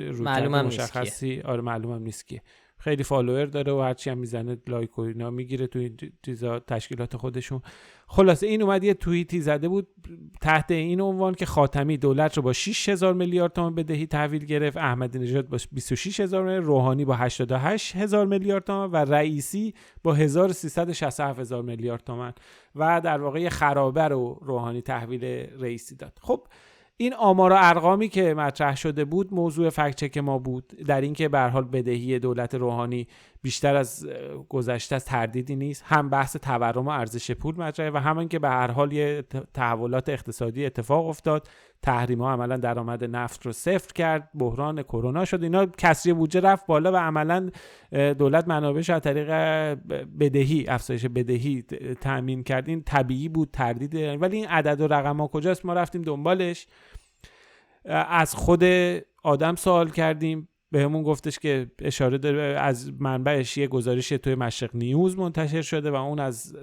مشخصی. 0.63 1.41
آره 1.41 1.61
معلومم 1.61 2.03
نیست 2.03 2.27
که 2.27 2.43
خیلی 2.79 3.03
فالوور 3.03 3.47
داره 3.47 3.73
و 3.73 3.81
هرچی 3.81 4.11
هم 4.11 4.19
می‌زنه 4.19 4.57
لایک 4.67 4.99
و 4.99 5.03
اینا 5.03 5.31
می‌گیره 5.31 5.67
تو 5.67 5.79
این 5.79 5.97
چیزا 6.23 6.59
تشکیلات 6.59 7.17
خودشون. 7.17 7.61
خلاصه 8.07 8.47
این 8.47 8.63
اومد 8.63 8.85
یه 8.85 8.95
توییتی 8.95 9.41
زده 9.41 9.69
بود 9.69 9.89
تحت 10.41 10.71
این 10.71 11.01
عنوان 11.01 11.35
که 11.35 11.47
خاتمی 11.47 11.97
دولت 11.97 12.37
رو 12.37 12.43
با 12.43 12.53
6000 12.53 13.15
میلیارد 13.15 13.53
تومان 13.53 13.75
بدهی 13.75 14.07
تحویل 14.07 14.45
گرفت 14.45 14.77
احمدی 14.77 15.19
نژاد 15.19 15.49
با 15.49 15.59
26000 15.73 16.43
میلیارد 16.43 16.65
روحانی 16.65 17.05
با 17.05 17.15
88000 17.15 18.27
میلیارد 18.27 18.65
تومان 18.65 18.91
و 18.91 18.97
رئیسی 18.97 19.75
با 20.03 20.15
1367 20.15 21.53
میلیارد 21.53 22.05
تومان 22.05 22.33
و 22.77 23.01
در 23.05 23.21
واقع 23.21 23.49
خرابه 23.49 24.09
رو 24.09 24.39
روحانی 24.43 24.83
تحویل 24.83 25.25
رئیسی 25.61 25.97
داد. 25.97 26.19
خب 26.23 26.47
این 26.99 27.15
آمار 27.15 27.53
و 27.53 27.57
ارقامی 27.59 28.09
که 28.09 28.35
مطرح 28.35 28.77
شده 28.77 29.05
بود 29.05 29.35
موضوع 29.35 29.71
فکچک 29.71 30.19
ما 30.19 30.39
بود 30.39 30.67
در 30.67 31.01
اینکه 31.01 31.29
به 31.29 31.41
حال 31.41 31.65
بدهی 31.65 32.19
دولت 32.19 32.55
روحانی 32.55 33.07
بیشتر 33.43 33.77
از 33.77 34.09
گذشته 34.49 34.97
از 34.97 35.05
تردیدی 35.05 35.57
نیست. 35.57 35.83
هم 35.87 36.11
بحث 36.11 36.37
تورم 36.37 36.87
و 36.87 36.89
ارزش 36.89 37.31
پول 37.31 37.57
مطرحه 37.57 37.91
و 37.91 37.97
هم 37.97 38.29
که 38.29 38.39
به 38.39 38.49
هر 38.49 38.71
حال 38.71 38.93
یه 38.93 39.25
تحولات 39.55 40.09
اقتصادی 40.09 40.67
اتفاق 40.67 41.07
افتاد. 41.07 41.49
تحریم 41.87 42.23
ها 42.23 42.33
عملا 42.33 42.57
درآمد 42.57 43.05
نفت 43.05 43.47
رو 43.47 43.53
صفر 43.53 43.93
کرد 43.93 44.31
بحران 44.35 44.83
کرونا 44.83 45.25
شد. 45.25 45.43
اینا 45.43 45.67
کسری 45.67 46.13
بودجه 46.13 46.41
رفت 46.41 46.67
بالا 46.67 46.93
و 46.93 46.97
عملا 46.97 47.51
دولت 47.93 48.49
منابعش 48.49 48.91
از 48.91 49.03
طریق 49.03 49.31
بدهی 50.21 50.65
افزایش 50.69 51.07
بدهی 51.07 51.63
تامین 52.01 52.43
کرد. 52.43 52.69
این 52.69 52.83
طبیعی 52.83 53.29
بود 53.29 53.51
تردید. 53.53 54.23
ولی 54.23 54.37
این 54.37 54.47
عدد 54.47 54.81
و 54.81 54.87
رقم 54.87 55.17
ها 55.17 55.27
کجاست؟ 55.27 55.67
ما 55.67 55.73
رفتیم 55.73 56.03
دنبالش. 56.03 56.67
از 58.09 58.35
خود 58.35 58.65
آدم 59.23 59.55
سوال 59.55 59.91
کردیم. 59.91 60.49
بهمون 60.71 61.03
گفتش 61.03 61.39
که 61.39 61.71
اشاره 61.79 62.19
داره 62.19 62.43
از 62.43 62.93
منبعش 62.99 63.57
یه 63.57 63.67
گزارش 63.67 64.09
توی 64.09 64.35
مشرق 64.35 64.71
نیوز 64.75 65.19
منتشر 65.19 65.63
شده 65.63 65.91
و 65.91 65.95
اون 65.95 66.21
از 66.21 66.57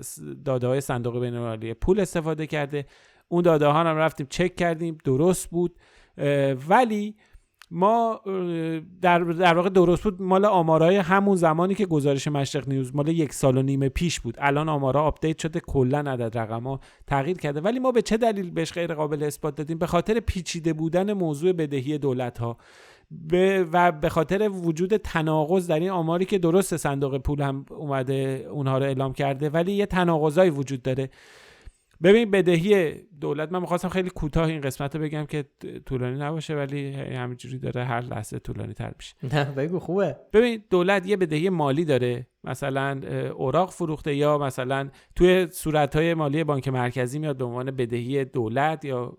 داده 0.45 0.67
های 0.67 0.81
صندوق 0.81 1.19
بین 1.19 1.73
پول 1.73 1.99
استفاده 1.99 2.47
کرده. 2.47 2.85
اون 3.33 3.41
داده 3.41 3.67
ها 3.67 3.73
هم 3.73 3.97
رفتیم 3.97 4.27
چک 4.29 4.55
کردیم 4.55 4.97
درست 5.03 5.49
بود. 5.49 5.75
ولی 6.69 7.15
ما 7.71 8.21
در, 9.01 9.19
در 9.19 9.53
واقع 9.53 9.69
درست 9.69 10.03
بود 10.03 10.21
مال 10.21 10.45
آمارای 10.45 10.97
همون 10.97 11.35
زمانی 11.35 11.75
که 11.75 11.85
گزارش 11.85 12.27
مشرق 12.27 12.67
نیوز 12.69 12.95
مال 12.95 13.07
یک 13.07 13.33
سال 13.33 13.57
و 13.57 13.61
نیم 13.61 13.89
پیش 13.89 14.19
بود. 14.19 14.35
الان 14.37 14.69
آمارا 14.69 15.03
آپدیت 15.03 15.39
شده 15.39 15.59
کلا 15.59 15.99
عدد 15.99 16.37
رقم 16.37 16.79
تغییر 17.07 17.37
کرده. 17.37 17.61
ولی 17.61 17.79
ما 17.79 17.91
به 17.91 18.01
چه 18.01 18.17
دلیل 18.17 18.51
بهش 18.51 18.73
غیر 18.73 18.93
قابل 18.93 19.23
اثبات 19.23 19.55
دادیم؟ 19.55 19.77
به 19.77 19.87
خاطر 19.87 20.19
پیچیده 20.19 20.73
بودن 20.73 21.13
موضوع 21.13 21.51
بدهی 21.51 21.97
دولت 21.97 22.37
ها. 22.37 22.57
و 23.73 23.91
به 23.91 24.09
خاطر 24.09 24.49
وجود 24.49 24.97
تناقض 24.97 25.67
در 25.67 25.79
این 25.79 25.89
آماری 25.89 26.25
که 26.25 26.37
درست 26.37 26.77
صندوق 26.77 27.17
پول 27.17 27.41
هم 27.41 27.65
اومده 27.69 28.47
اونها 28.51 28.77
رو 28.77 28.83
اعلام 28.83 29.13
کرده 29.13 29.49
ولی 29.49 29.71
یه 29.71 29.85
تناقضایی 29.85 30.49
وجود 30.49 30.81
داره. 30.81 31.09
ببین 32.03 32.31
بدهی 32.31 32.93
دولت 33.21 33.51
من 33.51 33.59
می‌خواستم 33.59 33.89
خیلی 33.89 34.09
کوتاه 34.09 34.47
این 34.47 34.61
قسمت 34.61 34.95
رو 34.95 35.01
بگم 35.01 35.25
که 35.25 35.45
طولانی 35.85 36.19
نباشه 36.19 36.55
ولی 36.55 36.93
همینجوری 36.93 37.59
داره 37.59 37.83
هر 37.83 38.01
لحظه 38.01 38.39
طولانی 38.39 38.73
تر 38.73 38.93
میشه. 38.97 39.15
نه 39.35 39.51
بگو 39.51 39.79
خوبه. 39.79 40.15
ببین 40.33 40.63
دولت 40.69 41.07
یه 41.07 41.17
بدهی 41.17 41.49
مالی 41.49 41.85
داره. 41.85 42.27
مثلا 42.43 43.01
اوراق 43.35 43.71
فروخته 43.71 44.15
یا 44.15 44.37
مثلا 44.37 44.89
توی 45.15 45.47
صورت 45.51 45.95
مالی 45.95 46.43
بانک 46.43 46.67
مرکزی 46.67 47.19
میاد 47.19 47.37
به 47.37 47.45
عنوان 47.45 47.71
بدهی 47.71 48.25
دولت 48.25 48.85
یا 48.85 49.17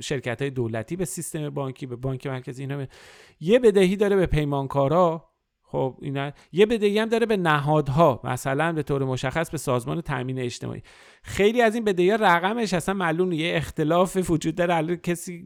شرکت 0.00 0.42
های 0.42 0.50
دولتی 0.50 0.96
به 0.96 1.04
سیستم 1.04 1.50
بانکی 1.50 1.86
به 1.86 1.96
بانک 1.96 2.26
مرکزی 2.26 2.62
اینا 2.62 2.86
یه 3.40 3.58
بدهی 3.58 3.96
داره 3.96 4.16
به 4.16 4.26
پیمانکارا. 4.26 5.35
خب 5.68 5.96
اینا 6.00 6.32
یه 6.52 6.66
بدهی 6.66 6.98
هم 6.98 7.08
داره 7.08 7.26
به 7.26 7.36
نهادها 7.36 8.20
مثلا 8.24 8.72
به 8.72 8.82
طور 8.82 9.04
مشخص 9.04 9.50
به 9.50 9.58
سازمان 9.58 10.00
تامین 10.00 10.38
اجتماعی. 10.38 10.82
خیلی 11.22 11.62
از 11.62 11.74
این 11.74 11.84
بدهی 11.84 12.10
رقمش 12.10 12.74
اصلا 12.74 12.94
معلوم 12.94 13.32
یه 13.32 13.56
اختلاف 13.56 14.30
وجود 14.30 14.54
داره. 14.54 14.96
کسی 14.96 15.44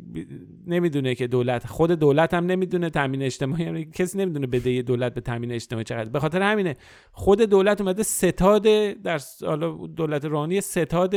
نمی‌دونه 0.66 1.14
که 1.14 1.26
دولت 1.26 1.66
خود 1.66 1.90
دولت 1.90 2.34
هم 2.34 2.46
نمی‌دونه 2.46 2.90
تامین 2.90 3.22
اجتماعی 3.22 3.64
هم 3.64 3.84
کسی 3.84 4.18
نمی‌دونه 4.18 4.46
بدهی 4.46 4.82
دولت 4.82 5.14
به 5.14 5.20
تامین 5.20 5.52
اجتماعی 5.52 5.84
چقدر 5.84 6.10
به 6.10 6.20
خاطر 6.20 6.42
همینه 6.42 6.76
خود 7.12 7.42
دولت 7.42 7.80
اومده 7.80 8.02
ستاد 8.02 8.62
در 8.92 9.20
حالا 9.46 9.70
دولت 9.86 10.24
رانی 10.24 10.60
ستاد 10.60 11.14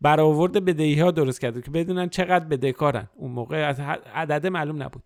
برآورد 0.00 0.64
بدهی 0.64 1.00
ها 1.00 1.10
درست 1.10 1.40
کرده 1.40 1.62
که 1.62 1.70
بدونن 1.70 2.08
چقدر 2.08 2.44
بدهکارن. 2.44 3.08
اون 3.14 3.30
موقع 3.30 3.56
از 3.56 3.80
عدد 4.14 4.46
معلوم 4.46 4.82
نبود. 4.82 5.02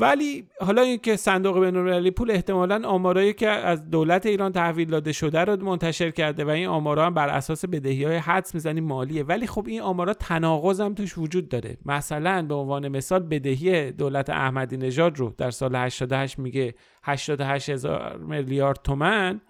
ولی 0.00 0.48
حالا 0.60 0.82
اینکه 0.82 1.16
صندوق 1.16 1.60
بین‌المللی 1.60 2.10
پول 2.10 2.30
احتمالا 2.30 2.88
آمارایی 2.88 3.32
که 3.32 3.48
از 3.48 3.90
دولت 3.90 4.26
ایران 4.26 4.52
تحویل 4.52 4.90
داده 4.90 5.12
شده 5.12 5.44
رو 5.44 5.64
منتشر 5.64 6.10
کرده 6.10 6.44
و 6.44 6.48
این 6.48 6.66
آمارا 6.66 7.06
هم 7.06 7.14
بر 7.14 7.28
اساس 7.28 7.64
بدهی 7.64 8.04
های 8.04 8.16
حدس 8.16 8.54
می‌زنیم 8.54 8.84
مالیه. 8.84 9.22
ولی 9.22 9.46
خب 9.46 9.64
این 9.66 9.80
آمارا 9.80 10.14
تناقض 10.14 10.80
هم 10.80 10.94
توش 10.94 11.18
وجود 11.18 11.48
داره. 11.48 11.76
مثلا 11.86 12.42
به 12.42 12.54
عنوان 12.54 12.88
مثال 12.88 13.22
بدهی 13.22 13.92
دولت 13.92 14.30
احمدی 14.30 14.76
نژاد 14.76 15.18
رو 15.18 15.34
در 15.38 15.50
سال 15.50 15.76
88 15.76 16.38
میگه 16.38 16.74
88 17.02 17.70
هزار 17.70 18.18
میلیارد 18.18 18.80
تومن 18.84 19.40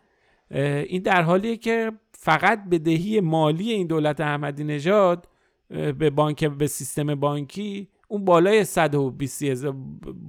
این 0.51 1.03
در 1.03 1.23
حالیه 1.23 1.57
که 1.57 1.93
فقط 2.13 2.65
بدهی 2.71 3.21
مالی 3.21 3.73
این 3.73 3.87
دولت 3.87 4.21
احمدی 4.21 4.65
نژاد 4.65 5.29
به 5.99 6.11
بانک 6.11 6.45
به 6.45 6.67
سیستم 6.67 7.15
بانکی 7.15 7.89
اون 8.09 8.25
بالای 8.25 8.65
120 8.65 9.43
هزار 9.43 9.75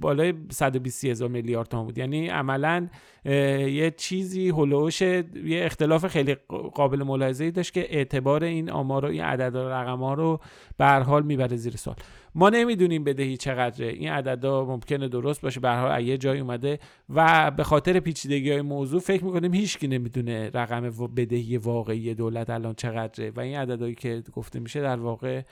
بالای 0.00 0.34
120 0.50 1.04
هزار 1.04 1.28
میلیارد 1.28 1.68
تومان 1.68 1.86
بود. 1.86 1.98
یعنی 1.98 2.28
عملا 2.28 2.88
یه 3.24 3.94
چیزی 3.96 4.48
هلوش 4.48 5.00
یه 5.00 5.26
اختلاف 5.44 6.06
خیلی 6.06 6.34
قابل 6.74 7.02
ملاحظه 7.02 7.44
ای 7.44 7.50
داشت 7.50 7.72
که 7.72 7.96
اعتبار 7.96 8.44
این 8.44 8.70
آمار 8.70 9.04
و 9.04 9.08
این 9.08 9.22
عدد 9.22 9.54
و 9.54 9.58
رقم 9.58 9.98
ها 9.98 10.14
رو 10.14 10.40
به 10.76 10.84
هر 10.84 11.00
حال 11.00 11.22
می‌بره 11.22 11.56
زیر 11.56 11.76
سوال. 11.76 11.96
ما 12.34 12.50
نمی‌دونیم 12.50 13.04
بدهی 13.04 13.36
چقدره. 13.36 13.86
این 13.86 14.08
عددا 14.08 14.64
ممکنه 14.64 15.08
درست 15.08 15.42
باشه. 15.42 15.60
به 15.60 15.68
هر 15.68 16.00
یه 16.00 16.18
جایی 16.18 16.40
اومده 16.40 16.78
و 17.08 17.50
به 17.50 17.64
خاطر 17.64 18.00
پیچیدگی 18.00 18.50
های 18.52 18.62
موضوع 18.62 19.00
فکر 19.00 19.24
می‌کنیم 19.24 19.54
هیچکی 19.54 19.88
نمی‌دونه 19.88 20.50
رقم 20.54 20.90
بدهی 21.16 21.56
واقعی 21.56 22.14
دولت 22.14 22.50
الان 22.50 22.74
چقدره. 22.74 23.30
و 23.30 23.40
این 23.40 23.56
عددهایی 23.56 23.94
که 23.94 24.22
گفته 24.32 24.60
میشه 24.60 24.80
در 24.80 25.00
واقع 25.00 25.42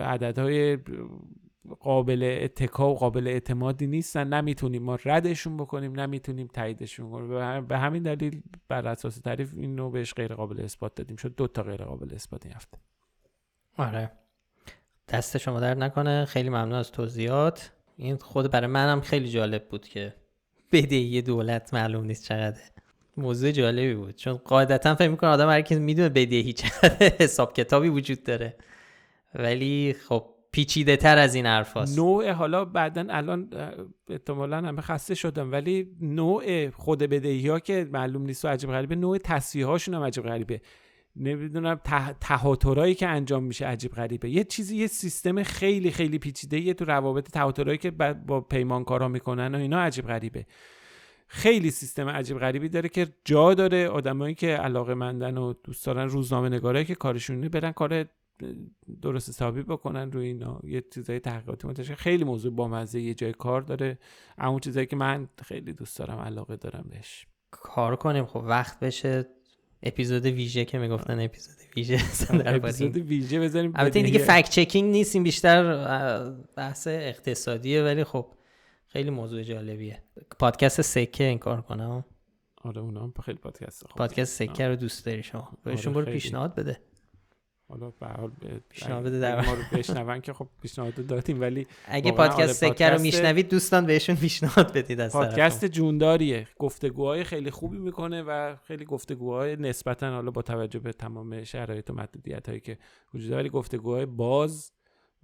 عددهای 0.00 0.78
قابل 1.80 2.38
اتکا 2.42 2.90
و 2.90 2.94
قابل 2.94 3.26
اعتمادی 3.26 3.86
نیستن. 3.86 4.34
نمی‌تونیم 4.34 4.82
ما 4.82 4.98
ردشون 5.04 5.56
بکنیم 5.56 6.00
نمی‌تونیم 6.00 6.46
تاییدشون 6.46 7.10
کنیم. 7.10 7.66
به 7.66 7.78
همین 7.78 8.02
دلیل 8.02 8.42
بر 8.68 8.88
اساس 8.88 9.18
تعریف 9.18 9.54
اینو 9.56 9.90
بهش 9.90 10.14
غیر 10.14 10.34
قابل 10.34 10.60
اثبات 10.60 10.94
دادیم. 10.94 11.16
شد 11.16 11.34
دو 11.34 11.46
تا 11.46 11.62
غیر 11.62 11.84
قابل 11.84 12.14
اثبات 12.14 12.46
این 12.46 12.54
آره. 13.78 14.10
دست 15.08 15.38
شما 15.38 15.60
در 15.60 15.74
نکنه. 15.74 16.24
خیلی 16.24 16.48
ممنون 16.48 16.72
از 16.72 16.92
توضیحات. 16.92 17.72
این 17.96 18.16
خود 18.16 18.50
برای 18.50 18.66
منم 18.66 19.00
خیلی 19.00 19.28
جالب 19.28 19.68
بود 19.68 19.88
که 19.88 20.14
بدهی 20.72 21.22
دولت 21.22 21.74
معلوم 21.74 22.04
نیست 22.04 22.24
چقدر 22.24 22.60
موضوع 23.16 23.50
جالبی 23.50 23.94
بود. 23.94 24.16
چون 24.16 24.34
قاعدتا 24.34 24.94
فکر 24.94 25.08
می‌کنه 25.08 25.30
آدم 25.30 25.48
هر 25.48 25.62
کی 25.62 25.74
می‌دونه 25.74 26.08
بدهی 26.08 26.52
چقدر 26.52 27.12
حساب 27.20 27.52
کتابی 27.52 27.88
وجود 27.88 28.22
داره. 28.22 28.56
ولی 29.34 29.96
خب 30.08 30.26
پیچیده 30.52 30.96
تر 30.96 31.18
از 31.18 31.34
این 31.34 31.46
حرف 31.46 31.76
هست. 31.76 31.98
نوع 31.98 32.30
حالا 32.30 32.64
بعدا 32.64 33.06
الان 33.10 33.50
احتمالا 34.08 34.56
همه 34.56 34.82
خسته 34.82 35.14
شدم 35.14 35.52
ولی 35.52 35.96
نوع 36.00 36.70
خود 36.70 36.98
بدهی 36.98 37.48
ها 37.48 37.60
که 37.60 37.88
معلوم 37.92 38.22
نیست 38.22 38.44
و 38.44 38.48
عجیب 38.48 38.70
غریبه 38.70 38.94
نوع 38.94 39.18
تصویه 39.18 39.66
هاشون 39.66 39.94
هم 39.94 40.02
عجیب 40.02 40.24
غریبه. 40.24 40.60
نمی‌دونم 41.16 41.80
تهاترایی 42.20 42.94
که 42.94 43.08
انجام 43.08 43.44
میشه 43.44 43.66
عجیب 43.66 43.92
غریبه. 43.92 44.30
یه 44.30 44.44
چیزی 44.44 44.76
یه 44.76 44.86
سیستم 44.86 45.42
خیلی 45.42 45.90
خیلی 45.90 46.18
پیچیده 46.18 46.60
یه 46.60 46.74
تو 46.74 46.84
روابط 46.84 47.30
تهاترایی 47.30 47.78
که 47.78 47.90
با 47.90 48.40
پیمانکارا 48.40 49.08
می‌کنن 49.08 49.54
و 49.54 49.58
اینا 49.58 49.80
عجیب 49.80 50.06
غریبه. 50.06 50.46
خیلی 51.26 51.70
سیستم 51.70 52.08
عجیب 52.08 52.38
غریبی 52.38 52.68
داره 52.68 52.88
که 52.88 53.06
جا 53.24 53.54
داره 53.54 53.88
آدمایی 53.88 54.34
که 54.34 54.46
علاقه 54.46 54.94
مندن 54.94 55.38
و 55.38 55.52
دوست 55.64 55.86
دارن 55.86 56.08
روزنامه 56.08 56.48
نگاره 56.48 56.84
که 56.84 56.94
کارشونه 56.94 57.48
برن 57.48 57.72
کار 57.72 58.04
درست 59.02 59.28
حسابی 59.28 59.62
بکنن 59.62 60.12
روی 60.12 60.26
اینا. 60.26 60.60
یه 60.64 60.84
چیزای 60.94 61.20
تحقیقاتی 61.20 61.66
منتشر. 61.66 61.94
خیلی 61.94 62.24
موضوع 62.24 62.52
با 62.52 62.68
مزه 62.68 63.00
یه 63.00 63.14
جای 63.14 63.32
کار 63.32 63.62
داره. 63.62 63.98
اون 64.38 64.58
چیزایی 64.58 64.86
که 64.86 64.96
من 64.96 65.28
خیلی 65.44 65.72
دوست 65.72 65.98
دارم 65.98 66.18
علاقه 66.18 66.56
دارم 66.56 66.84
بهش. 66.90 67.26
کار 67.50 67.96
کنیم 67.96 68.26
خب 68.26 68.44
وقت 68.46 68.80
بشه. 68.80 69.26
اپیزود 69.84 70.26
ویژه 70.26 70.64
که 70.64 70.78
می‌گفتن 70.78 71.20
اپیزود 71.20 71.54
ویژه 71.76 71.98
اپیزود 72.30 72.96
ویژه 72.96 73.40
بزنیم. 73.40 73.72
البته 73.74 73.98
این 73.98 74.06
دیگه 74.06 74.18
فکت 74.18 74.50
چکینگ 74.50 74.90
نیست 74.90 75.14
این 75.14 75.24
بیشتر 75.24 75.62
بحث 76.56 76.86
اقتصادیه 76.86 77.82
ولی 77.82 78.04
خب 78.04 78.26
خیلی 78.86 79.10
موضوع 79.10 79.42
جالبیه. 79.42 80.02
پادکست 80.38 80.82
سکه 80.82 81.24
این 81.24 81.38
کار 81.38 81.62
کنم. 81.62 82.04
آره 82.62 82.80
اونا 82.80 83.12
خیلی 83.24 83.38
پادکست 83.38 83.86
خوب 83.86 83.96
پادکست 83.96 84.36
سکه 84.36 84.68
رو 84.68 84.76
دوست 84.76 85.06
داری 85.06 85.22
شما. 85.22 85.58
بهشون 85.64 85.94
آره 85.94 86.04
برو 86.04 86.12
پیشنهاد 86.12 86.54
بده. 86.54 86.80
حالا 87.68 87.90
به 87.90 88.06
حال 88.06 88.30
پیشنهاد 88.68 89.20
در 89.20 89.46
ما 89.46 89.54
رو 89.54 89.62
بشنون 89.78 90.20
که 90.20 90.32
خب 90.32 90.48
پیشنهاد 90.62 91.06
دادیم 91.06 91.40
ولی 91.40 91.66
اگه 91.86 92.12
پادکست 92.12 92.64
آره 92.64 92.74
سکر 92.74 92.94
رو 92.94 93.00
میشنوید 93.00 93.48
دوستان 93.48 93.86
بهشون 93.86 94.16
پیشنهاد 94.16 94.72
بدید 94.72 95.00
از 95.00 95.12
پادکست 95.12 95.64
جونداریه. 95.64 96.48
گفتگوهای 96.58 97.24
خیلی 97.24 97.50
خوبی 97.50 97.78
می‌کنه 97.78 98.22
و 98.22 98.56
خیلی 98.56 98.84
گفتگوهای 98.84 99.56
نسبتا 99.56 100.10
حالا 100.10 100.30
با 100.30 100.42
توجه 100.42 100.78
به 100.78 100.92
تمام 100.92 101.44
شرایط 101.44 101.90
و 101.90 101.92
محدودیت 101.92 102.48
هایی 102.48 102.60
که 102.60 102.78
وجود 103.14 103.30
داره 103.30 103.48
گفتگوهای 103.48 104.06
باز 104.06 104.72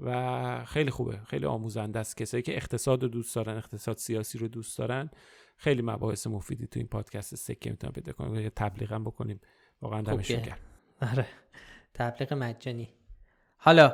و 0.01 0.65
خیلی 0.65 0.91
خوبه. 0.91 1.19
خیلی 1.27 1.47
آموزنده 1.47 1.99
است. 1.99 2.17
کسایی 2.17 2.43
که 2.43 2.57
اقتصاد 2.57 3.03
رو 3.03 3.09
دوست 3.09 3.35
دارن 3.35 3.57
اقتصاد 3.57 3.97
سیاسی 3.97 4.39
رو 4.39 4.49
دوست 4.49 4.79
دارن 4.79 5.11
خیلی 5.57 5.83
مباحث 5.83 6.27
مفیدی 6.27 6.67
تو 6.67 6.81
این 6.81 6.89
پادکست 6.89 7.35
سکه 7.35 7.71
می‌تونن 7.71 7.93
پیدا 7.93 8.13
کنیم 8.13 8.51
تبلیغ 8.57 8.93
هم 8.93 9.05
بکنیم. 9.05 9.41
واقعا 9.83 10.03
دمشون 10.03 10.41
گرم. 10.41 10.59
آره. 11.03 11.27
تبلیغ 11.95 12.33
مجانی. 12.33 12.89
حالا 13.57 13.89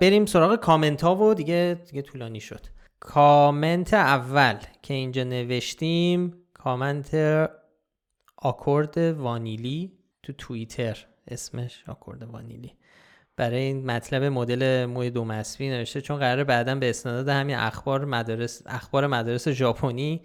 بریم 0.00 0.26
سراغ 0.26 0.56
کامنت 0.56 1.04
ها 1.04 1.16
و 1.16 1.34
دیگه 1.34 1.80
دیگه 1.86 2.02
طولانی 2.02 2.40
شد. 2.40 2.66
کامنت 3.00 3.94
اول 3.94 4.56
که 4.82 4.94
اینجا 4.94 5.24
نوشتیم 5.24 6.34
کامنت 6.54 7.14
آکورد 8.36 8.98
وانیلی 8.98 9.92
تو 10.22 10.32
توییتر. 10.32 11.06
اسمش 11.28 11.84
آکورد 11.88 12.22
وانیلی. 12.22 12.72
برای 13.36 13.60
این 13.60 13.86
مطلب 13.86 14.22
مدل 14.22 14.86
موی 14.86 15.10
دو 15.10 15.24
مسبی 15.24 15.70
نوشته 15.70 16.00
چون 16.00 16.18
قراره 16.18 16.44
بعدا 16.44 16.74
به 16.74 16.90
استناد 16.90 17.28
همین 17.28 17.56
اخبار 17.56 18.04
مدارس 18.04 18.62
اخبار 18.66 19.06
مدارس 19.06 19.48
ژاپنی 19.48 20.22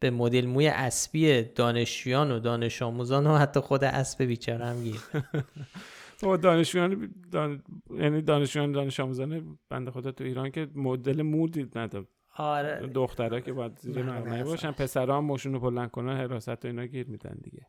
به 0.00 0.10
مدل 0.10 0.46
موی 0.46 0.68
اسبی 0.68 1.42
دانشجویان 1.42 2.30
و 2.30 2.38
دانش 2.38 2.82
آموزان 2.82 3.26
و 3.26 3.36
حتی 3.38 3.60
خود 3.60 3.84
اسب 3.84 4.22
بیچاره 4.22 4.66
هم 4.66 4.82
گیر. 4.82 5.00
با 6.22 6.36
دانشجویان 6.36 7.14
دان... 7.32 7.62
یعنی 7.90 8.22
دانشجویان 8.22 8.72
دانش 8.72 9.00
آموزان 9.00 9.58
بنده 9.68 9.90
خدا 9.90 10.12
تو 10.12 10.24
ایران 10.24 10.50
که 10.50 10.68
مدل 10.74 11.22
مو 11.22 11.48
دید 11.48 11.78
نداد 11.78 12.06
آره. 12.36 12.90
دخترها 12.94 13.40
که 13.40 13.52
باید 13.52 13.78
زیر 13.78 14.02
مقنعه. 14.02 14.44
باشن 14.44 14.70
پسرها 14.70 15.16
هم 15.16 15.24
ماشون 15.24 15.52
رو 15.52 15.60
بلند 15.60 15.90
کنن 15.90 16.16
حراست 16.16 16.48
و 16.48 16.68
اینا 16.68 16.86
گیر 16.86 17.06
میدن 17.06 17.38
دیگه. 17.42 17.66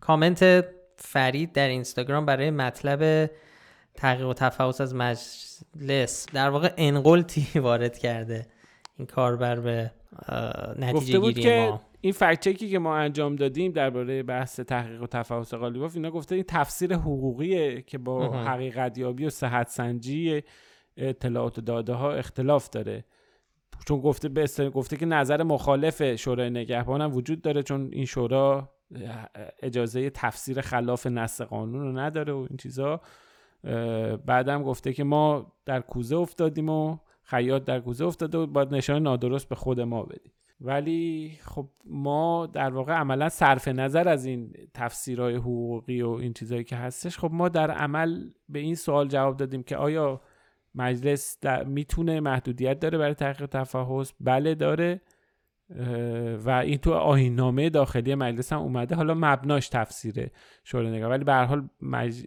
کامنت 0.00 0.64
فرید 0.96 1.52
در 1.52 1.68
اینستاگرام 1.68 2.26
برای 2.26 2.50
مطلب 2.50 3.30
تحقیق 3.94 4.26
و 4.26 4.34
تفحص 4.34 4.80
از 4.80 4.94
مجلس. 4.94 6.26
در 6.32 6.50
واقع 6.50 6.74
انقلتی 6.76 7.46
وارد 7.60 7.98
کرده 7.98 8.46
این 8.98 9.06
کاربر 9.06 9.60
به 9.60 9.90
نتیجه 10.78 11.20
گیری 11.20 11.60
ما. 11.60 11.80
این 12.00 12.12
فکت 12.12 12.40
چکی 12.40 12.68
که 12.68 12.78
ما 12.78 12.96
انجام 12.96 13.36
دادیم 13.36 13.72
درباره 13.72 14.22
بحث 14.22 14.60
تحقیق 14.60 15.02
و 15.02 15.06
تفحص 15.06 15.54
قالیباف 15.54 15.96
اینا 15.96 16.10
گفته 16.10 16.34
این 16.34 16.44
تفسیر 16.48 16.94
حقوقیه 16.94 17.82
که 17.82 17.98
با 17.98 18.18
مهم. 18.18 18.48
حقیقت 18.48 18.98
یابی 18.98 19.26
و 19.26 19.30
صحت 19.30 19.68
سنجی 19.68 20.42
اطلاعات 20.96 21.58
و 21.58 21.60
داده 21.60 21.92
ها 21.92 22.12
اختلاف 22.12 22.70
داره. 22.70 23.04
چون 23.88 24.00
گفته 24.00 24.28
به 24.28 24.46
گفته 24.74 24.96
که 24.96 25.06
نظر 25.06 25.42
مخالف 25.42 26.14
شورای 26.16 26.50
نگهبان 26.50 27.00
هم 27.00 27.14
وجود 27.14 27.42
داره 27.42 27.62
چون 27.62 27.88
این 27.92 28.04
شورا 28.04 28.72
اجازه 29.62 30.10
تفسیر 30.10 30.60
خلاف 30.60 31.06
نص 31.06 31.40
قانون 31.40 31.82
رو 31.82 31.98
نداره 31.98 32.32
و 32.32 32.46
این 32.48 32.56
چیزا. 32.56 33.00
بعدم 34.26 34.62
گفته 34.62 34.92
که 34.92 35.04
ما 35.04 35.52
در 35.64 35.80
کوزه 35.80 36.16
افتادیم 36.16 36.68
و 36.68 36.98
خیاط 37.22 37.64
در 37.64 37.80
کوزه 37.80 38.04
افتاده 38.04 38.38
و 38.38 38.46
باید 38.46 38.74
نشان 38.74 39.02
نادرست 39.02 39.48
به 39.48 39.54
خود 39.54 39.80
ما 39.80 40.02
بدیم. 40.02 40.32
ولی 40.60 41.32
خب 41.42 41.68
ما 41.84 42.46
در 42.46 42.70
واقع 42.70 42.92
عملا 42.92 43.28
صرف 43.28 43.68
نظر 43.68 44.08
از 44.08 44.24
این 44.24 44.52
تفسیرهای 44.74 45.34
حقوقی 45.34 46.02
و 46.02 46.10
این 46.10 46.32
چیزهایی 46.32 46.64
که 46.64 46.76
هستش 46.76 47.18
خب 47.18 47.30
ما 47.32 47.48
در 47.48 47.70
عمل 47.70 48.30
به 48.48 48.58
این 48.58 48.74
سوال 48.74 49.08
جواب 49.08 49.36
دادیم 49.36 49.62
که 49.62 49.76
آیا 49.76 50.20
مجلس 50.74 51.38
می‌تونه 51.66 52.20
محدودیت 52.20 52.80
داره 52.80 52.98
برای 52.98 53.14
تحقیق 53.14 53.46
تفحص 53.46 54.12
بله 54.20 54.54
داره 54.54 55.00
و 56.44 56.50
این 56.50 56.78
تو 56.78 56.92
آییننامه 56.92 57.70
داخلی 57.70 58.14
مجلس 58.14 58.52
هم 58.52 58.58
اومده 58.58 58.94
حالا 58.94 59.14
مبناش 59.14 59.68
تفسیره 59.68 60.30
شورای 60.64 60.90
نگاه 60.90 61.10
ولی 61.10 61.24
به 61.24 61.32
هر 61.32 61.44
حال. 61.44 61.68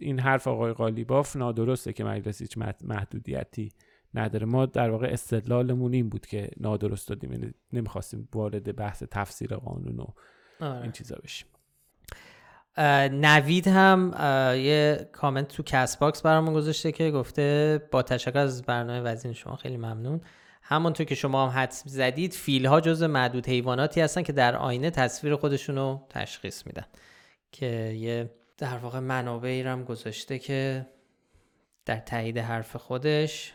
این 0.00 0.18
حرف 0.20 0.48
آقای 0.48 0.72
قالیباف 0.72 1.36
نادرسته 1.36 1.92
که 1.92 2.04
مجلس 2.04 2.40
هیچ 2.42 2.58
مح- 2.58 2.84
محدودیتی 2.84 3.72
نداره. 4.14 4.46
ما 4.46 4.66
در 4.66 4.90
واقع 4.90 5.06
استدلالمون 5.06 5.92
این 5.92 6.08
بود 6.08 6.26
که 6.26 6.50
نادرست 6.60 7.08
دادیم. 7.08 7.32
یعنی 7.32 7.54
نمی‌خواستیم 7.72 8.28
وارد 8.34 8.76
بحث 8.76 9.02
تفسیر 9.10 9.56
قانون 9.56 9.98
و 10.00 10.06
آره. 10.60 10.82
این 10.82 10.92
چیزا 10.92 11.16
بشیم. 11.24 11.48
نوید 13.12 13.68
هم 13.68 14.14
یه 14.56 15.08
کامنت 15.12 15.48
تو 15.48 15.62
Castbox 15.62 16.22
برامون 16.22 16.54
گذاشته 16.54 16.92
که 16.92 17.10
گفته 17.10 17.80
با 17.90 18.02
تشکر 18.02 18.38
از 18.38 18.62
برنامه 18.62 19.00
وزین 19.00 19.32
شما 19.32 19.56
خیلی 19.56 19.76
ممنون. 19.76 20.20
همونطور 20.62 21.06
که 21.06 21.14
شما 21.14 21.48
هم 21.48 21.58
حدس 21.62 21.82
زدید 21.86 22.32
فیل 22.32 22.66
ها 22.66 22.80
جزء 22.80 23.02
معدود 23.02 23.46
حیواناتی 23.48 24.00
هستن 24.00 24.22
که 24.22 24.32
در 24.32 24.56
آینه 24.56 24.90
تصویر 24.90 25.36
خودشون 25.36 25.76
رو 25.76 26.06
تشخیص 26.10 26.66
میدن. 26.66 26.84
که 27.52 27.66
یه 27.98 28.30
در 28.58 28.78
واقع 28.78 28.98
منابعی 28.98 29.62
رو 29.62 29.70
هم 29.70 29.84
گذاشته 29.84 30.38
که 30.38 30.86
در 31.84 31.96
تایید 31.96 32.38
حرف 32.38 32.76
خودش 32.76 33.52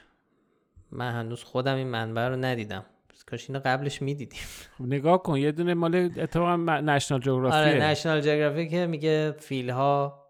من 0.92 1.12
هنوز 1.12 1.44
خودم 1.44 1.76
این 1.76 1.88
منبع 1.88 2.28
رو 2.28 2.36
ندیدم. 2.36 2.86
کاش 3.32 3.50
اینو 3.50 3.62
قبلش 3.66 4.02
می‌دیدیم. 4.02 4.40
خب 4.78 4.84
نگاه 4.86 5.24
کن 5.24 5.38
یه 5.38 5.52
دونه 5.52 5.74
مال 5.74 5.96
اتفاقا 6.18 6.56
نشنال 6.82 7.20
جغرافیه 7.20 7.60
آره 7.60 7.84
نشنال 7.84 8.22
جغرافی 8.22 8.68
که 8.70 8.88
میگه 8.88 9.32
فیل 9.32 9.70
ها 9.70 10.26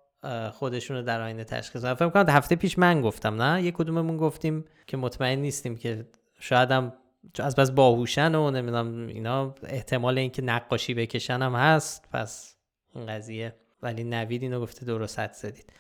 خودشون 0.51 0.97
رو 0.97 1.03
در 1.03 1.21
آینه 1.21 1.43
تشخیص 1.43 1.81
دادن. 1.83 1.93
فکر 1.93 2.09
کنم 2.09 2.35
هفته 2.35 2.55
پیش 2.55 2.79
من 2.79 3.01
گفتم 3.01 3.41
نه؟ 3.41 3.63
یه 3.63 3.71
کدوممون 3.71 4.17
گفتیم 4.17 4.65
که 4.87 4.97
مطمئن 4.97 5.39
نیستیم 5.39 5.77
که 5.77 6.05
شاید 6.39 6.71
هم 6.71 6.93
از 7.39 7.55
بس 7.55 7.71
باهوشن 7.71 8.35
و 8.35 8.51
نمی‌دونم 8.51 9.07
اینا 9.07 9.55
احتمال 9.63 10.17
اینکه 10.17 10.41
نقاشی 10.41 10.93
بکشن 10.93 11.41
هم 11.41 11.55
هست. 11.55 12.09
پس 12.13 12.55
این 12.95 13.05
قضیه. 13.05 13.55
ولی 13.81 14.03
نوید 14.03 14.41
اینو 14.41 14.61
گفته 14.61 14.85
درست 14.85 15.19
حد 15.19 15.33
زدید. 15.33 15.73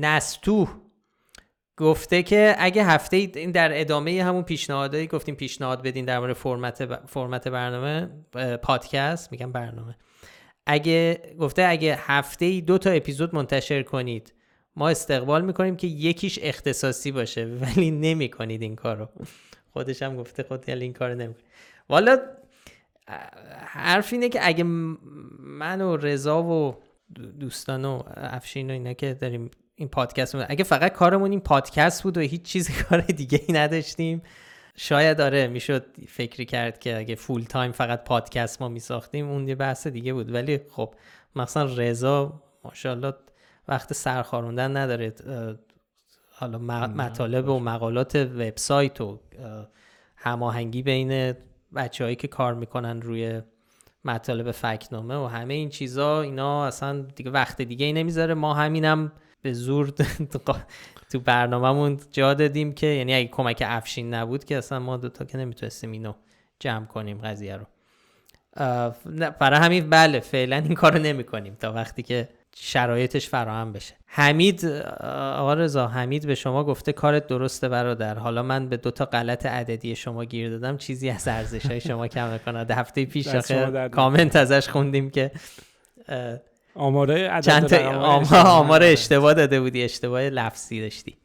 نستو 0.00 0.68
گفته 1.80 2.22
که 2.22 2.54
اگه 2.58 2.84
هفته 2.84 3.16
این 3.16 3.50
در 3.50 3.80
ادامه 3.80 4.24
همون 4.24 4.42
پیشنهادایی 4.42 5.06
گفتیم 5.06 5.34
پیشنهاد 5.34 5.82
بدین 5.82 6.04
در 6.04 6.18
مورد 6.18 6.32
فرمت 6.32 6.82
ب- 6.82 7.06
فرمت 7.06 7.48
برنامه 7.48 8.08
پادکست 8.56 9.32
میگم 9.32 9.52
برنامه. 9.52 9.96
اگه 10.66 11.22
گفته 11.38 11.64
اگه 11.64 11.98
هفته 12.00 12.44
ای 12.44 12.60
دو 12.60 12.78
تا 12.78 12.90
اپیزود 12.90 13.34
منتشر 13.34 13.82
کنید 13.82 14.34
ما 14.76 14.88
استقبال 14.88 15.44
می‌کنیم 15.44 15.76
که 15.76 15.86
یکیش 15.86 16.38
اختصاصی 16.42 17.12
باشه 17.12 17.44
ولی 17.44 17.90
نمی‌کنید 17.90 18.62
این 18.62 18.76
کارو. 18.76 19.08
خودش 19.72 20.02
هم 20.02 20.16
گفته 20.16 20.42
خود 20.42 20.68
یعنی 20.68 20.82
این 20.82 20.92
کارو 20.92 21.14
نمی‌کنید 21.14 21.46
والا 21.88 22.18
حرف 23.66 24.12
اینه 24.12 24.28
که 24.28 24.38
اگه 24.42 24.64
من 25.38 25.80
و 25.80 25.96
رضا 25.96 26.42
و 26.42 26.76
دو- 27.14 27.32
دوستان 27.32 27.84
و 27.84 28.02
افشین 28.16 28.70
و 28.70 28.72
اینا 28.72 28.92
که 28.92 29.14
داریم 29.14 29.50
این 29.80 29.88
پادکست 29.88 30.34
رو- 30.34 30.44
اگه 30.48 30.64
فقط 30.64 30.92
کارمون 30.92 31.30
این 31.30 31.40
پادکست 31.40 32.02
بود 32.02 32.16
و 32.18 32.20
هیچ 32.20 32.42
چیز 32.42 32.70
کار 32.82 33.00
دیگه 33.00 33.40
ای 33.48 33.54
نداشتیم 33.54 34.22
شاید 34.76 35.20
آره 35.20 35.46
می‌شد 35.46 35.86
فکری 36.08 36.44
کرد 36.44 36.78
که 36.78 36.98
اگه 36.98 37.14
فول 37.14 37.42
تایم 37.42 37.72
فقط 37.72 38.04
پادکست 38.04 38.62
ما 38.62 38.68
میساختیم 38.68 39.28
اون 39.28 39.48
یه 39.48 39.54
بحث 39.54 39.86
دیگه 39.86 40.12
بود. 40.12 40.34
ولی 40.34 40.60
خب 40.70 40.94
مثلا 41.36 41.64
رضا 41.64 42.42
ماشاءالله 42.64 43.14
وقت 43.68 43.92
سرخاروندن 43.92 44.76
نداره. 44.76 45.14
حالا 46.32 46.58
مطالب 46.86 47.48
و 47.48 47.58
مقالات 47.58 48.16
وبسایت 48.16 49.00
و 49.00 49.20
اه، 49.38 49.68
هماهنگی 50.16 50.82
بین 50.82 51.34
بچههایی 51.74 52.16
که 52.16 52.28
کار 52.28 52.54
می‌کنن 52.54 53.02
روی 53.02 53.42
مطالب 54.04 54.50
فکنامه 54.50 55.16
و 55.16 55.26
همه 55.26 55.54
این 55.54 55.68
چیزا 55.68 56.22
اینا 56.22 56.66
اصلا 56.66 57.02
دیگه 57.02 57.30
وقت 57.30 57.62
دیگه 57.62 57.86
ای 57.86 57.92
نمی‌ذاره. 57.92 58.34
ما 58.34 58.54
همینم 58.54 59.12
به 59.42 59.52
زور 59.52 59.90
تو 61.10 61.20
برنامهمون 61.20 62.00
جا 62.12 62.34
دادیم 62.34 62.72
که 62.72 62.86
یعنی 62.86 63.14
اگه 63.14 63.28
کمک 63.28 63.62
افشین 63.66 64.14
نبود 64.14 64.44
که 64.44 64.56
اصلا 64.56 64.78
ما 64.78 64.96
دوتا 64.96 65.24
که 65.24 65.38
نمی‌تونستیم 65.38 65.92
اینو 65.92 66.12
جمع 66.58 66.86
کنیم 66.86 67.18
قضیه 67.18 67.56
رو. 67.56 67.66
برای 69.40 69.60
همین 69.60 69.90
بله 69.90 70.20
فعلا 70.20 70.56
این 70.56 70.74
کارو 70.74 70.98
نمی 70.98 71.24
کنیم 71.24 71.54
تا 71.54 71.72
وقتی 71.72 72.02
که 72.02 72.28
شرایطش 72.56 73.28
فراهم 73.28 73.72
بشه. 73.72 73.94
حمید 74.06 74.64
آقا 74.64 75.54
رضا 75.54 75.88
حمید 75.88 76.26
به 76.26 76.34
شما 76.34 76.64
گفته 76.64 76.92
کارت 76.92 77.26
درسته 77.26 77.68
برادر. 77.68 78.14
حالا 78.18 78.42
من 78.42 78.68
به 78.68 78.76
دوتا 78.76 79.04
غلط 79.04 79.46
عددی 79.46 79.96
شما 79.96 80.24
گیر 80.24 80.50
دادم. 80.50 80.76
چیزی 80.76 81.10
از 81.10 81.28
ارزش 81.28 81.66
های 81.66 81.80
شما 81.80 82.08
کم 82.08 82.32
نکنه 82.32 82.74
هفته 82.74 83.04
پیش 83.04 83.28
آخه 83.28 83.88
کامنت 83.88 84.36
ازش 84.36 84.68
خوندیم 84.68 85.10
که 85.10 85.30
آماره 86.74 87.28
عدد 87.28 87.46
چند 87.46 87.66
تا 87.66 87.76
رقم‌های 87.76 87.94
آم- 87.94 88.20
اشتباه 88.22 88.48
آمار 88.48 88.76
نداره. 88.76 88.92
اشتباه 88.92 89.34
داده 89.34 89.60
بودی 89.60 89.84
اشتباه 89.84 90.20
لفظی 90.20 90.80
داشتی 90.80 91.16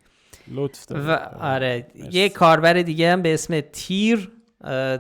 لطف. 0.48 0.92
و 0.92 1.12
آره 1.40 1.88
مرسی. 1.96 2.18
یه 2.20 2.30
کاربر 2.30 2.74
دیگه 2.74 3.12
هم 3.12 3.22
به 3.22 3.34
اسم 3.34 3.62
تیر 3.62 4.32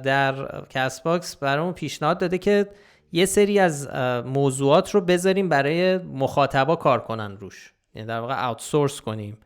در 0.03 0.61
Castbox 0.69 1.35
برامون 1.35 1.73
پیشنهاد 1.73 2.17
داده 2.17 2.37
که 2.37 2.69
یه 3.11 3.25
سری 3.25 3.59
از 3.59 3.87
موضوعات 4.25 4.91
رو 4.95 5.01
بذاریم 5.01 5.49
برای 5.49 5.97
مخاطبا 5.97 6.75
کار 6.75 6.99
کنن 6.99 7.37
روش 7.37 7.73
یعنی 7.95 8.07
در 8.07 8.19
واقع 8.19 8.47
outsource 8.47 9.01
کنیم 9.01 9.37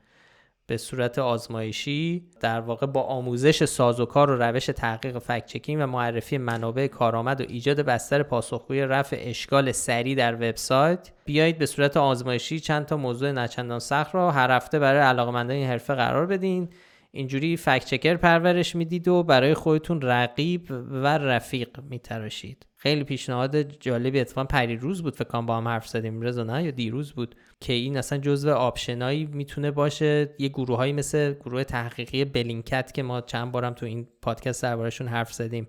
به 0.70 0.78
صورت 0.78 1.20
آزمایشی 1.20 2.24
در 2.40 2.60
واقع 2.60 2.86
با 2.86 3.02
آموزش 3.02 3.66
سازوکار 3.66 4.30
و 4.30 4.44
روش 4.44 4.66
تحقیق 4.66 5.20
fact 5.20 5.46
checking 5.46 5.84
و 5.84 5.88
معرفی 5.88 6.38
منابع 6.38 6.88
کارآمد 6.88 7.42
و 7.42 7.46
ایجاد 7.48 7.82
بستر 7.82 8.24
پاسخگوی 8.24 8.82
رفع 8.82 9.18
اشکال 9.20 9.72
سریع 9.72 10.16
در 10.16 10.36
وبسایت 10.36 11.12
بیایید 11.26 11.58
به 11.58 11.66
صورت 11.66 11.98
آزمایشی 11.98 12.60
چند 12.60 12.86
تا 12.86 12.98
موضوع 12.98 13.32
نه 13.32 13.45
چندان 13.45 13.80
سخت 13.80 14.16
را 14.16 14.32
هر 14.32 14.52
هفته 14.52 14.80
برای 14.80 15.02
علاقمندان 15.02 15.56
این 15.56 15.68
حرفه 15.68 15.96
قرار 15.96 16.26
بدین. 16.26 16.70
اینجوری 17.12 17.58
فکت 17.58 17.86
چکر 17.86 18.16
پرورش 18.16 18.76
می‌دید 18.76 19.08
و 19.08 19.24
برای 19.24 19.54
خودتون 19.54 20.02
رقیب 20.02 20.68
و 20.90 21.18
رفیق 21.18 21.80
میتراشید. 21.90 22.66
خیلی 22.76 23.04
پیشنهاد 23.04 23.62
جالبی 23.62 24.20
اتفاقا 24.20 24.46
پریروز 24.46 25.04
بود 25.04 25.16
فکر 25.16 25.28
کنم 25.28 25.46
با 25.46 25.58
هم 25.58 25.68
حرف 25.68 25.88
زدیم. 25.88 26.22
رضا 26.22 26.44
نه؟ 26.44 26.64
یا 26.64 26.72
دیروز 26.72 27.14
بود 27.14 27.36
که 27.60 27.74
این 27.74 27.98
اصلا 27.98 28.18
جزو 28.18 28.52
آپشنایی 28.52 29.26
می‌تونه 29.26 29.72
باشه. 29.72 30.36
یه 30.40 30.50
گروههایی 30.50 30.94
مثل 30.94 31.34
گروه 31.34 31.64
تحقیقی 31.64 32.26
بلینکت 32.26 32.92
که 32.92 33.04
ما 33.04 33.22
چند 33.22 33.52
بارم 33.52 33.74
تو 33.74 33.86
این 33.86 34.08
پادکست 34.22 34.64
دربارهشون 34.64 35.08
حرف 35.08 35.34
زدیم. 35.34 35.68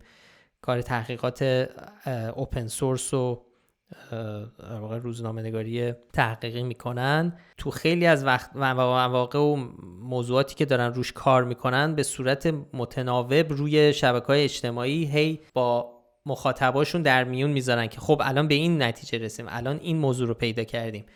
کار 0.63 0.83
تحقیقات 0.83 1.69
اوپن 2.37 2.67
سورس 2.67 3.15
و 3.15 3.43
روزنامه 5.03 5.43
نگاری 5.43 5.93
تحقیقی 6.13 6.63
می‌کنن. 6.63 7.37
تو 7.57 7.71
خیلی 7.71 8.07
از 8.07 8.25
وقت 8.25 8.57
مواقع 8.57 9.39
و 9.39 9.57
موضوعاتی 10.03 10.55
که 10.55 10.65
دارن 10.65 10.95
روش 10.95 11.13
کار 11.13 11.45
می‌کنن 11.45 11.95
به 11.95 12.03
صورت 12.03 12.55
متناوب 12.75 13.53
روی 13.53 13.93
شبکه 13.93 14.27
های 14.27 14.45
اجتماعی 14.45 15.05
هی 15.05 15.41
با 15.55 15.91
مخاطباشون 16.27 17.03
در 17.03 17.25
میون 17.25 17.51
می‌ذارن 17.51 17.87
که 17.87 18.01
خب 18.01 18.23
الان 18.25 18.49
به 18.49 18.55
این 18.55 18.83
نتیجه 18.83 19.19
رسیم 19.19 19.47
الان 19.49 19.79
این 19.83 19.97
موضوع 19.97 20.29
رو 20.29 20.35
پیدا 20.35 20.65
کردیم. 20.65 21.07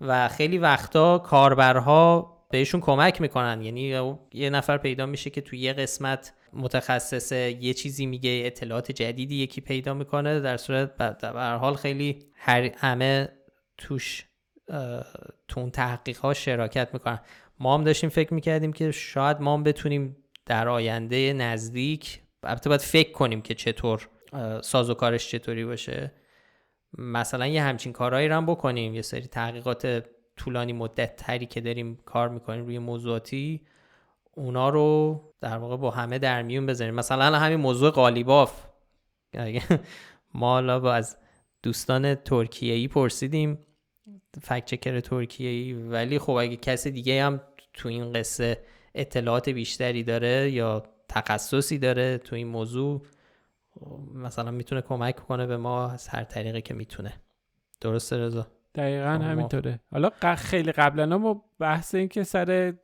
و 0.00 0.28
خیلی 0.28 0.58
وقتا 0.58 1.18
کاربرها 1.18 2.36
بهشون 2.50 2.80
کمک 2.80 3.20
می‌کنن. 3.20 3.62
یعنی 3.62 4.14
یه 4.32 4.50
نفر 4.50 4.78
پیدا 4.78 5.06
میشه 5.06 5.30
که 5.30 5.40
توی 5.40 5.58
یه 5.58 5.72
قسمت 5.72 6.32
متخصص 6.52 7.32
یه 7.32 7.74
چیزی 7.74 8.06
میگه 8.06 8.42
اطلاعات 8.44 8.92
جدیدی 8.92 9.34
یکی 9.34 9.60
پیدا 9.60 9.94
می‌کنه. 9.94 10.40
در 10.40 10.56
صورت 10.56 10.96
در 10.96 11.56
حال 11.56 11.74
خیلی 11.74 12.18
هر 12.34 12.70
همه 12.76 13.28
توش 13.78 14.26
تو 15.48 15.60
اون 15.60 15.70
تحقیق 15.70 16.18
ها 16.18 16.34
شراکت 16.34 16.88
می‌کنن. 16.92 17.20
ما 17.58 17.74
هم 17.74 17.84
داشتیم 17.84 18.10
فکر 18.10 18.34
می‌کردیم 18.34 18.72
که 18.72 18.90
شاید 18.90 19.40
ما 19.40 19.54
هم 19.54 19.62
بتونیم 19.62 20.16
در 20.46 20.68
آینده 20.68 21.32
نزدیک 21.32 22.20
البته 22.42 22.68
باید 22.68 22.80
فکر 22.80 23.12
کنیم 23.12 23.42
که 23.42 23.54
چطور 23.54 24.08
ساز 24.62 24.90
و 24.90 24.94
کارش 24.94 25.30
چطوری 25.30 25.64
باشه. 25.64 26.12
مثلا 26.98 27.46
یه 27.46 27.62
همچین 27.62 27.92
کارهایی 27.92 28.28
رو 28.28 28.34
هم 28.34 28.46
بکنیم. 28.46 28.94
یه 28.94 29.02
سری 29.02 29.26
تحقیقات 29.26 30.04
طولانی 30.40 30.72
مدت 30.72 31.16
تری 31.16 31.46
که 31.46 31.60
داریم 31.60 31.98
کار 32.04 32.28
می‌کنیم 32.28 32.66
روی 32.66 32.78
موضوعاتی 32.78 33.60
اونا 34.34 34.68
رو 34.68 35.20
در 35.40 35.58
واقع 35.58 35.76
با 35.76 35.90
همه 35.90 36.18
در 36.18 36.42
میون 36.42 36.66
بذاریم. 36.66 36.94
مثلا 36.94 37.38
همین 37.38 37.60
موضوع 37.60 37.90
قالیباف 37.90 38.66
ما 40.34 40.52
حالا 40.52 40.92
از 40.92 41.16
دوستان 41.62 42.14
ترکیه 42.14 42.74
ای 42.74 42.88
پرسیدیم 42.88 43.58
فکت 44.42 44.64
چکر 44.64 45.00
ترکیه 45.00 45.50
ای 45.50 45.72
ولی 45.72 46.18
خب 46.18 46.32
اگه 46.32 46.56
کسی 46.56 46.90
دیگه 46.90 47.24
هم 47.24 47.40
تو 47.74 47.88
این 47.88 48.12
قصه 48.12 48.64
اطلاعات 48.94 49.48
بیشتری 49.48 50.02
داره 50.02 50.50
یا 50.50 50.82
تخصصی 51.08 51.78
داره 51.78 52.18
تو 52.18 52.36
این 52.36 52.46
موضوع 52.46 53.02
مثلا 54.14 54.50
می‌تونه 54.50 54.82
کمک 54.82 55.16
کنه 55.16 55.46
به 55.46 55.56
ما 55.56 55.90
از 55.90 56.08
هر 56.08 56.24
طریقی 56.24 56.62
که 56.62 56.74
می‌تونه. 56.74 57.12
درسته 57.80 58.18
رضا؟ 58.18 58.46
دقیقا 58.74 59.08
همینطوره. 59.08 59.80
حالا 59.92 60.10
خیلی 60.36 60.72
قبلا 60.72 61.18
ما 61.18 61.44
بحث 61.58 61.94
این 61.94 62.08
که 62.08 62.22
سر 62.22 62.74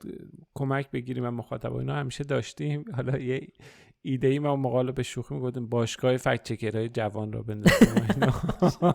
کمک 0.54 0.90
بگیریم 0.90 1.24
و 1.24 1.30
مخاطب 1.30 1.74
اینا 1.74 1.94
همیشه 1.94 2.24
داشتیم. 2.24 2.84
حالا 2.96 3.18
یه 3.18 3.48
ایده 4.02 4.28
ای 4.28 4.38
ما 4.38 4.56
مقاله 4.56 4.92
به 4.92 5.02
شوخی 5.02 5.34
می‌گفتیم 5.34 5.68
باشگاه 5.68 6.16
فکت 6.16 6.52
جوان 6.92 7.32
رو 7.32 7.42
بندازیم 7.42 8.32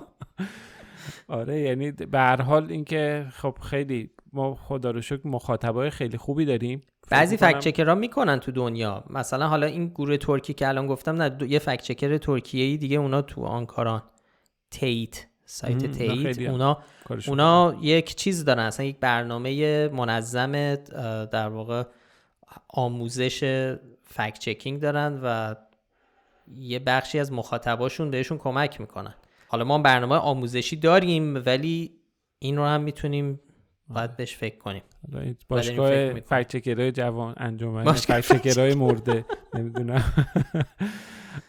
آره 1.28 1.60
یعنی 1.60 1.92
به 1.92 2.20
هر 2.20 2.42
حال 2.42 2.72
اینکه 2.72 3.26
خب 3.32 3.58
خیلی 3.70 4.10
ما 4.34 4.56
خدا 4.56 4.92
رو 4.92 5.02
شکر 5.02 5.28
مخاطبای 5.28 5.90
خیلی 5.90 6.18
خوبی 6.18 6.46
داریم. 6.46 6.82
بعضی 7.10 7.38
فکت 7.38 7.60
چکرها 7.60 7.96
می‌کنن 7.96 8.40
تو 8.40 8.52
دنیا. 8.52 9.04
مثلا 9.10 9.48
حالا 9.48 9.68
این 9.68 9.88
گروه 9.88 10.18
ترکی 10.18 10.54
که 10.54 10.68
الان 10.68 10.88
گفتم 10.88 11.22
نه 11.22 11.52
یه 11.52 11.60
فکت 11.60 11.82
چکر 11.82 12.18
ترکیه 12.18 12.66
ای 12.66 12.78
دیگه 12.78 12.98
اونا 12.98 13.22
تو 13.22 13.44
آنکاران. 13.44 14.04
تیت. 14.72 15.28
سایت 15.52 15.92
تیت 15.92 16.50
اونا 16.50 16.78
اونا 17.28 17.76
یک 17.82 18.16
چیز 18.16 18.46
دارن. 18.46 18.64
اصلا 18.64 18.86
یک 18.86 18.98
برنامه 19.00 19.88
منظم 19.88 20.76
در 21.26 21.48
واقع 21.48 21.84
آموزش 22.70 23.44
فکت 24.04 24.40
چکینگ 24.40 24.80
دارن 24.82 25.20
و 25.24 25.56
یه 26.56 26.80
بخشی 26.80 27.20
از 27.20 27.32
مخاطباشون 27.32 28.12
بهشون 28.12 28.38
کمک 28.38 28.82
می‌کنن. 28.82 29.14
حالا 29.48 29.64
ما 29.64 29.78
برنامه 29.78 30.16
آموزشی 30.16 30.76
داریم 30.76 31.44
ولی 31.46 31.92
این 32.40 32.58
رو 32.58 32.66
هم 32.66 32.82
می‌تونیم 32.82 33.40
باید 33.88 34.16
بهش 34.16 34.36
فکر 34.36 34.58
کنیم. 34.58 34.84
باشگاه 35.50 36.14
فکچکرهای 36.14 36.92
جوان 36.92 37.34
انجمن 37.38 37.92
فکچکرهای 37.92 38.74
مرده. 38.74 39.26
نمی‌دونم. 39.54 40.04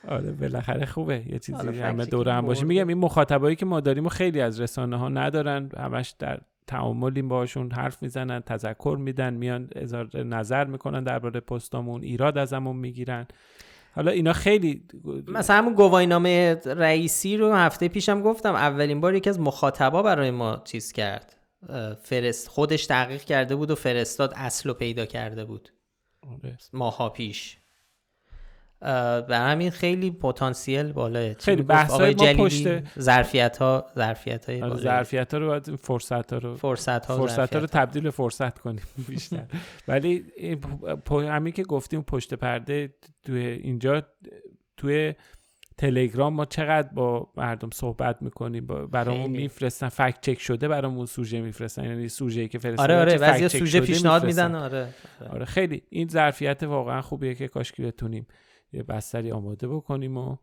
آره 0.08 0.32
بالاخره 0.32 0.86
خوبه. 0.86 1.24
یه 1.26 1.38
چیزی 1.38 1.80
همه 1.80 2.04
دور 2.06 2.28
هم 2.28 2.46
باشه. 2.46 2.64
میگم 2.64 2.88
این 2.88 2.98
مخاطبایی 2.98 3.56
که 3.56 3.66
ما 3.66 3.80
داریم 3.80 4.06
و 4.06 4.08
خیلی 4.08 4.40
از 4.40 4.60
رسانه 4.60 4.96
ها 4.96 5.08
ندارن. 5.08 5.70
همش 5.78 6.14
در 6.18 6.40
تعاملیم 6.66 7.28
باشون 7.28 7.70
حرف 7.70 8.02
می‌زنن 8.02 8.40
تذکر 8.40 8.96
میدن 9.00 9.34
میان 9.34 9.68
اظهار 9.76 10.16
نظر 10.16 10.64
می‌کنن 10.64 11.04
درباره 11.04 11.40
پستامون 11.40 12.02
ایراد 12.02 12.38
ازمون 12.38 12.76
می‌گیرن. 12.76 13.26
حالا 13.94 14.10
اینا 14.10 14.32
خیلی 14.32 14.84
مثلا 15.28 15.56
همون 15.56 15.74
گواهینامه 15.74 16.54
رئیسی 16.66 17.36
رو 17.36 17.54
هفته 17.54 17.88
پیشم 17.88 18.22
گفتم. 18.22 18.54
اولین 18.54 19.00
بار 19.00 19.14
یکی 19.14 19.30
از 19.30 19.40
مخاطبا 19.40 20.02
برای 20.02 20.30
ما 20.30 20.62
چیز 20.64 20.92
کرد. 20.92 21.36
فرست 22.02 22.48
خودش 22.48 22.86
تحقیق 22.86 23.22
کرده 23.22 23.56
بود 23.56 23.70
و 23.70 23.74
فرستاد 23.74 24.32
اصل 24.36 24.68
رو 24.68 24.74
پیدا 24.74 25.06
کرده 25.06 25.44
بود. 25.44 25.68
آره. 26.32 26.56
ماها 26.72 27.08
پیش. 27.08 27.58
به 29.28 29.36
همین 29.36 29.70
خیلی 29.70 30.10
پتانسیل 30.10 30.92
بالاه 30.92 31.34
خیلی 31.34 31.62
بحث 31.62 31.90
های 31.90 32.14
ما 32.14 32.44
پشت 32.44 32.98
ظرفیت 32.98 33.56
ها 33.56 33.86
ظرفیت 33.96 34.48
های 34.48 34.62
آره، 34.62 34.76
ظرفیت 34.76 35.34
ها 35.34 35.40
رو 35.40 35.46
باید 35.46 35.76
فرصت 35.76 36.32
ها 36.32 36.38
رو 36.38 36.56
فرصت 36.56 37.06
ها, 37.06 37.16
فرصت 37.16 37.54
ها 37.54 37.60
رو 37.60 37.66
تبدیل 37.66 38.10
فرصت 38.10 38.58
کنیم 38.58 38.82
بیشتر. 39.08 39.44
ولی 39.88 40.24
همین 41.10 41.52
که 41.52 41.62
گفتیم 41.62 42.02
پشت 42.02 42.34
پرده 42.34 42.94
توی 43.24 43.46
اینجا 43.46 44.02
توی 44.76 45.14
تلگرام 45.78 46.34
ما 46.34 46.44
چقدر 46.44 46.88
با 46.88 47.30
مردم 47.36 47.70
صحبت 47.70 48.22
می‌کنیم؟ 48.22 48.66
برامون 48.66 49.30
میفرستن. 49.30 49.88
فکت 49.88 50.20
چک 50.20 50.40
شده 50.40 50.68
برامون 50.68 51.06
سوژه 51.06 51.40
میفرستن. 51.40 51.84
یعنی 51.84 52.08
سوژه 52.08 52.48
که 52.48 52.58
فرستن 52.58 52.82
آره 52.82 52.96
آره 52.96 53.18
بعضی 53.18 53.48
سوژه 53.48 53.80
پیشنهاد 53.80 54.24
میدن. 54.26 54.54
آره. 54.54 54.88
آره. 55.30 55.44
خیلی. 55.44 55.82
این 55.88 56.08
ظرفیت 56.08 56.62
واقعا 56.62 57.02
خوبیه 57.02 57.34
که 57.34 57.48
کاشکی 57.48 57.82
بتونیم 57.82 58.26
یه 58.72 58.82
بستری 58.82 59.32
آماده 59.32 59.68
بکنیم 59.68 60.16
و 60.16 60.36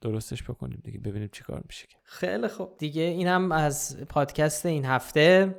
درستش 0.00 0.42
بکنیم 0.42 0.80
دیگه 0.84 0.98
ببینیم 0.98 1.28
چی 1.32 1.44
کار 1.44 1.62
میشه 1.66 1.86
خیلی 2.02 2.48
خوب. 2.48 2.76
دیگه 2.78 3.02
اینم 3.02 3.52
از 3.52 3.96
پادکست 4.08 4.66
این 4.66 4.84
هفته. 4.84 5.54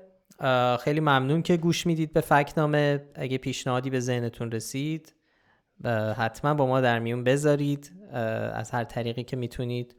خیلی 0.79 0.99
ممنون 0.99 1.41
که 1.41 1.57
گوش 1.57 1.85
می‌دید 1.85 2.13
به 2.13 2.21
فکنامه. 2.21 3.05
اگه 3.15 3.37
پیشنهادی 3.37 3.89
به 3.89 3.99
ذهنتون 3.99 4.51
رسید 4.51 5.13
حتما 6.17 6.53
با 6.53 6.65
ما 6.65 6.81
در 6.81 6.99
میون 6.99 7.23
بذارید. 7.23 7.91
از 8.53 8.71
هر 8.71 8.83
طریقی 8.83 9.23
که 9.23 9.37
می‌تونید. 9.37 9.95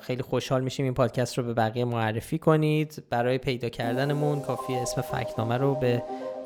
خیلی 0.00 0.22
خوشحال 0.22 0.64
میشیم 0.64 0.84
این 0.84 0.94
پادکست 0.94 1.38
رو 1.38 1.44
به 1.44 1.54
بقیه 1.54 1.84
معرفی 1.84 2.38
کنید. 2.38 3.04
برای 3.10 3.38
پیدا 3.38 3.68
کردنمون 3.68 4.40
کافی 4.40 4.74
اسم 4.74 5.00
فکنامه 5.00 5.56
رو 5.56 5.74
به 5.74 6.02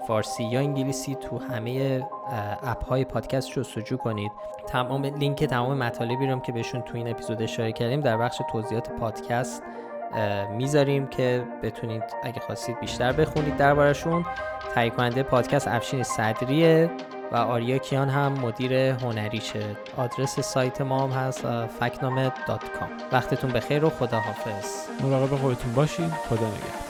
فارسی 0.09 0.45
یا 0.45 0.61
انگلیسی 0.61 1.15
تو 1.15 1.39
همه 1.39 2.03
اپ 2.63 2.85
های 2.85 3.05
پادکست 3.05 3.51
جستجو 3.51 3.97
کنید. 3.97 4.33
تمام 4.67 5.05
لینک 5.05 5.45
تمام 5.45 5.79
مطالبی 5.79 6.27
رو 6.27 6.41
که 6.41 6.53
بهشون 6.53 6.83
تو 6.83 6.97
این 6.97 7.09
اپیزود 7.09 7.43
اشاره 7.43 7.73
کردیم 7.73 8.01
در 8.01 8.17
بخش 8.17 8.41
توضیحات 8.53 8.91
پادکست 8.91 9.63
می‌ذاریم 10.51 11.07
که 11.07 11.45
بتونید 11.63 12.03
اگه 12.23 12.41
خواستید 12.41 12.81
بیشتر 12.81 13.13
بخونید 13.13 13.57
دربارشون 13.57 14.27
تهیه 14.75 14.91
کننده 14.91 15.23
پادکست 15.23 15.69
افشین 15.69 16.03
صدریه 16.03 16.91
و 17.33 17.37
آریا 17.37 17.79
کیان 17.79 18.09
هم 18.09 18.33
مدیر 18.33 18.73
هنریشه. 18.75 19.63
آدرس 19.97 20.41
سایت 20.41 20.81
ما 20.81 21.03
هم 21.03 21.11
هست 21.11 21.67
فکنامه 21.67 22.33
وقتتون 23.13 23.51
بخیر 23.51 23.85
و 23.85 23.91
خداحافظ. 23.91 24.89
مراقب 25.03 25.37
خودتون 25.37 25.73
باشین. 25.73 26.09
خدا 26.09 26.47
نگهدار. 26.47 26.88